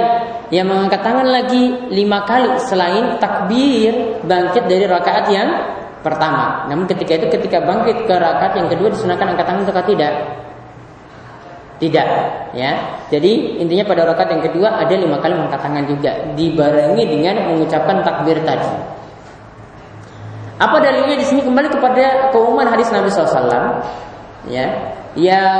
yang 0.54 0.66
mengangkat 0.66 1.02
tangan 1.02 1.26
lagi 1.26 1.90
lima 1.90 2.22
kali 2.26 2.58
selain 2.66 3.18
takbir 3.18 4.22
bangkit 4.26 4.66
dari 4.66 4.86
rakaat 4.86 5.26
yang 5.30 5.48
pertama. 6.02 6.66
Namun 6.66 6.86
ketika 6.90 7.18
itu 7.18 7.26
ketika 7.30 7.62
bangkit 7.62 8.06
ke 8.06 8.14
rakaat 8.14 8.58
yang 8.58 8.66
kedua 8.70 8.90
disunahkan 8.90 9.34
angkat 9.34 9.46
tangan 9.46 9.62
atau 9.70 9.86
tidak? 9.86 10.14
Tidak, 11.82 12.08
ya. 12.54 12.72
Jadi 13.10 13.58
intinya 13.58 13.82
pada 13.82 14.06
rakaat 14.06 14.38
yang 14.38 14.42
kedua 14.46 14.82
ada 14.82 14.94
lima 14.94 15.18
kali 15.18 15.34
mengangkat 15.34 15.62
tangan 15.66 15.84
juga, 15.90 16.12
dibarengi 16.38 17.04
dengan 17.10 17.34
mengucapkan 17.50 18.06
takbir 18.06 18.38
tadi. 18.46 19.01
Apa 20.62 20.78
dalilnya 20.78 21.18
di 21.18 21.26
sini? 21.26 21.42
Kembali 21.42 21.66
kepada 21.74 22.30
keumuman 22.30 22.70
hadis 22.70 22.94
Nabi 22.94 23.10
SAW 23.10 23.82
ya. 24.46 24.94
Yang 25.18 25.50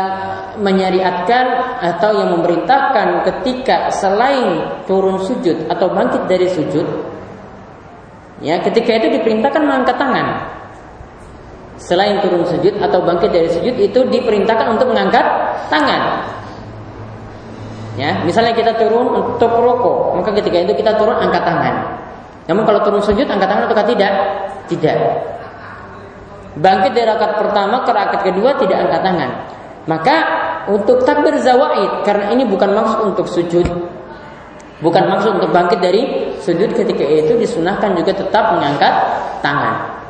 menyariatkan 0.63 1.45
atau 1.83 2.11
yang 2.23 2.39
memerintahkan 2.39 3.27
ketika 3.27 3.91
selain 3.91 4.81
turun 4.87 5.19
sujud 5.21 5.69
atau 5.69 5.93
bangkit 5.93 6.25
dari 6.25 6.49
sujud 6.49 6.87
ya 8.41 8.59
ketika 8.65 8.97
itu 8.97 9.19
diperintahkan 9.19 9.61
mengangkat 9.61 9.97
tangan. 9.99 10.27
Selain 11.83 12.23
turun 12.23 12.47
sujud 12.47 12.79
atau 12.79 13.03
bangkit 13.03 13.29
dari 13.35 13.51
sujud 13.51 13.75
itu 13.75 14.01
diperintahkan 14.07 14.73
untuk 14.73 14.89
mengangkat 14.95 15.25
tangan. 15.67 16.31
Ya 17.99 18.25
misalnya 18.25 18.57
kita 18.57 18.73
turun 18.81 19.37
untuk 19.37 19.53
rokok 19.53 20.17
maka 20.17 20.31
ketika 20.41 20.65
itu 20.65 20.73
kita 20.79 20.97
turun 20.97 21.19
angkat 21.19 21.43
tangan. 21.45 21.75
Namun 22.49 22.65
kalau 22.65 22.81
turun 22.87 23.03
sujud 23.05 23.29
angkat 23.29 23.51
tangan 23.51 23.69
atau 23.69 23.85
tidak 23.85 24.13
tidak. 24.73 24.97
Bangkit 26.53 26.93
dari 26.93 27.09
rakaat 27.09 27.33
pertama 27.41 27.81
ke 27.85 27.91
rakaat 27.93 28.23
kedua 28.29 28.51
tidak 28.61 28.89
angkat 28.89 29.01
tangan. 29.05 29.31
Maka 29.89 30.17
untuk 30.69 31.03
takbir 31.03 31.35
zawaid 31.43 32.07
karena 32.07 32.31
ini 32.31 32.47
bukan 32.47 32.71
maksud 32.71 32.99
untuk 33.03 33.27
sujud 33.27 33.67
bukan 34.83 35.05
maksud 35.07 35.39
untuk 35.39 35.51
bangkit 35.55 35.79
dari 35.79 36.35
sujud 36.43 36.75
ketika 36.75 37.07
itu 37.07 37.39
disunahkan 37.39 37.95
juga 37.95 38.13
tetap 38.13 38.59
mengangkat 38.59 38.93
tangan. 39.41 40.03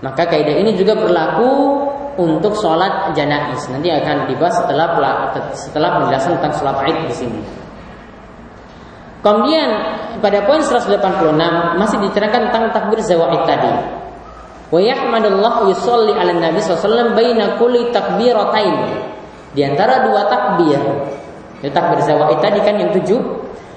Maka 0.00 0.24
kaidah 0.28 0.56
ini 0.60 0.76
juga 0.76 0.96
berlaku 0.96 1.80
untuk 2.16 2.56
sholat 2.56 3.12
janais. 3.12 3.68
Nanti 3.68 3.92
akan 3.92 4.28
dibahas 4.28 4.64
setelah 4.64 4.86
setelah 5.52 5.88
penjelasan 6.00 6.40
tentang 6.40 6.52
sholat 6.56 6.76
id 6.88 6.98
di 7.08 7.14
sini. 7.14 7.40
Kemudian 9.24 9.68
pada 10.20 10.44
poin 10.44 10.60
186 10.60 11.00
masih 11.80 11.96
diterangkan 12.04 12.52
tentang 12.52 12.64
takbir 12.76 13.00
zawaid 13.00 13.40
tadi. 13.48 14.03
Wa 14.74 14.82
yahmadullah 14.82 15.70
yusolli 15.70 16.10
ala 16.18 16.34
Nabi 16.34 16.58
SAW 16.58 17.14
baina 17.14 17.54
kulli 17.62 17.94
takbiratain. 17.94 19.06
Di 19.54 19.62
antara 19.62 20.02
dua 20.02 20.26
takbir, 20.26 20.82
itu 21.62 21.70
takbir 21.70 22.02
zawaid 22.02 22.42
tadi 22.42 22.58
kan 22.58 22.74
yang 22.82 22.90
tujuh. 22.90 23.22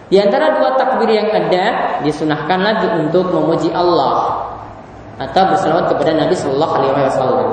Di 0.10 0.18
antara 0.18 0.58
dua 0.58 0.74
takbir 0.74 1.06
yang 1.14 1.30
ada 1.30 2.02
disunahkan 2.02 2.58
lagi 2.58 2.90
untuk 2.98 3.30
memuji 3.30 3.70
Allah 3.70 4.42
atau 5.22 5.54
berselawat 5.54 5.86
kepada 5.94 6.18
Nabi 6.18 6.34
Shallallahu 6.34 6.74
Alaihi 6.82 6.94
Wasallam. 7.14 7.50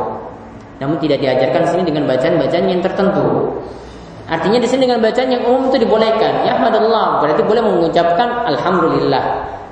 Namun 0.80 0.96
tidak 1.04 1.20
diajarkan 1.20 1.68
sini 1.68 1.84
dengan 1.84 2.08
bacaan-bacaan 2.08 2.64
yang 2.64 2.80
tertentu. 2.80 3.60
Artinya 4.24 4.56
di 4.56 4.68
sini 4.68 4.88
dengan 4.88 5.04
bacaan 5.04 5.28
yang 5.28 5.44
umum 5.44 5.68
itu 5.68 5.84
dibolehkan. 5.84 6.48
Ya 6.48 6.56
Ahmadullah 6.56 7.20
berarti 7.20 7.44
boleh 7.44 7.60
mengucapkan 7.60 8.48
Alhamdulillah 8.48 9.24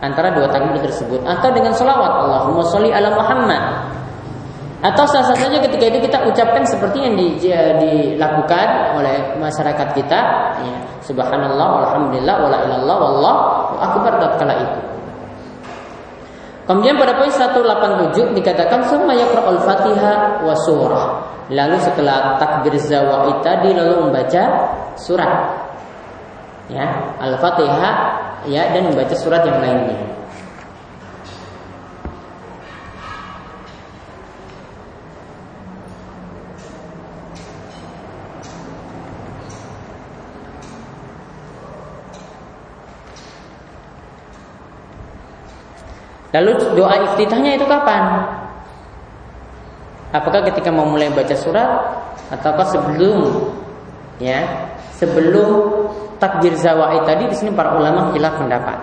antara 0.05 0.35
dua 0.35 0.51
takbir 0.53 0.77
tersebut 0.83 1.25
atau 1.25 1.49
dengan 1.57 1.73
salawat 1.73 2.29
Allahumma 2.29 2.61
sholli 2.69 2.93
ala 2.93 3.17
Muhammad. 3.17 3.63
Atau 4.83 5.07
sah-sah 5.07 5.39
saja 5.39 5.63
ketika 5.63 5.95
itu 5.95 6.11
kita 6.11 6.27
ucapkan 6.27 6.67
seperti 6.67 7.07
yang 7.07 7.15
di, 7.15 7.39
dilakukan 7.79 8.99
oleh 8.99 9.39
masyarakat 9.39 9.89
kita, 9.95 10.21
ya, 10.59 10.77
Subhanallah, 11.07 11.87
Alhamdulillah, 11.87 12.35
wala 12.43 12.59
ilallah, 12.67 12.97
wallah, 12.99 13.37
akbar 13.79 14.19
tatkala 14.19 14.59
itu. 14.59 14.92
Kemudian 16.63 16.95
pada 16.95 17.19
poin 17.19 17.33
187 17.33 18.39
dikatakan 18.39 18.87
summa 18.87 19.19
yaqra'ul 19.19 19.61
Fatihah 19.67 20.47
wa 20.47 20.55
surah. 20.63 21.07
Lalu 21.51 21.77
setelah 21.83 22.39
takbir 22.39 22.79
zawaid 22.79 23.43
tadi 23.43 23.75
lalu 23.75 24.07
membaca 24.07 24.43
surat. 24.95 25.59
Ya, 26.71 26.87
Al-Fatihah 27.19 27.95
ya 28.47 28.71
dan 28.71 28.95
membaca 28.95 29.13
surat 29.19 29.43
yang 29.43 29.59
lainnya. 29.59 30.12
Lalu 46.33 46.51
doa 46.77 46.97
iftitahnya 47.13 47.61
itu 47.61 47.65
kapan? 47.69 48.25
Apakah 50.13 50.45
ketika 50.49 50.69
mau 50.73 50.89
mulai 50.89 51.13
baca 51.13 51.33
surat 51.37 51.69
ataukah 52.33 52.69
sebelum 52.69 53.49
ya 54.21 54.45
sebelum 54.97 55.49
takbir 56.17 56.57
zawaid 56.57 57.05
tadi 57.05 57.29
di 57.29 57.37
sini 57.37 57.51
para 57.53 57.77
ulama 57.77 58.13
khilaf 58.13 58.37
pendapat. 58.37 58.79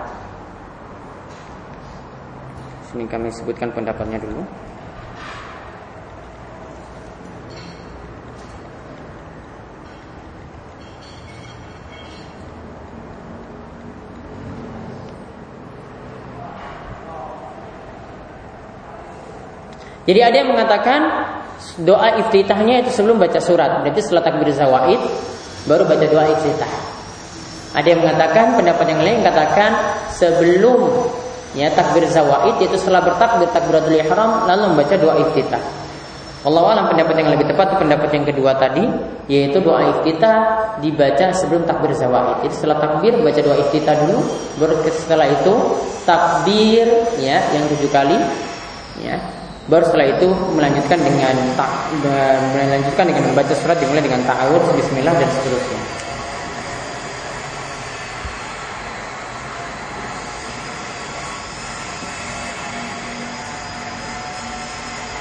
Sini 2.90 3.06
kami 3.06 3.30
sebutkan 3.30 3.70
pendapatnya 3.70 4.18
dulu. 4.18 4.42
Jadi 20.08 20.20
ada 20.24 20.36
yang 20.40 20.50
mengatakan 20.56 21.00
doa 21.84 22.16
iftitahnya 22.24 22.84
itu 22.84 22.90
sebelum 22.92 23.20
baca 23.20 23.40
surat. 23.40 23.84
Berarti 23.84 24.00
setelah 24.00 24.24
takbir 24.24 24.48
zawaid 24.52 25.00
baru 25.68 25.84
baca 25.84 26.06
doa 26.08 26.24
iftitah. 26.32 26.72
Ada 27.70 27.86
yang 27.94 28.00
mengatakan 28.02 28.58
pendapat 28.58 28.86
yang 28.90 29.02
lain 29.04 29.18
katakan 29.22 29.70
sebelum 30.10 31.06
ya 31.54 31.70
takbir 31.70 32.02
zawaid 32.10 32.58
yaitu 32.58 32.78
setelah 32.80 33.02
bertakbir 33.04 33.46
takbiratul 33.54 33.94
ihram 33.94 34.48
lalu 34.48 34.74
membaca 34.74 34.94
doa 34.96 35.14
iftitah. 35.28 35.62
Allah 36.40 36.72
alam 36.72 36.88
pendapat 36.88 37.20
yang 37.20 37.36
lebih 37.36 37.52
tepat 37.52 37.76
pendapat 37.76 38.16
yang 38.16 38.24
kedua 38.24 38.56
tadi 38.56 38.80
yaitu 39.28 39.60
doa 39.60 39.84
iftitah 39.92 40.36
dibaca 40.80 41.30
sebelum 41.36 41.68
takbir 41.68 41.92
zawaid. 41.92 42.40
Jadi 42.48 42.54
setelah 42.56 42.80
takbir 42.80 43.12
baca 43.20 43.40
doa 43.44 43.56
iftitah 43.60 43.94
dulu 44.08 44.18
baru 44.56 44.74
setelah 44.88 45.28
itu 45.28 45.54
takbir 46.08 46.88
ya 47.20 47.38
yang 47.52 47.68
tujuh 47.68 47.92
kali 47.92 48.16
ya 49.04 49.39
Baru 49.70 49.86
setelah 49.86 50.18
itu 50.18 50.26
melanjutkan 50.58 50.98
dengan 50.98 51.54
tak 51.54 51.70
melanjutkan 52.58 53.06
dengan 53.06 53.22
membaca 53.30 53.54
surat 53.54 53.78
dimulai 53.78 54.02
dengan 54.02 54.26
ta'awudz, 54.26 54.66
bismillah 54.74 55.14
dan 55.14 55.30
seterusnya. 55.30 55.78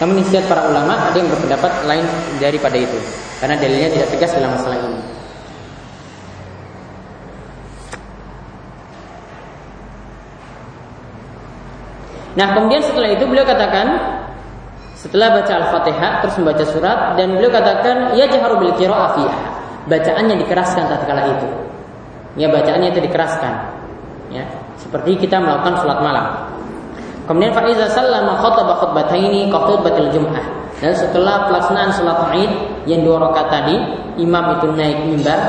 Namun 0.02 0.18
istiadat 0.26 0.50
para 0.50 0.66
ulama 0.66 0.98
ada 0.98 1.14
yang 1.14 1.30
berpendapat 1.30 1.72
lain 1.86 2.10
daripada 2.42 2.74
itu 2.74 2.98
karena 3.38 3.54
dalilnya 3.54 3.94
tidak 3.94 4.10
tegas 4.18 4.34
dalam 4.34 4.50
masalah 4.58 4.82
ini. 4.82 5.02
Nah 12.34 12.48
kemudian 12.58 12.82
setelah 12.82 13.14
itu 13.14 13.30
beliau 13.30 13.46
katakan 13.46 14.19
setelah 15.00 15.32
baca 15.32 15.54
Al-Fatihah 15.64 16.12
terus 16.20 16.36
membaca 16.36 16.66
surat 16.68 17.00
dan 17.16 17.40
beliau 17.40 17.48
katakan 17.48 18.20
ya 18.20 18.28
jaharu 18.28 18.60
bil 18.60 18.76
qiraah 18.76 19.16
Bacaannya 19.88 20.36
dikeraskan 20.44 20.92
tatkala 20.92 21.24
itu. 21.34 21.48
Ya 22.36 22.52
bacaannya 22.52 22.92
itu 22.92 23.00
dikeraskan. 23.08 23.54
Ya, 24.30 24.46
seperti 24.78 25.18
kita 25.26 25.42
melakukan 25.42 25.82
salat 25.82 26.04
malam. 26.04 26.26
Kemudian 27.26 27.56
fa 27.56 27.66
iza 27.66 27.90
sallama 27.90 28.38
khataba 28.38 28.78
khutbataini 28.84 29.50
khutbatil 29.50 30.14
jum'ah. 30.14 30.46
Dan 30.78 30.94
setelah 30.94 31.50
pelaksanaan 31.50 31.90
salat 31.96 32.20
Id 32.38 32.52
yang 32.86 33.02
dua 33.02 33.24
rakaat 33.24 33.50
tadi, 33.50 33.76
imam 34.22 34.62
itu 34.62 34.68
naik 34.78 35.00
mimbar 35.10 35.42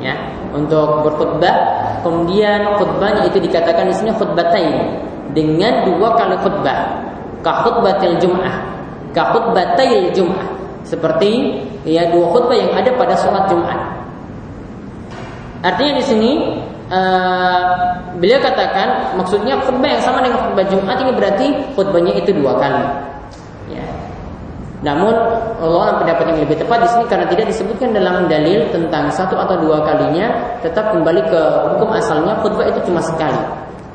ya 0.00 0.16
untuk 0.56 1.06
berkhutbah. 1.06 1.54
Kemudian 2.02 2.66
khutbahnya 2.80 3.30
itu 3.30 3.38
dikatakan 3.38 3.86
di 3.86 3.94
sini 3.94 4.10
khutbatain 4.16 4.74
dengan 5.36 5.86
dua 5.86 6.18
kali 6.18 6.34
khutbah 6.40 7.11
kahutbatil 7.42 8.16
jum'ah 8.22 8.56
kahutbatil 9.12 10.10
jum'ah 10.16 10.52
seperti 10.82 11.62
ya 11.86 12.10
dua 12.10 12.26
khutbah 12.30 12.56
yang 12.58 12.72
ada 12.74 12.90
pada 12.94 13.14
sholat 13.18 13.46
Jumat. 13.50 13.78
Artinya 15.62 15.92
di 15.98 16.04
sini 16.04 16.30
uh, 16.90 17.62
beliau 18.18 18.42
katakan 18.42 19.14
maksudnya 19.14 19.58
khutbah 19.62 19.88
yang 19.88 20.02
sama 20.02 20.22
dengan 20.26 20.42
khutbah 20.42 20.66
Jumat 20.66 20.96
ini 21.02 21.12
berarti 21.14 21.46
khutbahnya 21.78 22.12
itu 22.18 22.34
dua 22.34 22.58
kali. 22.58 22.84
Ya. 23.70 23.86
Namun 24.82 25.14
Allah 25.62 26.02
pendapat 26.02 26.34
yang 26.34 26.42
lebih 26.42 26.58
tepat 26.58 26.82
di 26.82 26.88
sini 26.90 27.04
karena 27.06 27.26
tidak 27.30 27.46
disebutkan 27.54 27.94
dalam 27.94 28.26
dalil 28.26 28.66
tentang 28.74 29.06
satu 29.14 29.38
atau 29.38 29.54
dua 29.62 29.86
kalinya, 29.86 30.58
tetap 30.58 30.90
kembali 30.90 31.22
ke 31.30 31.40
hukum 31.72 31.94
asalnya 31.94 32.34
khutbah 32.42 32.66
itu 32.66 32.82
cuma 32.90 32.98
sekali. 32.98 33.38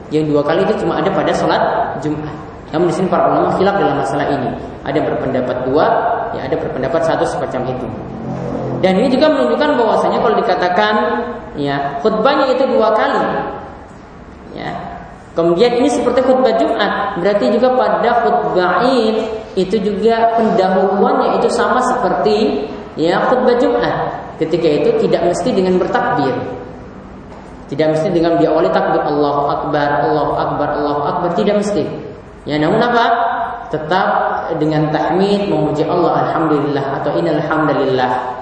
Yang 0.08 0.32
dua 0.32 0.42
kali 0.48 0.64
itu 0.64 0.88
cuma 0.88 1.04
ada 1.04 1.12
pada 1.12 1.36
sholat 1.36 1.62
Jumat. 2.00 2.32
Namun 2.76 2.92
di 2.92 2.96
sini 3.00 3.08
para 3.08 3.32
ulama 3.32 3.56
khilaf 3.56 3.76
dalam 3.80 3.96
masalah 4.00 4.28
ini. 4.28 4.50
Ada 4.84 5.00
berpendapat 5.04 5.58
dua, 5.68 5.86
ya 6.36 6.48
ada 6.48 6.56
berpendapat 6.60 7.02
satu 7.04 7.24
semacam 7.24 7.72
itu. 7.72 7.88
Dan 8.84 9.02
ini 9.02 9.10
juga 9.10 9.32
menunjukkan 9.34 9.70
bahwasanya 9.80 10.20
kalau 10.22 10.36
dikatakan 10.38 10.96
ya 11.58 11.98
khutbahnya 12.04 12.54
itu 12.54 12.64
dua 12.70 12.94
kali, 12.94 13.24
ya 14.54 14.70
Kemudian 15.38 15.70
ini 15.78 15.86
seperti 15.86 16.26
khutbah 16.26 16.58
Jumat, 16.58 17.22
berarti 17.22 17.54
juga 17.54 17.70
pada 17.78 18.26
khutbah 18.26 18.82
Id 18.90 19.18
itu 19.54 19.78
juga 19.86 20.34
pendahuluannya 20.34 21.38
itu 21.38 21.46
sama 21.54 21.78
seperti 21.86 22.66
ya 22.98 23.22
khutbah 23.30 23.54
Jumat. 23.62 24.18
Ketika 24.42 24.66
itu 24.66 24.90
tidak 25.06 25.30
mesti 25.30 25.54
dengan 25.54 25.78
bertakbir. 25.78 26.34
Tidak 27.70 27.86
mesti 27.86 28.10
dengan 28.10 28.42
diawali 28.42 28.74
takbir 28.74 28.98
Allahu 29.06 29.44
Akbar, 29.46 30.10
Allahu 30.10 30.34
Akbar, 30.42 30.68
Allahu 30.74 31.02
Akbar, 31.06 31.30
tidak 31.38 31.62
mesti. 31.62 31.86
Ya 32.48 32.56
namun 32.56 32.80
apa? 32.80 33.06
Tetap 33.68 34.08
dengan 34.56 34.88
tahmid 34.96 35.52
memuji 35.52 35.84
Allah 35.84 36.32
alhamdulillah 36.32 37.04
atau 37.04 37.20
innal 37.20 37.44
hamdalillah. 37.44 38.40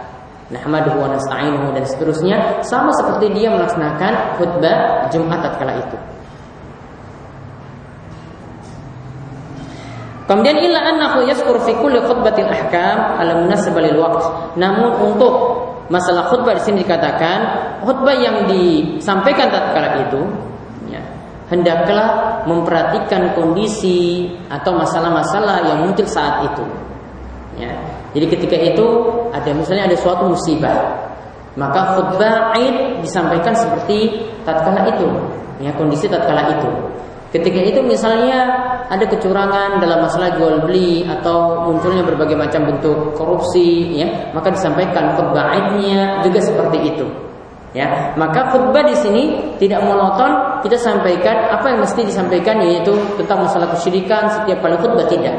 Nahmaduhu 0.53 1.01
wa 1.01 1.10
nasta'inuhu 1.10 1.74
dan 1.74 1.82
seterusnya 1.89 2.62
sama 2.62 2.93
seperti 2.93 3.34
dia 3.34 3.49
melaksanakan 3.49 4.38
khutbah 4.38 5.10
Jumat 5.10 5.41
tatkala 5.41 5.82
itu. 5.82 5.97
Kemudian 10.30 10.58
illa 10.62 10.86
annahu 10.86 11.26
yazkur 11.26 11.58
fi 11.66 11.74
kulli 11.74 11.97
khutbatil 12.06 12.45
ahkam 12.45 13.18
ala 13.18 13.41
munasabah 13.41 13.82
lil 13.89 13.97
waqt. 13.97 14.53
Namun 14.62 15.01
untuk 15.01 15.34
masalah 15.89 16.30
khutbah 16.30 16.53
di 16.53 16.62
sini 16.62 16.86
dikatakan 16.86 17.38
khutbah 17.82 18.14
yang 18.14 18.45
disampaikan 18.45 19.49
tatkala 19.49 20.06
itu 20.06 20.22
hendaklah 21.49 22.35
memperhatikan 22.46 23.34
kondisi 23.34 24.30
atau 24.48 24.74
masalah-masalah 24.78 25.66
yang 25.68 25.78
muncul 25.86 26.06
saat 26.06 26.46
itu. 26.50 26.66
Ya. 27.60 27.74
Jadi 28.16 28.26
ketika 28.32 28.58
itu 28.58 28.86
ada 29.36 29.52
misalnya 29.52 29.91
ada 29.91 29.98
suatu 30.00 30.32
musibah, 30.32 31.06
Maka 31.56 31.96
khutbah 31.96 32.52
Id 32.60 33.00
disampaikan 33.00 33.56
seperti 33.56 34.28
tatkala 34.43 34.91
itu, 34.91 35.08
ya 35.64 35.72
kondisi 35.80 36.12
tatkala 36.12 36.52
itu. 36.52 36.68
Ketika 37.32 37.60
itu 37.64 37.80
misalnya 37.80 38.48
ada 38.91 39.04
kecurangan 39.08 39.80
dalam 39.80 40.04
masalah 40.04 40.36
jual 40.36 40.68
beli 40.68 41.08
atau 41.08 41.68
munculnya 41.68 42.04
berbagai 42.04 42.36
macam 42.36 42.68
bentuk 42.68 43.16
korupsi, 43.16 43.96
ya, 44.04 44.36
maka 44.36 44.52
disampaikan 44.52 45.16
khutbah 45.16 45.56
idnya 45.56 46.20
juga 46.28 46.43
seperti 46.43 46.91
itu. 46.91 47.08
Ya, 47.76 48.16
maka 48.16 48.56
khutbah 48.56 48.88
di 48.88 48.96
sini 48.96 49.24
tidak 49.60 49.84
monoton 49.84 50.64
kita 50.64 50.80
sampaikan 50.80 51.52
apa 51.52 51.76
yang 51.76 51.84
mesti 51.84 52.08
disampaikan 52.08 52.64
yaitu 52.64 52.96
tentang 53.20 53.44
masalah 53.44 53.68
kesyirikan 53.76 54.32
setiap 54.32 54.64
kali 54.64 54.80
khutbah 54.80 55.04
tidak. 55.12 55.36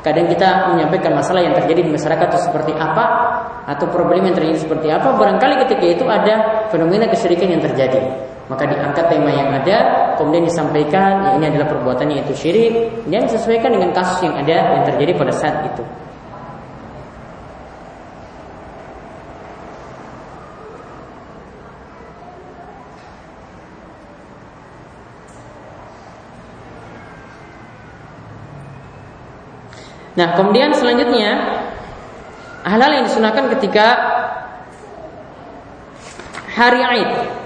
Kadang 0.00 0.24
kita 0.32 0.72
menyampaikan 0.72 1.12
masalah 1.12 1.44
yang 1.44 1.52
terjadi 1.52 1.84
di 1.84 1.92
masyarakat 1.92 2.32
itu 2.32 2.40
seperti 2.48 2.72
apa 2.80 3.04
atau 3.68 3.92
problem 3.92 4.24
yang 4.24 4.32
terjadi 4.32 4.56
seperti 4.64 4.88
apa. 4.88 5.20
Barangkali 5.20 5.68
ketika 5.68 5.84
itu 5.84 6.04
ada 6.08 6.64
fenomena 6.72 7.04
kesyirikan 7.12 7.52
yang 7.52 7.60
terjadi. 7.60 8.00
Maka 8.46 8.64
diangkat 8.70 9.10
tema 9.10 9.34
yang 9.34 9.50
ada, 9.50 9.78
kemudian 10.16 10.46
disampaikan 10.46 11.28
ya 11.28 11.30
ini 11.36 11.44
adalah 11.50 11.66
perbuatannya 11.76 12.22
itu 12.24 12.32
syirik 12.38 12.72
dan 13.10 13.26
disesuaikan 13.26 13.74
dengan 13.74 13.90
kasus 13.92 14.22
yang 14.22 14.38
ada 14.38 14.80
yang 14.80 14.84
terjadi 14.86 15.12
pada 15.18 15.32
saat 15.34 15.66
itu. 15.68 15.82
Nah, 30.16 30.32
kemudian 30.32 30.72
selanjutnya 30.72 31.60
hal-hal 32.64 32.92
yang 33.00 33.04
disunahkan 33.04 33.52
ketika 33.52 33.86
hari 36.56 36.80
Aid 36.80 37.36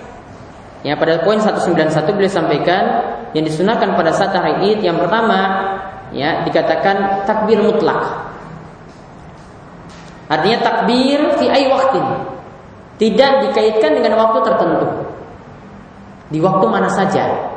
Ya 0.80 0.96
pada 0.96 1.20
poin 1.20 1.36
191 1.36 1.92
beliau 2.16 2.32
sampaikan 2.32 2.82
yang 3.36 3.44
disunahkan 3.44 3.92
pada 3.92 4.16
saat 4.16 4.32
hari 4.32 4.72
Id 4.72 4.80
yang 4.80 4.96
pertama 4.96 5.40
ya 6.08 6.40
dikatakan 6.48 7.28
takbir 7.28 7.60
mutlak. 7.60 8.00
Artinya 10.30 10.58
takbir 10.64 11.36
fi 11.36 11.46
ay 11.52 11.68
waktin. 11.68 12.06
Tidak 12.96 13.32
dikaitkan 13.48 13.92
dengan 13.96 14.16
waktu 14.16 14.38
tertentu. 14.40 14.88
Di 16.32 16.38
waktu 16.40 16.64
mana 16.64 16.88
saja. 16.88 17.49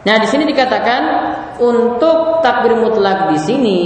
Nah, 0.00 0.16
di 0.16 0.24
sini 0.24 0.48
dikatakan 0.48 1.02
untuk 1.60 2.40
takbir 2.40 2.72
mutlak 2.72 3.28
di 3.36 3.38
sini 3.40 3.80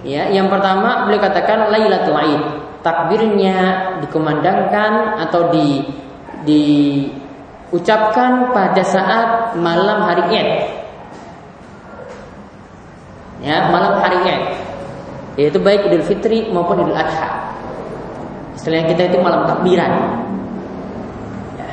ya, 0.00 0.32
yang 0.32 0.48
pertama 0.48 1.04
beliau 1.04 1.20
katakan 1.20 1.68
Lailatul 1.68 2.16
Aid. 2.16 2.42
Takbirnya 2.80 3.56
dikumandangkan 4.00 5.20
atau 5.28 5.52
di 5.52 5.84
diucapkan 6.48 8.48
pada 8.56 8.80
saat 8.80 9.60
malam 9.60 10.08
hari 10.08 10.24
Id. 10.32 10.48
Ya, 13.44 13.68
malam 13.68 14.00
hari 14.00 14.24
Id. 14.24 14.40
Yaitu 15.36 15.60
baik 15.60 15.92
Idul 15.92 16.08
Fitri 16.08 16.48
maupun 16.48 16.80
Idul 16.80 16.96
Adha. 16.96 17.52
Istilahnya 18.56 18.88
kita 18.88 19.12
itu 19.12 19.20
malam 19.20 19.44
takbiran. 19.44 19.92
Ya. 21.60 21.68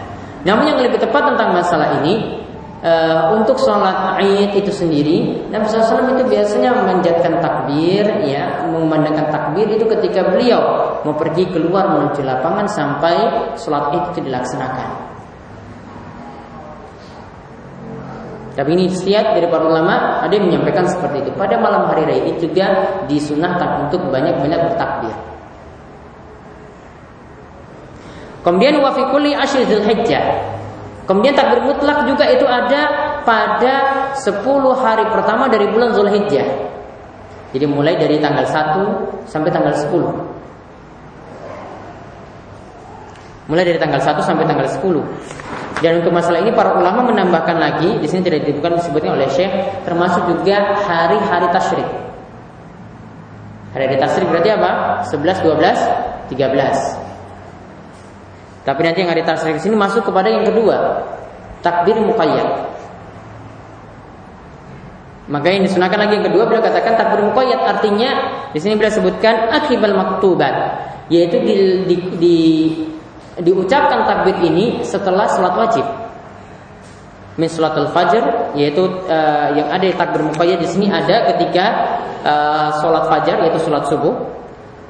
Namun 0.52 0.68
yang 0.68 0.84
lebih 0.84 1.00
tepat 1.00 1.32
tentang 1.32 1.56
masalah 1.56 2.04
ini 2.04 2.44
uh, 2.86 3.34
untuk 3.34 3.58
sholat 3.58 4.22
Id 4.22 4.54
itu 4.62 4.70
sendiri 4.72 5.50
Nabi 5.50 5.66
SAW 5.66 6.16
itu 6.16 6.24
biasanya 6.30 6.72
memanjatkan 6.78 7.42
takbir 7.42 8.06
ya 8.24 8.70
memandangkan 8.70 9.34
takbir 9.34 9.66
itu 9.74 9.90
ketika 9.98 10.30
beliau 10.30 10.62
mau 11.02 11.18
pergi 11.18 11.50
keluar 11.50 11.90
menuju 11.98 12.22
lapangan 12.22 12.70
sampai 12.70 13.18
sholat 13.58 13.92
Id 13.98 14.04
itu 14.14 14.20
dilaksanakan 14.30 15.06
Tapi 18.56 18.72
ini 18.72 18.88
istiad 18.88 19.36
dari 19.36 19.52
para 19.52 19.68
ulama 19.68 20.24
ada 20.24 20.32
yang 20.32 20.48
menyampaikan 20.48 20.88
seperti 20.88 21.28
itu. 21.28 21.32
Pada 21.36 21.60
malam 21.60 21.92
hari 21.92 22.08
raya 22.08 22.24
itu 22.24 22.48
juga 22.48 22.72
disunahkan 23.04 23.84
untuk 23.84 24.08
banyak-banyak 24.08 24.72
bertakbir. 24.72 25.12
Kemudian 28.48 28.80
wafikuli 28.80 29.36
asyir 29.36 29.84
hijjah 29.84 30.55
Kemudian 31.06 31.38
takbir 31.38 31.62
mutlak 31.62 32.10
juga 32.10 32.26
itu 32.34 32.46
ada 32.50 32.82
pada 33.22 33.74
10 34.18 34.42
hari 34.74 35.06
pertama 35.14 35.46
dari 35.46 35.70
bulan 35.70 35.94
Zulhijjah. 35.94 36.50
Jadi 37.54 37.66
mulai 37.70 37.94
dari 37.94 38.18
tanggal 38.18 38.42
1 38.42 39.30
sampai 39.30 39.54
tanggal 39.54 39.70
10. 39.70 39.94
Mulai 43.46 43.64
dari 43.70 43.78
tanggal 43.78 44.02
1 44.02 44.26
sampai 44.26 44.50
tanggal 44.50 44.66
10. 44.66 45.06
Dan 45.86 46.02
untuk 46.02 46.10
masalah 46.10 46.42
ini 46.42 46.50
para 46.56 46.74
ulama 46.74 47.06
menambahkan 47.06 47.58
lagi, 47.62 48.02
di 48.02 48.08
sini 48.10 48.26
tidak 48.26 48.48
disebutkan 48.50 48.82
disebutkan 48.82 49.12
oleh 49.22 49.30
Syekh, 49.30 49.54
termasuk 49.86 50.26
juga 50.26 50.74
hari-hari 50.82 51.48
tasyrik. 51.54 51.90
Hari-hari 53.78 53.98
tasyrik 54.02 54.28
berarti 54.34 54.50
apa? 54.56 54.72
11, 55.06 55.46
12, 55.46 55.78
13. 56.34 57.05
Tapi 58.66 58.82
nanti 58.82 59.06
yang 59.06 59.14
ada 59.14 59.22
tasrif 59.22 59.62
sini 59.62 59.78
masuk 59.78 60.10
kepada 60.10 60.26
yang 60.26 60.42
kedua, 60.42 61.06
takbir 61.62 62.02
muqayyad. 62.02 62.74
Maka 65.26 65.48
yang 65.54 65.66
disunahkan 65.66 65.98
lagi 66.02 66.22
yang 66.22 66.26
kedua 66.30 66.50
beliau 66.50 66.62
katakan 66.62 66.98
takbir 66.98 67.22
muqayyad 67.30 67.62
artinya 67.62 68.10
di 68.54 68.60
sini 68.62 68.78
beliau 68.78 68.94
sebutkan 68.94 69.54
akibal 69.54 69.94
maktubat 69.94 70.54
yaitu 71.10 71.38
di, 71.46 71.54
di, 71.86 71.96
di, 72.18 72.38
diucapkan 73.42 74.06
takbir 74.06 74.38
ini 74.42 74.82
setelah 74.82 75.30
salat 75.30 75.54
wajib. 75.54 75.86
Min 77.36 77.52
salatul 77.52 77.92
fajr 77.92 78.54
yaitu 78.58 78.86
uh, 79.06 79.50
yang 79.54 79.70
ada 79.70 79.86
takbir 79.94 80.26
muqayyad 80.26 80.58
di 80.62 80.70
sini 80.70 80.88
ada 80.90 81.30
ketika 81.34 81.66
uh, 82.26 82.70
salat 82.82 83.06
fajar 83.10 83.46
yaitu 83.46 83.62
salat 83.62 83.86
subuh 83.90 84.14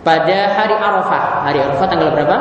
pada 0.04 0.52
hari 0.52 0.76
Arafah. 0.76 1.48
Hari 1.48 1.60
Arafah 1.64 1.88
tanggal 1.90 2.12
berapa? 2.12 2.38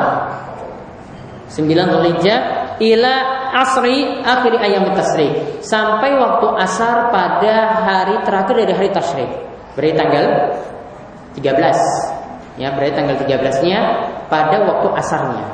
9 1.49 1.61
Dzulhijjah 1.69 2.39
ila 2.81 3.13
asri 3.55 4.19
akhir 4.25 4.53
ayam 4.59 4.89
tasrik 4.91 5.63
sampai 5.63 6.11
waktu 6.17 6.47
asar 6.59 7.13
pada 7.13 7.55
hari 7.85 8.15
terakhir 8.27 8.55
dari 8.65 8.73
hari 8.73 8.89
tasyrik. 8.91 9.31
Berarti 9.75 9.95
tanggal 9.95 10.25
13. 11.39 12.55
Ya, 12.55 12.71
berarti 12.71 12.93
tanggal 12.95 13.15
13-nya 13.19 13.79
pada 14.31 14.63
waktu 14.63 14.87
asarnya. 14.95 15.45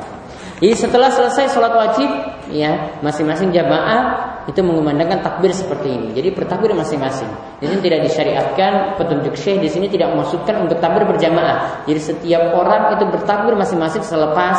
Jadi 0.62 0.78
setelah 0.78 1.10
selesai 1.10 1.50
sholat 1.50 1.74
wajib, 1.74 2.06
ya 2.54 3.02
masing-masing 3.02 3.50
jamaah 3.50 4.30
itu 4.46 4.62
mengumandangkan 4.62 5.18
takbir 5.18 5.50
seperti 5.50 5.90
ini. 5.90 6.14
Jadi 6.14 6.30
bertakbir 6.30 6.70
masing-masing. 6.70 7.26
Ini 7.58 7.82
tidak 7.82 8.06
disyariatkan 8.06 8.94
petunjuk 8.94 9.34
syekh 9.34 9.58
di 9.58 9.66
sini 9.66 9.90
tidak 9.90 10.14
memasukkan 10.14 10.62
untuk 10.62 10.78
takbir 10.78 11.02
berjamaah. 11.02 11.82
Jadi 11.90 11.98
setiap 11.98 12.54
orang 12.54 12.94
itu 12.94 13.04
bertakbir 13.10 13.58
masing-masing 13.58 14.06
selepas 14.06 14.58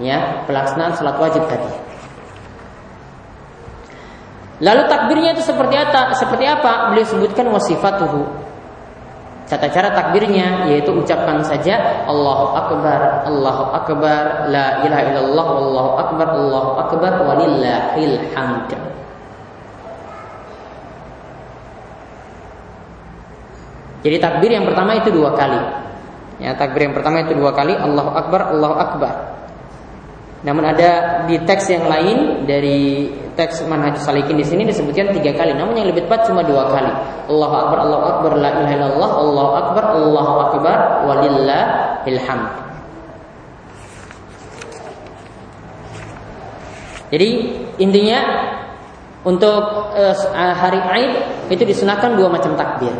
ya 0.00 0.42
pelaksanaan 0.48 0.96
sholat 0.96 1.16
wajib 1.20 1.44
tadi. 1.46 1.70
Lalu 4.60 4.82
takbirnya 4.92 5.32
itu 5.32 5.44
seperti 5.44 5.76
apa? 5.80 6.12
Seperti 6.16 6.44
apa? 6.44 6.92
Beliau 6.92 7.08
sebutkan 7.08 7.48
wasifatuhu. 7.48 8.50
Tata 9.48 9.66
cara 9.66 9.90
takbirnya 9.90 10.70
yaitu 10.70 10.94
ucapkan 10.94 11.42
saja 11.42 12.06
Allahu 12.06 12.54
Akbar, 12.54 13.26
Allahu 13.26 13.64
Akbar, 13.74 14.46
La 14.46 14.84
ilaha 14.86 15.02
illallah, 15.10 15.46
Allahu 15.58 15.90
Akbar, 15.98 16.26
Allahu 16.38 16.70
Akbar, 16.78 17.12
walillahil 17.26 18.30
hamd. 18.30 18.70
Jadi 24.06 24.16
takbir 24.22 24.54
yang 24.54 24.64
pertama 24.64 24.96
itu 24.96 25.10
dua 25.10 25.34
kali. 25.34 25.60
Ya, 26.40 26.54
takbir 26.54 26.88
yang 26.88 26.94
pertama 26.94 27.20
itu 27.26 27.34
dua 27.34 27.50
kali 27.50 27.74
Allahu 27.74 28.10
Akbar, 28.14 28.54
Allahu 28.54 28.76
Akbar. 28.78 29.14
Namun 30.40 30.64
ada 30.64 31.22
di 31.28 31.36
teks 31.44 31.68
yang 31.68 31.84
lain 31.84 32.48
dari 32.48 33.12
teks 33.36 33.60
manhaj 33.68 34.00
salikin 34.00 34.40
di 34.40 34.46
sini 34.46 34.64
disebutkan 34.64 35.12
tiga 35.12 35.36
kali. 35.36 35.52
Namun 35.52 35.76
yang 35.76 35.88
lebih 35.92 36.08
tepat 36.08 36.24
cuma 36.32 36.40
dua 36.40 36.72
kali. 36.72 36.92
Allahu 37.28 37.54
akbar, 37.60 37.78
Allahu 37.84 38.04
akbar, 38.08 38.30
la 38.40 38.50
ilaha 38.56 38.72
illallah, 38.72 39.10
Allahu 39.20 39.52
akbar, 39.52 39.84
Allahu 39.92 40.32
akbar, 40.48 40.78
walillahil 41.04 42.20
hamd. 42.24 42.50
Jadi 47.10 47.30
intinya 47.82 48.20
untuk 49.26 49.92
uh, 49.92 50.14
hari 50.32 50.80
Aid 50.80 51.12
itu 51.52 51.68
disunahkan 51.68 52.16
dua 52.16 52.32
macam 52.32 52.56
takbir. 52.56 52.94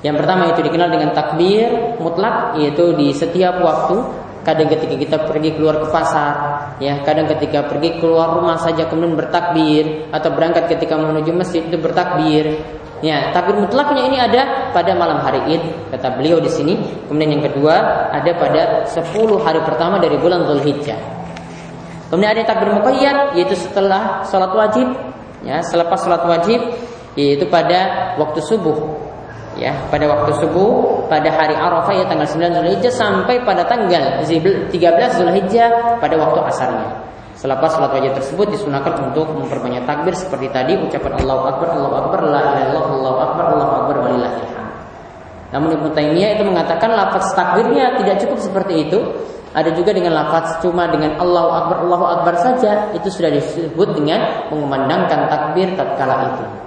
Yang 0.00 0.22
pertama 0.22 0.48
itu 0.54 0.60
dikenal 0.62 0.88
dengan 0.88 1.10
takbir 1.12 1.98
mutlak 1.98 2.56
yaitu 2.56 2.94
di 2.94 3.10
setiap 3.10 3.58
waktu 3.58 4.00
kadang 4.46 4.70
ketika 4.70 4.94
kita 4.94 5.16
pergi 5.26 5.58
keluar 5.58 5.82
ke 5.82 5.90
pasar, 5.90 6.34
ya, 6.78 7.02
kadang 7.02 7.26
ketika 7.26 7.66
pergi 7.66 7.98
keluar 7.98 8.38
rumah 8.38 8.54
saja 8.62 8.86
kemudian 8.86 9.18
bertakbir 9.18 10.06
atau 10.14 10.30
berangkat 10.30 10.70
ketika 10.70 10.94
menuju 10.94 11.34
masjid 11.34 11.66
itu 11.66 11.74
bertakbir. 11.74 12.54
Ya, 13.04 13.34
takbir 13.34 13.60
mutlaknya 13.60 14.08
ini 14.08 14.16
ada 14.16 14.72
pada 14.72 14.96
malam 14.96 15.20
hari 15.20 15.58
Id, 15.58 15.90
kata 15.92 16.16
beliau 16.16 16.38
di 16.38 16.48
sini. 16.48 16.78
Kemudian 17.10 17.36
yang 17.36 17.44
kedua 17.50 17.74
ada 18.14 18.30
pada 18.38 18.86
10 18.88 19.42
hari 19.42 19.60
pertama 19.66 19.98
dari 19.98 20.16
bulan 20.16 20.46
Zulhijjah. 20.46 20.96
Kemudian 22.08 22.38
ada 22.38 22.46
takbir 22.46 22.70
muqayyad 22.70 23.34
yaitu 23.34 23.58
setelah 23.58 24.22
salat 24.24 24.54
wajib, 24.54 24.86
ya, 25.42 25.58
selepas 25.60 25.98
salat 25.98 26.22
wajib 26.24 26.62
yaitu 27.18 27.44
pada 27.50 28.14
waktu 28.16 28.40
subuh. 28.40 29.05
Ya, 29.56 29.72
pada 29.88 30.04
waktu 30.04 30.36
subuh 30.36 31.08
pada 31.08 31.32
hari 31.32 31.56
Arafah 31.56 31.96
ya 31.96 32.04
tanggal 32.04 32.28
9 32.28 32.60
Zulhijjah 32.60 32.92
sampai 32.92 33.40
pada 33.40 33.64
tanggal 33.64 34.20
13 34.20 34.68
Zulhijjah 35.16 35.96
pada 35.96 36.14
waktu 36.20 36.44
asarnya. 36.44 37.06
Selepas 37.36 37.72
salat 37.72 37.92
wajib 37.96 38.16
tersebut 38.16 38.52
disunahkan 38.52 39.12
untuk 39.12 39.28
memperbanyak 39.32 39.84
takbir 39.88 40.12
seperti 40.12 40.52
tadi 40.52 40.76
ucapan 40.76 41.20
Allahu 41.20 41.42
Akbar, 41.48 41.68
Allahu 41.72 41.94
Akbar, 42.04 42.20
la 42.28 42.40
ilaha 42.40 42.60
illallah, 42.68 42.86
Allahu 42.96 43.18
Akbar, 43.20 43.44
Allahu 43.52 43.72
Akbar 43.76 43.96
walillahil 44.08 44.48
Namun 45.52 45.68
Ibnu 45.76 45.88
Taimiyah 45.92 46.30
itu 46.36 46.44
mengatakan 46.48 46.92
lafaz 46.96 47.32
takbirnya 47.32 47.96
tidak 48.00 48.24
cukup 48.24 48.38
seperti 48.40 48.88
itu. 48.88 48.98
Ada 49.56 49.72
juga 49.72 49.96
dengan 49.96 50.12
lafaz 50.16 50.60
cuma 50.60 50.84
dengan 50.88 51.16
Allahu 51.16 51.48
Akbar, 51.48 51.76
Allahu 51.84 52.04
Akbar 52.04 52.34
saja 52.40 52.92
itu 52.92 53.08
sudah 53.08 53.32
disebut 53.32 53.88
dengan 53.96 54.48
mengumandangkan 54.52 55.32
takbir 55.32 55.72
tatkala 55.76 56.36
itu. 56.36 56.65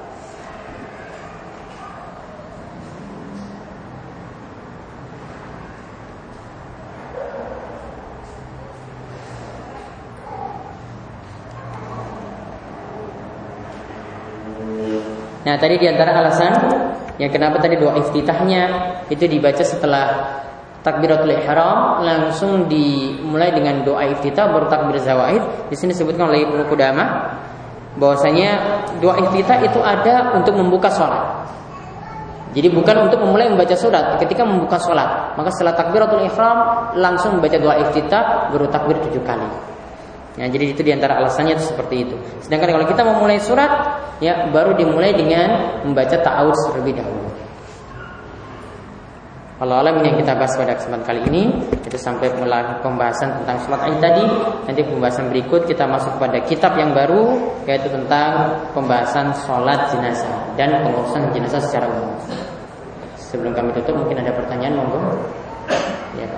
Nah 15.49 15.57
tadi 15.57 15.81
di 15.81 15.89
antara 15.89 16.13
alasan 16.13 16.53
yang 17.17 17.33
kenapa 17.33 17.57
tadi 17.57 17.73
doa 17.81 17.97
iftitahnya 17.97 18.69
itu 19.09 19.25
dibaca 19.25 19.65
setelah 19.65 20.05
takbiratul 20.85 21.33
ihram 21.33 22.05
langsung 22.05 22.69
dimulai 22.69 23.49
dengan 23.49 23.81
doa 23.81 24.05
iftitah 24.13 24.45
baru 24.53 24.69
takbir 24.69 25.01
zawaid. 25.01 25.41
Di 25.73 25.73
sini 25.73 25.97
disebutkan 25.97 26.29
oleh 26.29 26.45
Ibnu 26.45 26.69
Qudamah 26.69 27.09
bahwasanya 27.97 28.49
doa 29.01 29.17
iftitah 29.25 29.57
itu 29.65 29.81
ada 29.81 30.37
untuk 30.37 30.53
membuka 30.53 30.93
sholat. 30.93 31.49
Jadi 32.53 32.69
bukan 32.69 33.09
untuk 33.09 33.17
memulai 33.25 33.49
membaca 33.49 33.73
surat 33.73 34.21
ketika 34.21 34.45
membuka 34.45 34.77
sholat. 34.77 35.33
Maka 35.33 35.49
setelah 35.49 35.73
takbiratul 35.73 36.29
ihram 36.29 36.93
langsung 36.93 37.41
membaca 37.41 37.57
doa 37.57 37.89
iftitah 37.89 38.53
baru 38.53 38.69
takbir 38.69 39.01
tujuh 39.01 39.25
kali. 39.25 39.68
Ya, 40.37 40.45
jadi 40.45 40.71
itu 40.71 40.81
di 40.85 40.91
antara 40.93 41.17
alasannya 41.17 41.57
itu 41.57 41.73
seperti 41.73 41.95
itu. 42.05 42.15
Sedangkan 42.45 42.77
kalau 42.77 42.85
kita 42.85 43.01
mau 43.01 43.17
mulai 43.17 43.41
surat, 43.41 43.71
ya 44.21 44.45
baru 44.53 44.77
dimulai 44.77 45.15
dengan 45.15 45.81
membaca 45.81 46.15
ta'awud 46.15 46.55
terlebih 46.69 47.01
dahulu. 47.01 47.29
Kalau 49.59 49.75
alam 49.75 49.99
yang 49.99 50.15
kita 50.15 50.39
bahas 50.39 50.55
pada 50.55 50.71
kesempatan 50.71 51.03
kali 51.03 51.21
ini 51.27 51.51
itu 51.83 51.97
sampai 51.99 52.31
mulai 52.39 52.79
pembahasan 52.79 53.43
tentang 53.43 53.59
sholat 53.67 53.91
id 53.91 53.99
tadi. 53.99 54.23
Nanti 54.71 54.81
pembahasan 54.87 55.27
berikut 55.27 55.67
kita 55.67 55.83
masuk 55.83 56.15
pada 56.15 56.39
kitab 56.47 56.79
yang 56.79 56.95
baru 56.95 57.35
yaitu 57.67 57.91
tentang 57.91 58.55
pembahasan 58.71 59.35
sholat 59.43 59.91
jenazah 59.91 60.55
dan 60.55 60.79
pengurusan 60.79 61.27
jenazah 61.35 61.59
secara 61.59 61.91
umum. 61.91 62.15
Sebelum 63.19 63.51
kami 63.51 63.75
tutup 63.75 63.99
mungkin 63.99 64.23
ada 64.23 64.31
pertanyaan 64.31 64.79
monggo. 64.79 65.27
Ya. 66.15 66.31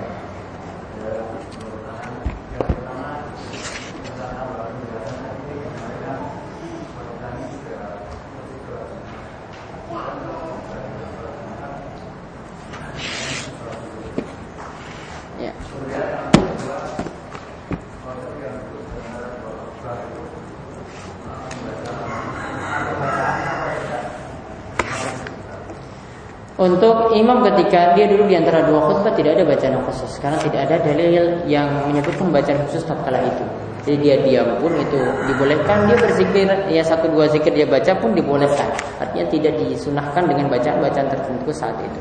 Untuk 26.62 27.10
imam 27.18 27.42
ketika 27.42 27.90
dia 27.98 28.06
dulu 28.06 28.30
di 28.30 28.38
antara 28.38 28.62
dua 28.62 28.86
khutbah 28.86 29.10
tidak 29.18 29.34
ada 29.34 29.42
bacaan 29.50 29.82
khusus 29.82 30.14
karena 30.22 30.38
tidak 30.38 30.70
ada 30.70 30.78
dalil 30.86 31.42
yang 31.50 31.66
menyebutkan 31.90 32.30
bacaan 32.30 32.62
khusus 32.70 32.86
tatkala 32.86 33.18
itu. 33.18 33.42
Jadi 33.82 33.96
dia 33.98 34.14
diam 34.22 34.62
pun 34.62 34.70
itu 34.78 35.00
dibolehkan 35.26 35.90
dia 35.90 35.98
berzikir 35.98 36.46
ya 36.70 36.86
satu 36.86 37.10
dua 37.10 37.26
zikir 37.34 37.50
dia 37.50 37.66
baca 37.66 37.90
pun 37.98 38.14
dibolehkan. 38.14 38.70
Artinya 39.02 39.26
tidak 39.26 39.58
disunahkan 39.58 40.22
dengan 40.22 40.46
bacaan-bacaan 40.46 41.08
tertentu 41.10 41.50
saat 41.50 41.74
itu. 41.82 42.00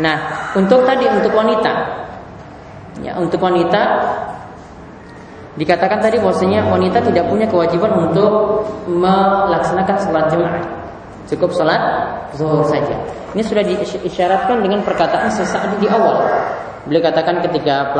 Nah, 0.00 0.16
untuk 0.56 0.80
tadi 0.88 1.04
untuk 1.12 1.36
wanita 1.36 1.72
ya 3.04 3.12
untuk 3.20 3.36
wanita 3.36 3.80
Dikatakan 5.56 6.04
tadi 6.04 6.20
bahwasanya 6.20 6.68
wanita 6.68 7.00
tidak 7.00 7.32
punya 7.32 7.48
kewajiban 7.48 7.88
untuk 7.96 8.60
melaksanakan 8.92 9.96
sholat 10.04 10.24
jemaah. 10.28 10.64
Cukup 11.26 11.50
sholat 11.56 11.80
zuhur 12.36 12.60
saja. 12.68 12.92
Ini 13.32 13.40
sudah 13.40 13.64
diisyaratkan 13.64 14.60
dengan 14.60 14.84
perkataan 14.84 15.32
sesaat 15.32 15.80
di 15.80 15.88
awal. 15.88 16.28
Beliau 16.86 17.02
katakan 17.02 17.42
ketika 17.42 17.96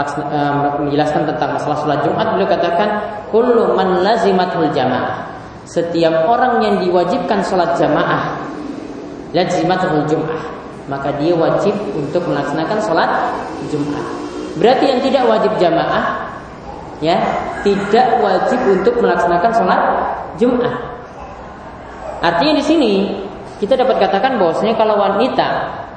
menjelaskan 0.79 1.27
tentang 1.27 1.59
masalah 1.59 1.77
sholat 1.81 2.01
Jumat, 2.07 2.27
beliau 2.37 2.47
katakan 2.47 2.89
kullu 3.33 3.73
man 3.75 4.05
lazimatul 4.05 4.69
jamaah. 4.71 5.27
Setiap 5.67 6.29
orang 6.31 6.63
yang 6.63 6.79
diwajibkan 6.79 7.43
sholat 7.43 7.75
jamaah, 7.75 8.39
lazimatul 9.35 10.07
jum'ah, 10.07 10.45
maka 10.87 11.11
dia 11.19 11.35
wajib 11.35 11.75
untuk 11.99 12.23
melaksanakan 12.31 12.79
sholat 12.79 13.11
Jumat. 13.75 14.07
Berarti 14.61 14.85
yang 14.87 15.01
tidak 15.03 15.27
wajib 15.27 15.53
jamaah 15.59 16.26
ya 17.05 17.17
tidak 17.61 18.21
wajib 18.25 18.61
untuk 18.73 18.95
melaksanakan 19.01 19.51
sholat 19.53 19.81
Jumat. 20.41 20.75
Artinya 22.25 22.61
di 22.61 22.65
sini 22.65 22.93
kita 23.61 23.77
dapat 23.77 24.01
katakan 24.01 24.37
bahwasanya 24.41 24.77
kalau 24.77 25.01
wanita, 25.01 25.49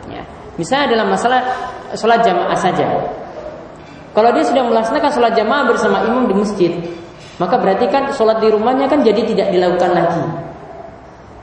ya, 0.07 0.21
misalnya 0.55 0.95
dalam 0.95 1.07
masalah 1.11 1.41
sholat 1.95 2.23
jamaah 2.23 2.55
saja, 2.55 2.87
kalau 4.15 4.35
dia 4.35 4.43
sudah 4.43 4.63
melaksanakan 4.67 5.11
sholat 5.11 5.33
jamaah 5.35 5.63
bersama 5.69 6.03
imam 6.07 6.27
di 6.27 6.35
masjid, 6.35 6.71
maka 7.39 7.55
berarti 7.55 7.87
kan 7.87 8.11
sholat 8.11 8.43
di 8.43 8.51
rumahnya 8.51 8.91
kan 8.91 8.99
jadi 8.99 9.21
tidak 9.23 9.47
dilakukan 9.55 9.91
lagi. 9.95 10.23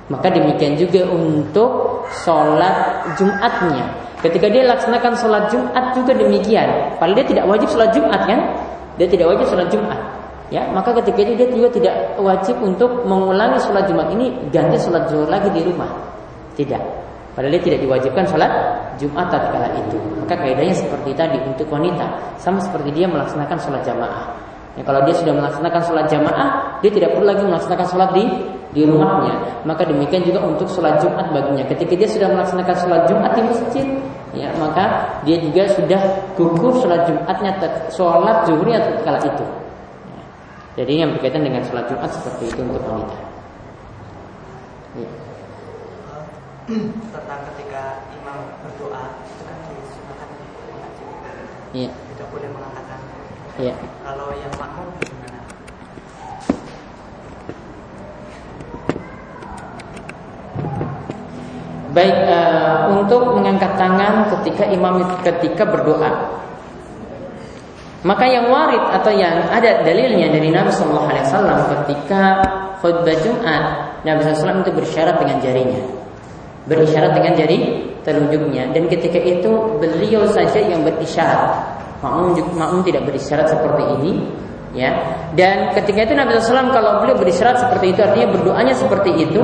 Maka 0.07 0.30
demikian 0.30 0.78
juga 0.78 1.02
untuk 1.11 2.04
sholat 2.22 3.11
Jumatnya. 3.18 3.90
Ketika 4.22 4.46
dia 4.46 4.62
laksanakan 4.70 5.12
sholat 5.18 5.50
Jumat 5.50 5.98
juga 5.98 6.14
demikian. 6.14 6.94
Padahal 7.00 7.16
dia 7.18 7.26
tidak 7.26 7.44
wajib 7.50 7.68
sholat 7.74 7.90
Jumat 7.90 8.22
kan? 8.22 8.40
Dia 8.97 9.07
tidak 9.09 9.32
wajib 9.32 9.47
sholat 9.53 9.68
Jumat. 9.68 10.01
Ya, 10.47 10.62
maka 10.70 10.94
ketika 11.03 11.26
itu 11.26 11.32
dia 11.34 11.49
juga 11.51 11.68
tidak 11.74 11.94
wajib 12.22 12.55
untuk 12.62 13.03
mengulangi 13.03 13.59
sholat 13.59 13.84
Jumat 13.90 14.09
ini 14.14 14.30
ganti 14.55 14.78
sholat 14.78 15.11
zuhur 15.11 15.26
lagi 15.26 15.51
di 15.51 15.61
rumah. 15.66 15.90
Tidak. 16.55 16.82
Padahal 17.36 17.53
dia 17.53 17.62
tidak 17.68 17.78
diwajibkan 17.84 18.24
sholat 18.24 18.53
Jumat 18.97 19.28
tatkala 19.28 19.68
itu. 19.76 19.99
Maka 20.22 20.34
kaidahnya 20.40 20.72
seperti 20.72 21.12
tadi 21.12 21.36
untuk 21.44 21.68
wanita 21.68 22.09
sama 22.40 22.62
seperti 22.62 22.94
dia 22.94 23.05
melaksanakan 23.11 23.59
sholat 23.61 23.82
jamaah. 23.84 24.24
Ya, 24.76 24.82
kalau 24.84 25.05
dia 25.05 25.14
sudah 25.16 25.34
melaksanakan 25.36 25.82
sholat 25.84 26.07
jamaah, 26.09 26.49
dia 26.80 26.90
tidak 26.92 27.12
perlu 27.16 27.26
lagi 27.28 27.42
melaksanakan 27.44 27.86
sholat 27.88 28.11
di 28.16 28.24
di 28.76 28.84
rumahnya. 28.84 29.64
Maka 29.64 29.88
demikian 29.88 30.20
juga 30.20 30.44
untuk 30.44 30.68
sholat 30.68 31.00
Jumat 31.00 31.32
baginya. 31.32 31.64
Ketika 31.64 31.96
dia 31.96 32.08
sudah 32.12 32.28
melaksanakan 32.28 32.76
sholat 32.76 33.02
Jumat 33.08 33.32
di 33.32 33.42
masjid, 33.48 33.86
ya 34.36 34.52
maka 34.60 34.84
dia 35.24 35.40
juga 35.40 35.64
sudah 35.72 36.00
gugur 36.36 36.76
sholat 36.84 37.08
Jumatnya 37.08 37.56
sholat 37.88 38.44
zuhurnya 38.44 38.76
kala 39.00 39.16
itu. 39.24 39.44
Ya. 40.12 40.22
Jadi 40.84 40.92
yang 41.00 41.16
berkaitan 41.16 41.40
dengan 41.40 41.64
sholat 41.64 41.88
Jumat 41.88 42.12
seperti 42.12 42.52
itu 42.52 42.60
untuk 42.60 42.84
wanita. 42.84 43.16
Ya. 45.00 45.10
Tentang 47.16 47.40
ketika 47.48 48.04
imam 48.12 48.38
berdoa 48.60 49.02
itu 49.24 49.42
kan 49.48 49.56
disunahkan. 49.72 50.28
Iya. 51.72 51.90
Tidak 52.12 52.28
boleh 52.28 52.48
mengatakan. 52.52 53.00
Iya. 53.56 53.72
Kalau 54.04 54.28
yang 54.36 54.52
makmum 54.60 54.92
Baik 61.97 62.12
uh, 62.28 62.92
untuk 62.92 63.32
mengangkat 63.32 63.72
tangan 63.80 64.28
ketika 64.36 64.68
imam 64.68 65.01
ketika 65.24 65.64
berdoa. 65.64 66.44
Maka 68.05 68.28
yang 68.28 68.53
warid 68.53 68.84
atau 68.92 69.11
yang 69.16 69.49
ada 69.49 69.80
dalilnya 69.80 70.28
dari 70.28 70.53
Nabi 70.53 70.68
Shallallahu 70.68 71.09
Alaihi 71.09 71.24
Wasallam 71.24 71.59
ketika 71.72 72.22
khutbah 72.84 73.16
Jumat, 73.24 73.64
Nabi 74.05 74.20
SAW 74.22 74.62
itu 74.62 74.72
bersyarat 74.76 75.16
dengan 75.18 75.42
jarinya, 75.42 75.82
berisyarat 76.70 77.16
dengan 77.16 77.32
jari 77.34 77.59
telunjuknya, 78.07 78.70
dan 78.70 78.86
ketika 78.86 79.18
itu 79.18 79.51
beliau 79.82 80.22
saja 80.30 80.61
yang 80.62 80.86
berisyarat. 80.86 81.74
Makmum, 82.05 82.36
makmum 82.55 82.84
tidak 82.84 83.09
berisyarat 83.09 83.49
seperti 83.49 83.82
ini, 83.99 84.12
Ya, 84.76 84.92
dan 85.32 85.72
ketika 85.72 86.04
itu 86.04 86.12
Nabi 86.12 86.36
SAW 86.36 86.68
kalau 86.68 87.00
beliau 87.00 87.16
berisyarat 87.16 87.56
seperti 87.56 87.96
itu 87.96 88.00
artinya 88.04 88.28
berdoanya 88.28 88.76
seperti 88.76 89.08
itu, 89.24 89.40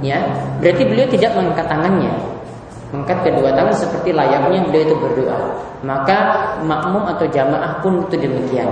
ya, 0.00 0.24
berarti 0.56 0.88
beliau 0.88 1.04
tidak 1.04 1.36
mengangkat 1.36 1.68
tangannya, 1.68 2.08
mengangkat 2.90 3.18
kedua 3.30 3.50
tangan 3.54 3.74
seperti 3.74 4.10
layaknya 4.10 4.66
beliau 4.66 4.84
itu 4.86 4.96
berdoa. 4.98 5.38
Maka 5.80 6.18
makmum 6.66 7.08
atau 7.08 7.24
jamaah 7.30 7.80
pun 7.80 8.04
itu 8.04 8.16
demikian. 8.20 8.68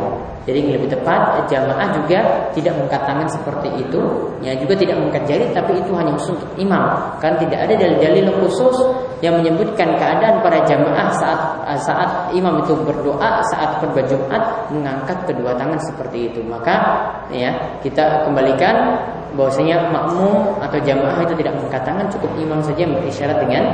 Jadi 0.48 0.64
lebih 0.64 0.88
tepat 0.88 1.44
jamaah 1.44 1.92
juga 1.92 2.24
tidak 2.56 2.72
mengangkat 2.72 3.04
tangan 3.04 3.28
seperti 3.28 3.68
itu, 3.84 4.00
ya 4.40 4.56
juga 4.56 4.80
tidak 4.80 4.96
mengangkat 4.96 5.24
jari, 5.28 5.44
tapi 5.52 5.76
itu 5.76 5.92
hanya 5.92 6.16
khusus 6.16 6.40
untuk 6.40 6.48
imam. 6.56 6.84
Kan 7.20 7.36
tidak 7.36 7.68
ada 7.68 7.76
dalil-dalil 7.76 8.32
khusus 8.40 8.76
yang 9.20 9.36
menyebutkan 9.44 9.92
keadaan 10.00 10.40
para 10.40 10.64
jamaah 10.64 11.12
saat 11.20 11.40
saat 11.84 12.32
imam 12.32 12.64
itu 12.64 12.72
berdoa 12.80 13.44
saat 13.52 13.76
khutbah 13.76 14.08
Jumat 14.08 14.72
mengangkat 14.72 15.20
kedua 15.28 15.52
tangan 15.52 15.76
seperti 15.84 16.32
itu. 16.32 16.40
Maka 16.40 16.80
ya 17.28 17.52
kita 17.84 18.24
kembalikan 18.24 19.04
bahwasanya 19.36 19.92
makmum 19.92 20.56
atau 20.64 20.80
jamaah 20.80 21.20
itu 21.28 21.36
tidak 21.44 21.60
mengangkat 21.60 21.82
tangan, 21.84 22.06
cukup 22.08 22.32
imam 22.40 22.60
saja 22.64 22.88
yang 22.88 22.96
berisyarat 22.96 23.36
dengan 23.44 23.64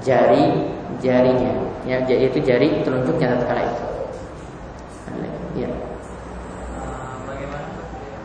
jari 0.00 0.44
jarinya. 1.00 1.52
Ya 1.88 2.04
yaitu 2.04 2.38
jari 2.44 2.84
telunjuknya 2.84 3.40
tatkala 3.40 3.62
itu. 3.64 3.84
Ya 5.58 5.70
Bagaimana 7.26 7.68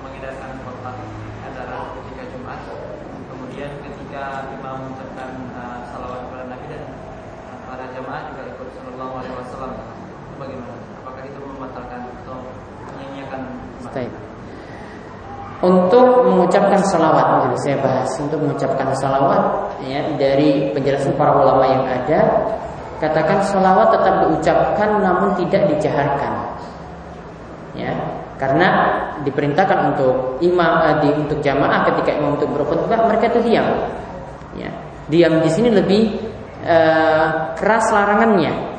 mengedarkan 0.06 0.52
khotbah 0.62 0.96
antara 1.42 1.80
ketika 2.00 2.24
Jumat, 2.36 2.60
kemudian 3.32 3.72
ketika 3.82 4.24
imam 4.54 4.76
mengucapkan 4.86 5.30
uh, 5.56 5.80
salawat 5.90 6.20
kepada 6.30 6.46
Nabi 6.52 6.66
dan 6.70 6.84
uh, 7.50 7.58
para 7.66 7.86
jamaah 7.96 8.22
juga 8.30 8.44
ikut 8.54 8.70
Sallallahu 8.76 9.14
Alaihi 9.24 9.36
Wasallam. 9.40 9.72
Itu 9.74 10.36
Bagaimana? 10.36 10.76
Apakah 11.02 11.24
itu 11.26 11.40
membatalkan 11.42 12.00
atau 12.24 12.38
menyanyiakan? 12.92 13.42
Jumat? 13.80 13.94
Baik. 13.96 14.14
Untuk 15.66 16.30
mengucapkan 16.30 16.78
salawat, 16.86 17.50
dulu 17.50 17.58
saya 17.66 17.82
bahas 17.82 18.06
untuk 18.22 18.38
mengucapkan 18.38 18.86
salawat 18.94 19.74
ya 19.82 20.06
dari 20.14 20.70
penjelasan 20.78 21.18
para 21.18 21.34
ulama 21.34 21.66
yang 21.66 21.82
ada, 21.90 22.22
katakan 23.02 23.42
salawat 23.42 23.90
tetap 23.98 24.30
diucapkan 24.30 25.02
namun 25.02 25.34
tidak 25.42 25.66
dijaharkan. 25.74 26.54
Ya, 27.74 27.98
karena 28.38 28.68
diperintahkan 29.26 29.98
untuk 29.98 30.38
imam 30.46 30.86
eh, 30.86 30.96
di, 31.02 31.10
untuk 31.18 31.42
jamaah 31.42 31.82
ketika 31.90 32.14
imam 32.14 32.38
untuk 32.38 32.54
berkhutbah 32.54 33.10
mereka 33.10 33.34
itu 33.34 33.50
diam. 33.50 33.66
Ya, 34.54 34.70
diam 35.10 35.42
di 35.42 35.50
sini 35.50 35.74
lebih 35.74 36.14
eh, 36.62 37.28
keras 37.58 37.90
larangannya 37.90 38.75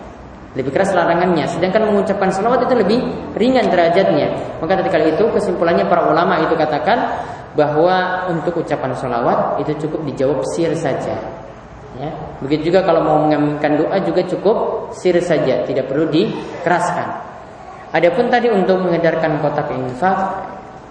lebih 0.57 0.73
keras 0.73 0.97
larangannya. 0.97 1.45
Sedangkan 1.47 1.93
mengucapkan 1.93 2.33
salawat 2.33 2.65
itu 2.65 2.75
lebih 2.75 2.99
ringan 3.37 3.69
derajatnya. 3.69 4.57
Maka 4.59 4.81
ketika 4.81 4.99
itu 5.05 5.25
kesimpulannya 5.37 5.85
para 5.85 6.09
ulama 6.09 6.41
itu 6.41 6.57
katakan 6.57 6.97
bahwa 7.53 8.29
untuk 8.33 8.65
ucapan 8.65 8.97
salawat 8.97 9.61
itu 9.61 9.87
cukup 9.87 10.01
dijawab 10.09 10.41
sir 10.57 10.73
saja. 10.73 11.15
Ya. 11.97 12.11
Begitu 12.41 12.73
juga 12.73 12.85
kalau 12.85 13.01
mau 13.05 13.17
mengaminkan 13.29 13.77
doa 13.77 14.01
juga 14.01 14.25
cukup 14.25 14.89
sir 14.97 15.21
saja. 15.21 15.61
Tidak 15.69 15.85
perlu 15.85 16.09
dikeraskan. 16.09 17.09
Adapun 17.93 18.33
tadi 18.33 18.49
untuk 18.49 18.81
mengedarkan 18.81 19.41
kotak 19.41 19.73
infak 19.73 20.19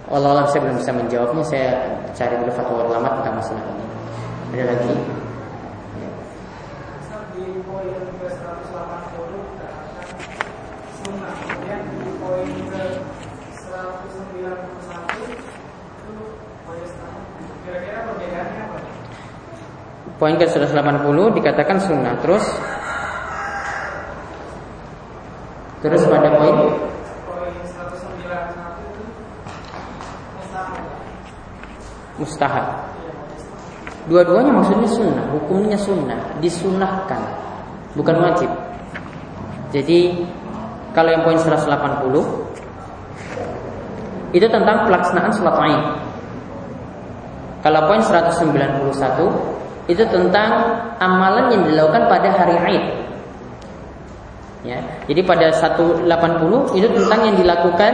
Allah 0.06 0.46
saya 0.54 0.62
belum 0.70 0.78
bisa 0.78 0.94
menjawabnya. 0.94 1.42
Saya 1.42 1.70
cari 2.14 2.38
dulu 2.38 2.54
fatwa 2.54 2.86
ulama 2.86 3.10
tentang 3.22 3.42
masalah 3.42 3.66
ini. 3.66 3.86
Ada 4.54 4.64
lagi 4.78 4.94
di 7.36 7.60
poin 7.68 7.92
ke 8.20 8.28
180 8.32 8.40
dikatakan 9.28 10.08
sunnah 11.04 11.36
kemudian 11.44 11.82
di 12.00 12.12
poin 12.16 12.48
ke 12.48 12.84
191 13.60 14.40
itu 15.20 16.16
poin 16.64 16.84
setengah 16.88 17.24
kira-kira 17.68 18.00
perbedaannya 18.08 18.62
apa? 18.72 18.80
Poin 20.26 20.42
ke 20.42 20.50
180 20.50 20.74
dikatakan 21.38 21.78
sunnah 21.78 22.18
terus 22.18 22.42
terus 25.86 26.02
pada 26.10 26.34
poin 26.42 26.66
poin 27.30 27.54
191 27.62 28.26
itu 28.90 29.06
mustahil 30.34 30.82
mustahab. 32.18 32.90
Dua-duanya 34.10 34.50
maksudnya 34.50 34.90
sunnah, 34.90 35.30
hukumnya 35.30 35.78
sunnah, 35.78 36.18
disunahkan, 36.42 37.22
bukan 37.94 38.18
wajib. 38.18 38.50
Jadi 39.78 40.26
kalau 40.98 41.14
yang 41.14 41.22
poin 41.22 41.38
180 41.38 41.70
itu 44.34 44.48
tentang 44.50 44.90
pelaksanaan 44.90 45.30
sholat 45.38 45.54
Aid. 45.70 45.86
Kalau 47.62 47.86
poin 47.86 48.02
191 48.02 49.55
itu 49.86 50.02
tentang 50.10 50.50
amalan 50.98 51.54
yang 51.54 51.64
dilakukan 51.70 52.10
pada 52.10 52.30
hari 52.34 52.58
Aid. 52.58 52.86
Ya, 54.66 54.82
jadi 55.06 55.22
pada 55.22 55.54
180 55.54 56.10
itu 56.74 56.88
tentang 56.90 57.20
yang 57.22 57.38
dilakukan 57.38 57.94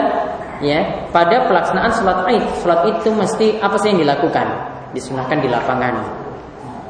ya 0.63 0.79
pada 1.11 1.51
pelaksanaan 1.51 1.91
sholat 1.91 2.23
Aid. 2.31 2.43
Sholat 2.63 2.87
itu 2.87 3.11
mesti 3.11 3.59
apa 3.59 3.75
sih 3.75 3.91
yang 3.91 4.07
dilakukan? 4.07 4.47
Disunahkan 4.95 5.43
di 5.43 5.51
lapangan. 5.51 5.99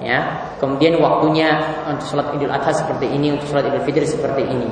Ya, 0.01 0.49
kemudian 0.61 0.97
waktunya 1.01 1.61
untuk 1.89 2.05
sholat 2.05 2.33
Idul 2.37 2.49
Adha 2.53 2.73
seperti 2.73 3.09
ini, 3.09 3.33
untuk 3.33 3.49
sholat 3.49 3.69
Idul 3.73 3.85
Fitri 3.85 4.05
seperti 4.05 4.45
ini. 4.45 4.69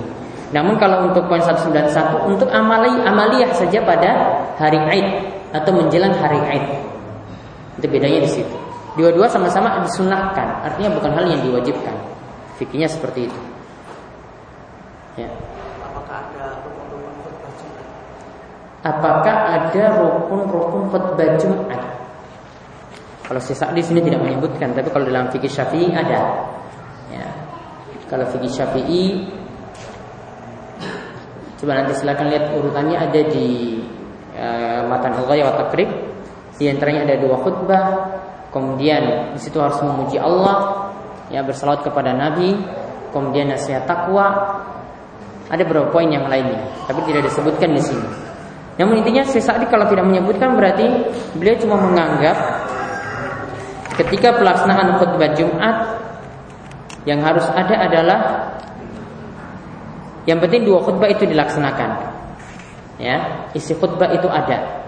Namun 0.50 0.78
kalau 0.82 1.10
untuk 1.10 1.30
poin 1.30 1.42
191 1.42 2.26
untuk 2.26 2.50
amali 2.50 2.90
amaliyah 3.06 3.54
saja 3.54 3.82
pada 3.86 4.12
hari 4.58 4.78
Aid 4.78 5.08
atau 5.54 5.74
menjelang 5.74 6.14
hari 6.18 6.42
Aid. 6.42 6.66
Itu 7.82 7.86
bedanya 7.90 8.26
di 8.26 8.30
situ. 8.30 8.59
Dua-dua 9.00 9.32
sama-sama 9.32 9.80
disunahkan, 9.88 10.68
artinya 10.68 10.92
bukan 11.00 11.12
hal 11.16 11.26
yang 11.32 11.40
diwajibkan. 11.48 11.96
Fikihnya 12.60 12.92
seperti 12.92 13.32
itu. 13.32 13.40
Ya. 15.16 15.32
Apakah 15.80 16.20
ada 16.28 16.60
rukun-rukun 16.68 17.16
khutbah 17.24 17.52
Jumat? 17.56 17.88
Apakah 18.84 19.38
ada 19.56 19.84
rukun-rukun 20.04 20.84
khutbah 20.92 21.30
Jumat? 21.40 21.82
Kalau 23.24 23.40
sisa 23.40 23.72
di 23.72 23.80
sini 23.80 24.04
tidak 24.04 24.20
menyebutkan, 24.20 24.76
tapi 24.76 24.92
kalau 24.92 25.08
dalam 25.08 25.32
fikih 25.32 25.48
Syafi'i 25.48 25.96
ada. 25.96 26.20
Ya. 27.08 27.28
Kalau 28.12 28.28
fikih 28.36 28.52
Syafi'i 28.52 29.32
Coba 31.60 31.76
nanti 31.76 31.92
silakan 31.92 32.32
lihat 32.32 32.56
urutannya 32.56 32.96
ada 32.96 33.20
di 33.20 33.76
uh, 34.32 34.88
matan 34.88 35.12
Al-Ghaya 35.12 35.52
wa 35.52 35.56
Takrib. 35.60 35.92
Di 36.56 36.72
antaranya 36.72 37.04
ada 37.04 37.16
dua 37.20 37.36
khutbah, 37.36 37.84
kemudian 38.50 39.34
di 39.34 39.40
situ 39.42 39.58
harus 39.62 39.78
memuji 39.82 40.18
Allah, 40.18 40.90
ya 41.30 41.42
bersalawat 41.46 41.86
kepada 41.86 42.14
Nabi, 42.14 42.58
kemudian 43.14 43.50
nasihat 43.50 43.86
takwa. 43.86 44.60
Ada 45.50 45.66
beberapa 45.66 45.90
poin 45.90 46.06
yang 46.06 46.30
lainnya, 46.30 46.62
tapi 46.86 47.02
tidak 47.10 47.26
disebutkan 47.26 47.74
di 47.74 47.82
sini. 47.82 48.06
Namun 48.78 49.02
intinya 49.02 49.26
Syekh 49.26 49.44
Sa'di 49.44 49.66
kalau 49.66 49.90
tidak 49.90 50.06
menyebutkan 50.06 50.54
berarti 50.54 50.86
beliau 51.36 51.58
cuma 51.58 51.76
menganggap 51.82 52.38
ketika 53.98 54.38
pelaksanaan 54.40 55.02
khutbah 55.02 55.34
Jumat 55.36 55.76
yang 57.04 57.20
harus 57.20 57.44
ada 57.52 57.76
adalah 57.76 58.20
yang 60.30 60.40
penting 60.40 60.64
dua 60.64 60.80
khutbah 60.86 61.10
itu 61.10 61.26
dilaksanakan. 61.26 61.92
Ya, 63.02 63.50
isi 63.58 63.74
khutbah 63.74 64.14
itu 64.14 64.30
ada. 64.30 64.86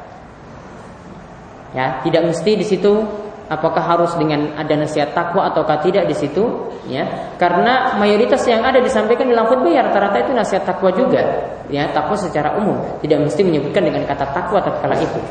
Ya, 1.73 1.99
tidak 2.03 2.31
mesti 2.31 2.51
di 2.59 2.65
situ 2.67 3.01
apakah 3.47 3.81
harus 3.81 4.11
dengan 4.19 4.53
ada 4.59 4.73
nasihat 4.75 5.15
takwa 5.15 5.49
ataukah 5.49 5.81
tidak 5.81 6.05
di 6.05 6.15
situ, 6.17 6.43
ya. 6.85 7.07
Karena 7.39 7.95
mayoritas 7.97 8.45
yang 8.45 8.61
ada 8.61 8.77
disampaikan 8.83 9.29
dalam 9.31 9.47
khutbah 9.49 9.71
ya 9.71 9.81
rata-rata 9.87 10.27
itu 10.27 10.31
nasihat 10.35 10.63
takwa 10.67 10.91
juga. 10.93 11.21
Ya, 11.71 11.87
takwa 11.95 12.19
secara 12.19 12.59
umum, 12.59 12.77
tidak 12.99 13.23
mesti 13.23 13.41
menyebutkan 13.47 13.87
dengan 13.87 14.03
kata 14.03 14.27
takwa 14.35 14.59
tatkala 14.59 14.99
itu. 14.99 15.21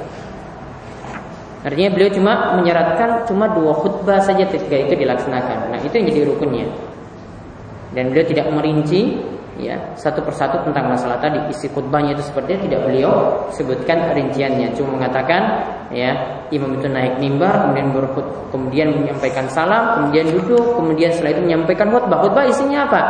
Artinya 1.61 1.91
beliau 1.93 2.11
cuma 2.17 2.57
menyeratkan 2.57 3.29
cuma 3.29 3.53
dua 3.53 3.77
khutbah 3.77 4.17
saja 4.25 4.49
ketika 4.49 4.81
itu 4.81 4.97
dilaksanakan. 4.97 5.77
Nah, 5.77 5.81
itu 5.85 5.93
yang 5.93 6.07
jadi 6.09 6.21
rukunnya. 6.25 6.67
Dan 7.93 8.15
beliau 8.15 8.25
tidak 8.25 8.49
merinci 8.49 9.21
ya 9.61 9.77
satu 9.95 10.25
persatu 10.25 10.65
tentang 10.65 10.89
masalah 10.89 11.21
tadi. 11.21 11.37
Isi 11.53 11.69
khutbahnya 11.69 12.17
itu 12.17 12.25
sepertinya 12.25 12.65
tidak 12.65 12.81
beliau 12.89 13.13
sebutkan 13.53 14.17
rinciannya. 14.17 14.73
Cuma 14.73 14.97
mengatakan 14.97 15.43
ya 15.93 16.41
imam 16.49 16.81
itu 16.81 16.89
naik 16.89 17.21
mimbar 17.21 17.69
kemudian 17.69 17.89
berkhut 17.93 18.27
kemudian 18.55 18.89
menyampaikan 18.95 19.47
salam 19.51 19.99
kemudian 19.99 20.31
duduk 20.31 20.79
kemudian 20.79 21.11
setelah 21.13 21.37
itu 21.37 21.43
menyampaikan 21.45 21.87
khutbah. 21.93 22.19
Khutbah 22.25 22.45
isinya 22.49 22.89
apa? 22.89 23.01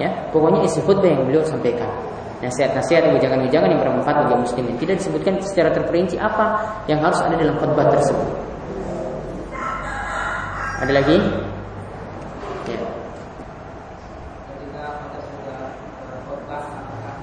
Ya 0.00 0.08
pokoknya 0.32 0.64
isi 0.64 0.80
khutbah 0.82 1.06
yang 1.06 1.22
beliau 1.28 1.44
sampaikan. 1.44 1.88
Nasihat-nasihat 2.38 3.18
ujangan-ujangan 3.18 3.66
yang 3.66 3.82
bermanfaat 3.82 4.30
bagi 4.30 4.46
muslimin. 4.46 4.78
Tidak 4.78 4.94
disebutkan 5.02 5.42
secara 5.42 5.74
terperinci 5.74 6.22
apa 6.22 6.62
yang 6.86 7.02
harus 7.02 7.18
ada 7.18 7.34
dalam 7.34 7.58
khutbah 7.58 7.90
tersebut. 7.90 8.28
Ada 10.78 10.92
lagi 10.94 11.18
ya. 12.70 12.78
ketika 14.46 14.84
kita 15.02 15.18
sudah 15.26 15.60
khutbah 16.30 16.62
apakah 16.62 17.16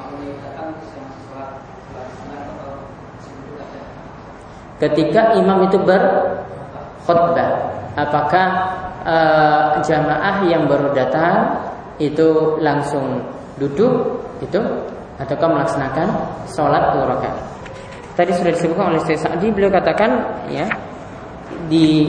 mau 0.00 0.08
meningkatkan 0.16 0.80
yang 0.96 1.12
sholat 1.28 1.60
sholat 1.92 2.08
sunat 2.16 2.42
atau 2.56 2.88
ketika 4.78 5.34
imam 5.38 5.66
itu 5.66 5.78
berkhutbah 5.82 7.50
apakah 7.98 8.46
uh, 9.02 9.66
jamaah 9.82 10.46
yang 10.46 10.70
baru 10.70 10.94
datang 10.94 11.58
itu 11.98 12.58
langsung 12.62 13.22
duduk 13.58 14.22
itu? 14.38 14.62
Ataukah 15.18 15.50
melaksanakan 15.50 16.08
sholat 16.46 16.94
dua 16.94 17.10
rakaat? 17.10 17.42
Tadi 18.14 18.30
sudah 18.38 18.54
disebutkan 18.54 18.94
oleh 18.94 19.02
Syekh 19.02 19.18
Sa'di 19.18 19.50
beliau 19.50 19.66
katakan 19.70 20.10
ya 20.46 20.66
di 21.66 22.06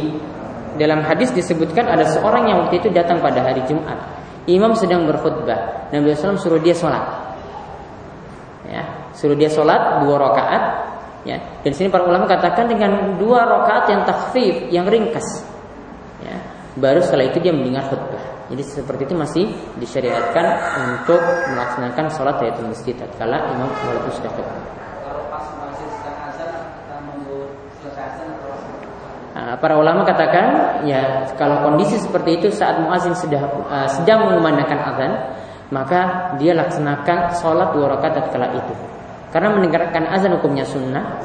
dalam 0.78 1.02
hadis 1.02 1.34
disebutkan 1.34 1.90
ada 1.90 2.06
seorang 2.06 2.50
yang 2.50 2.58
waktu 2.66 2.78
itu 2.78 2.94
datang 2.94 3.18
pada 3.18 3.42
hari 3.42 3.66
Jumat. 3.66 3.98
Imam 4.46 4.78
sedang 4.78 5.10
berkhutbah. 5.10 5.90
Nabi 5.90 6.14
SAW 6.14 6.38
suruh 6.38 6.62
dia 6.62 6.74
sholat. 6.78 7.02
Ya 8.70 8.86
suruh 9.18 9.34
dia 9.34 9.50
sholat 9.50 10.06
dua 10.06 10.22
rakaat 10.22 10.64
ya 11.28 11.38
dan 11.66 11.72
sini 11.76 11.92
para 11.92 12.08
ulama 12.08 12.28
katakan 12.28 12.72
dengan 12.72 13.20
dua 13.20 13.44
rakaat 13.44 13.86
yang 13.92 14.02
takfif 14.08 14.56
yang 14.72 14.86
ringkas. 14.88 15.44
Ya 16.24 16.36
baru 16.80 17.04
setelah 17.04 17.28
itu 17.28 17.38
dia 17.44 17.52
mendengar 17.52 17.88
khutbah. 17.92 18.24
Jadi 18.50 18.64
seperti 18.66 19.02
itu 19.06 19.16
masih 19.16 19.46
disyariatkan 19.78 20.46
untuk 20.82 21.22
melaksanakan 21.54 22.06
sholat 22.10 22.42
di 22.42 22.64
masjid 22.66 22.96
tatkala 22.98 23.52
imam 23.54 23.70
walaupun 23.70 24.12
sudah 24.16 24.32
khutbah. 24.34 24.80
Nah, 29.40 29.56
para 29.56 29.80
ulama 29.80 30.04
katakan 30.04 30.46
ya 30.84 31.26
kalau 31.40 31.64
kondisi 31.64 31.96
seperti 31.96 32.38
itu 32.38 32.48
saat 32.52 32.82
muazin 32.84 33.16
sudah 33.16 33.40
uh, 33.66 33.88
sedang 33.88 34.28
mengumandangkan 34.28 34.80
azan 34.94 35.12
maka 35.72 36.34
dia 36.42 36.54
laksanakan 36.58 37.34
sholat 37.34 37.72
dua 37.72 37.98
rakaat 37.98 38.20
tatkala 38.20 38.52
itu 38.58 38.74
karena 39.30 39.50
mendengarkan 39.54 40.04
azan 40.10 40.36
hukumnya 40.38 40.66
sunnah 40.66 41.22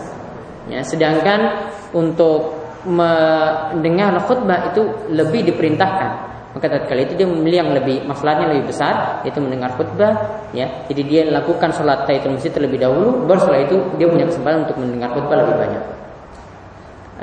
ya. 0.68 0.80
Sedangkan 0.84 1.70
untuk 1.96 2.56
mendengar 2.84 4.12
khutbah 4.28 4.72
itu 4.72 4.82
lebih 5.12 5.48
diperintahkan. 5.52 6.32
Maka 6.54 6.70
tatkala 6.70 7.02
itu 7.02 7.18
dia 7.18 7.26
memilih 7.26 7.66
yang 7.66 7.70
lebih 7.74 8.06
masalahnya 8.06 8.54
lebih 8.54 8.70
besar 8.70 9.26
yaitu 9.26 9.42
mendengar 9.42 9.74
khutbah 9.74 10.44
ya. 10.54 10.86
Jadi 10.86 11.02
dia 11.02 11.22
lakukan 11.26 11.74
sholat 11.74 12.06
tahiyatul 12.06 12.38
masjid 12.38 12.52
terlebih 12.54 12.78
dahulu 12.78 13.26
baru 13.26 13.42
setelah 13.42 13.60
itu 13.66 13.76
dia 13.98 14.06
punya 14.06 14.26
kesempatan 14.30 14.68
untuk 14.68 14.76
mendengar 14.78 15.10
khutbah 15.16 15.36
lebih 15.42 15.56
banyak. 15.58 15.82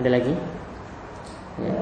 Ada 0.01 0.09
lagi? 0.09 0.33
Ya. 1.61 1.75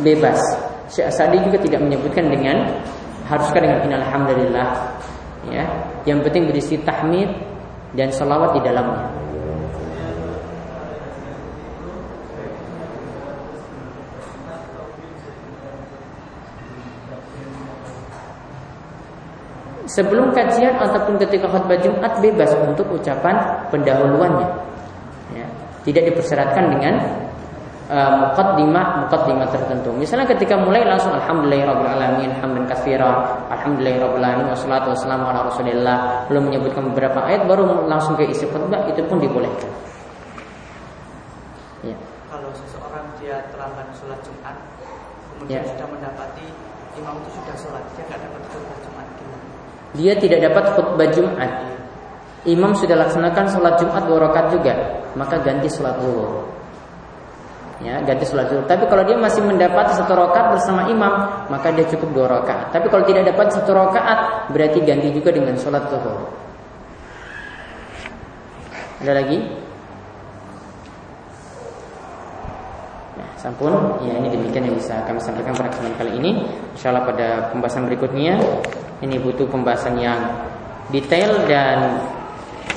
bebas 0.00 0.38
Syekh 0.90 1.06
Asadi 1.06 1.38
juga 1.46 1.58
tidak 1.62 1.80
menyebutkan 1.86 2.26
dengan 2.26 2.66
haruskah 3.30 3.62
dengan 3.62 4.02
alhamdulillah 4.02 4.68
ya 5.46 5.64
yang 6.02 6.18
penting 6.26 6.50
berisi 6.50 6.82
tahmid 6.82 7.30
dan 7.94 8.10
salawat 8.10 8.58
di 8.58 8.60
dalamnya 8.66 9.06
Sebelum 19.90 20.30
kajian 20.30 20.78
ataupun 20.78 21.18
ketika 21.18 21.50
khutbah 21.50 21.74
Jumat 21.82 22.22
bebas 22.22 22.54
untuk 22.62 22.94
ucapan 22.94 23.66
pendahuluannya. 23.74 24.46
Ya, 25.34 25.50
tidak 25.82 26.14
dipersyaratkan 26.14 26.78
dengan 26.78 26.94
uh, 27.90 28.10
muqaddimah 28.24 29.04
muqaddimah 29.04 29.48
tertentu. 29.50 29.90
Misalnya 29.92 30.30
ketika 30.30 30.54
mulai 30.56 30.86
langsung 30.86 31.10
alhamdulillahirabbil 31.12 31.90
alamin 31.90 32.30
hamdan 32.38 32.64
katsira, 32.70 33.42
alhamdulillahirabbil 33.50 34.22
alamin 34.22 34.46
wassalatu 34.54 34.94
wassalamu 34.94 35.26
ala 35.28 35.50
rasulillah, 35.50 36.24
belum 36.30 36.48
menyebutkan 36.48 36.86
beberapa 36.94 37.26
ayat 37.26 37.44
baru 37.50 37.90
langsung 37.90 38.14
ke 38.14 38.30
isi 38.30 38.46
khutbah 38.48 38.86
itu 38.86 39.02
pun 39.10 39.18
dibolehkan. 39.18 39.70
Ya. 41.82 41.96
Kalau 42.30 42.54
seseorang 42.54 43.10
dia 43.18 43.42
terlambat 43.50 43.90
sholat 43.98 44.20
Jumat, 44.22 44.56
Ya. 45.48 45.56
kemudian 45.56 45.62
sudah 45.72 45.86
mendapati 45.88 46.46
imam 47.00 47.14
itu 47.24 47.30
sudah 47.40 47.56
sholat, 47.58 47.82
dia 47.96 48.04
nggak 48.06 48.20
dapat 48.22 48.42
khutbah 48.52 48.76
Jumat 48.84 49.06
gimana? 49.18 49.44
Dia 49.98 50.12
tidak 50.20 50.40
dapat 50.46 50.64
khutbah 50.78 51.08
Jumat. 51.10 51.52
Imam 52.48 52.72
sudah 52.72 52.96
laksanakan 52.96 53.44
sholat 53.52 53.74
Jumat 53.76 54.02
dua 54.08 54.18
rakaat 54.28 54.46
juga, 54.52 54.72
maka 55.12 55.36
ganti 55.44 55.68
sholat 55.68 55.96
zuhur. 56.00 56.59
Ya, 57.80 57.96
ganti 58.04 58.28
sholat 58.28 58.52
zuhur. 58.52 58.68
Tapi 58.68 58.84
kalau 58.92 59.08
dia 59.08 59.16
masih 59.16 59.40
mendapat 59.40 59.96
satu 59.96 60.12
rakaat 60.12 60.52
bersama 60.52 60.84
imam, 60.92 61.48
maka 61.48 61.72
dia 61.72 61.88
cukup 61.88 62.12
dua 62.12 62.26
rakaat. 62.28 62.76
Tapi 62.76 62.92
kalau 62.92 63.08
tidak 63.08 63.32
dapat 63.32 63.48
satu 63.56 63.72
rakaat, 63.72 64.52
berarti 64.52 64.84
ganti 64.84 65.08
juga 65.16 65.32
dengan 65.32 65.56
sholat 65.56 65.88
zuhur. 65.88 66.28
Ada 69.00 69.12
lagi? 69.16 69.40
Ya, 73.16 73.28
sampun. 73.40 73.72
Ya, 74.04 74.12
ini 74.12 74.28
demikian 74.28 74.68
yang 74.68 74.76
bisa 74.76 75.00
kami 75.08 75.16
sampaikan 75.24 75.56
pada 75.56 75.72
kesempatan 75.72 75.96
kali 75.96 76.12
ini. 76.20 76.30
Insyaallah 76.76 77.08
pada 77.08 77.28
pembahasan 77.48 77.88
berikutnya 77.88 78.36
ini 79.00 79.16
butuh 79.16 79.48
pembahasan 79.48 79.96
yang 79.96 80.20
detail 80.92 81.32
dan 81.48 81.96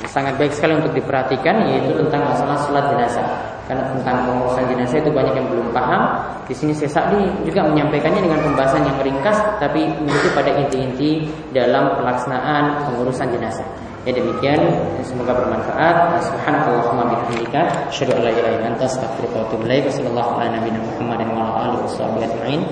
sangat 0.07 0.39
baik 0.39 0.55
sekali 0.55 0.79
untuk 0.79 0.95
diperhatikan 0.95 1.67
yaitu 1.67 1.91
tentang 2.07 2.23
masalah 2.23 2.55
sholat 2.63 2.87
jenazah. 2.95 3.52
Karena 3.63 3.95
tentang 3.95 4.27
pengurusan 4.27 4.67
jenazah 4.67 4.99
itu 4.99 5.11
banyak 5.11 5.33
yang 5.39 5.47
belum 5.47 5.71
paham. 5.71 6.19
Di 6.43 6.51
sini 6.51 6.75
saya 6.75 6.91
Sa'di 6.91 7.47
juga 7.47 7.63
menyampaikannya 7.63 8.19
dengan 8.19 8.43
pembahasan 8.43 8.83
yang 8.83 8.99
ringkas 8.99 9.39
tapi 9.63 9.87
menurut 10.03 10.31
pada 10.35 10.51
inti-inti 10.51 11.31
dalam 11.55 11.95
pelaksanaan 11.95 12.91
pengurusan 12.91 13.31
jenazah. 13.31 13.63
Ya 14.03 14.11
demikian, 14.11 14.59
semoga 14.99 15.31
bermanfaat. 15.31 16.19
Subhanallahumma 16.27 17.07
bihamdika, 17.07 17.87
asyhadu 17.87 18.19
la 18.19 18.35
ilaha 18.35 18.59
illa 18.59 18.67
anta, 18.75 18.83
astaghfiruka 18.83 19.35
wa 19.39 19.47
atubu 19.47 19.63
ilaik. 19.63 19.87
Wassallallahu 19.87 20.43
ala 20.43 20.59
nabiyyina 20.59 20.83
Muhammadin 20.83 21.31
wa 21.31 21.63
ala 21.63 21.79
alihi. 21.79 22.67